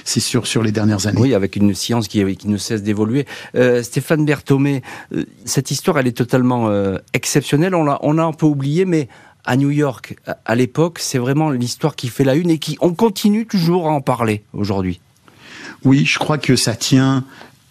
c'est 0.05 0.21
sûr, 0.21 0.47
sur 0.47 0.63
les 0.63 0.73
dernières 0.73 1.07
années. 1.07 1.21
Oui, 1.21 1.35
avec 1.35 1.57
une 1.57 1.75
science 1.75 2.09
qui, 2.09 2.25
qui 2.37 2.49
ne 2.49 2.57
cesse 2.57 2.83
d'évoluer. 2.83 3.27
Euh, 3.55 3.83
Stéphane 3.83 4.25
Berthomé, 4.25 4.83
euh, 5.15 5.25
cette 5.45 5.71
histoire, 5.71 5.99
elle 5.99 6.07
est 6.07 6.17
totalement 6.17 6.69
euh, 6.69 6.99
exceptionnelle. 7.13 7.75
On 7.75 7.85
l'a, 7.85 7.99
on 8.03 8.19
a 8.19 8.23
un 8.23 8.33
peu 8.33 8.47
oublié, 8.47 8.85
mais 8.85 9.09
à 9.45 9.57
New 9.57 9.71
York 9.71 10.17
à 10.45 10.55
l'époque, 10.55 10.99
c'est 11.01 11.19
vraiment 11.19 11.51
l'histoire 11.51 11.97
qui 11.97 12.09
fait 12.09 12.25
la 12.25 12.35
une 12.35 12.51
et 12.51 12.59
qui 12.59 12.77
on 12.81 12.95
continue 12.95 13.47
toujours 13.47 13.89
à 13.89 13.93
en 13.93 14.01
parler 14.01 14.43
aujourd'hui. 14.53 15.01
Oui, 15.85 16.05
je 16.05 16.19
crois 16.19 16.39
que 16.39 16.57
ça 16.57 16.75
tient 16.77 17.25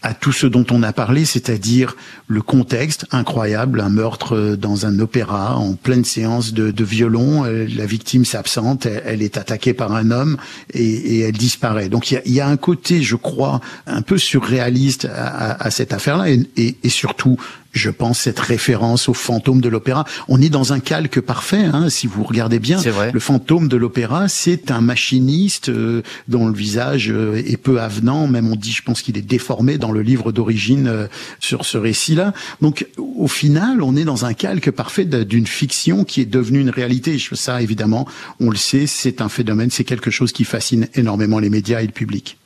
à 0.03 0.13
tout 0.13 0.31
ce 0.31 0.47
dont 0.47 0.65
on 0.71 0.81
a 0.81 0.93
parlé, 0.93 1.25
c'est-à-dire 1.25 1.95
le 2.27 2.41
contexte 2.41 3.05
incroyable, 3.11 3.81
un 3.81 3.89
meurtre 3.89 4.55
dans 4.55 4.85
un 4.85 4.99
opéra 4.99 5.57
en 5.57 5.73
pleine 5.73 6.03
séance 6.03 6.53
de, 6.53 6.83
violon, 6.83 7.45
euh, 7.45 7.67
la 7.75 7.85
victime 7.85 8.25
s'absente, 8.25 8.87
elle, 8.87 9.21
est 9.21 9.37
attaquée 9.37 9.73
par 9.73 9.93
un 9.93 10.09
homme 10.09 10.37
et, 10.73 11.19
elle 11.19 11.37
disparaît. 11.37 11.87
Donc 11.87 12.11
il 12.11 12.33
y 12.33 12.41
a, 12.41 12.47
un 12.47 12.57
côté, 12.57 13.03
je 13.03 13.15
crois, 13.15 13.61
un 13.85 14.01
peu 14.01 14.17
surréaliste 14.17 15.07
à, 15.13 15.69
cette 15.69 15.93
affaire-là 15.93 16.29
et, 16.29 16.89
surtout 16.89 17.37
je 17.71 17.89
pense, 17.89 18.19
cette 18.19 18.39
référence 18.39 19.07
au 19.09 19.13
fantôme 19.13 19.61
de 19.61 19.69
l'opéra. 19.69 20.05
On 20.27 20.41
est 20.41 20.49
dans 20.49 20.73
un 20.73 20.79
calque 20.79 21.21
parfait, 21.21 21.63
hein, 21.63 21.89
si 21.89 22.07
vous 22.07 22.23
regardez 22.23 22.59
bien. 22.59 22.77
Vrai. 22.77 23.11
Le 23.13 23.19
fantôme 23.19 23.67
de 23.67 23.77
l'opéra, 23.77 24.27
c'est 24.27 24.71
un 24.71 24.81
machiniste 24.81 25.69
euh, 25.69 26.01
dont 26.27 26.47
le 26.47 26.53
visage 26.53 27.09
euh, 27.09 27.41
est 27.45 27.57
peu 27.57 27.79
avenant, 27.79 28.27
même 28.27 28.49
on 28.51 28.55
dit, 28.55 28.71
je 28.71 28.81
pense 28.81 29.01
qu'il 29.01 29.17
est 29.17 29.21
déformé 29.21 29.77
dans 29.77 29.91
le 29.91 30.01
livre 30.01 30.31
d'origine 30.31 30.87
euh, 30.87 31.07
sur 31.39 31.65
ce 31.65 31.77
récit-là. 31.77 32.33
Donc, 32.61 32.87
au 32.97 33.27
final, 33.27 33.81
on 33.81 33.95
est 33.95 34.03
dans 34.03 34.25
un 34.25 34.33
calque 34.33 34.71
parfait 34.71 35.05
d'une 35.05 35.47
fiction 35.47 36.03
qui 36.03 36.21
est 36.21 36.25
devenue 36.25 36.59
une 36.59 36.69
réalité. 36.69 37.17
Ça, 37.33 37.61
évidemment, 37.61 38.07
on 38.39 38.49
le 38.49 38.57
sait, 38.57 38.87
c'est 38.87 39.21
un 39.21 39.29
phénomène, 39.29 39.69
c'est 39.71 39.83
quelque 39.83 40.11
chose 40.11 40.31
qui 40.31 40.43
fascine 40.43 40.87
énormément 40.95 41.39
les 41.39 41.49
médias 41.49 41.81
et 41.81 41.85
le 41.85 41.91
public. 41.91 42.37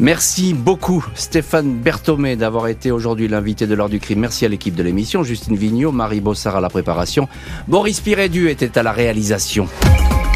Merci 0.00 0.54
beaucoup 0.54 1.04
Stéphane 1.14 1.74
Berthomé 1.74 2.36
d'avoir 2.36 2.68
été 2.68 2.92
aujourd'hui 2.92 3.26
l'invité 3.26 3.66
de 3.66 3.74
l'heure 3.74 3.88
du 3.88 3.98
crime. 3.98 4.20
Merci 4.20 4.44
à 4.44 4.48
l'équipe 4.48 4.74
de 4.74 4.82
l'émission, 4.82 5.24
Justine 5.24 5.56
Vignot, 5.56 5.90
Marie 5.90 6.20
Bossard 6.20 6.56
à 6.56 6.60
la 6.60 6.68
préparation, 6.68 7.28
Boris 7.66 8.00
Pirédu 8.00 8.48
était 8.48 8.78
à 8.78 8.82
la 8.82 8.92
réalisation. 8.92 9.66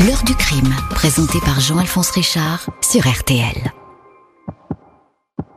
L'heure 0.01 0.25
du 0.25 0.35
crime, 0.35 0.75
présenté 0.91 1.39
par 1.45 1.61
Jean-Alphonse 1.61 2.11
Richard 2.11 2.71
sur 2.81 3.07
RTL. 3.07 3.73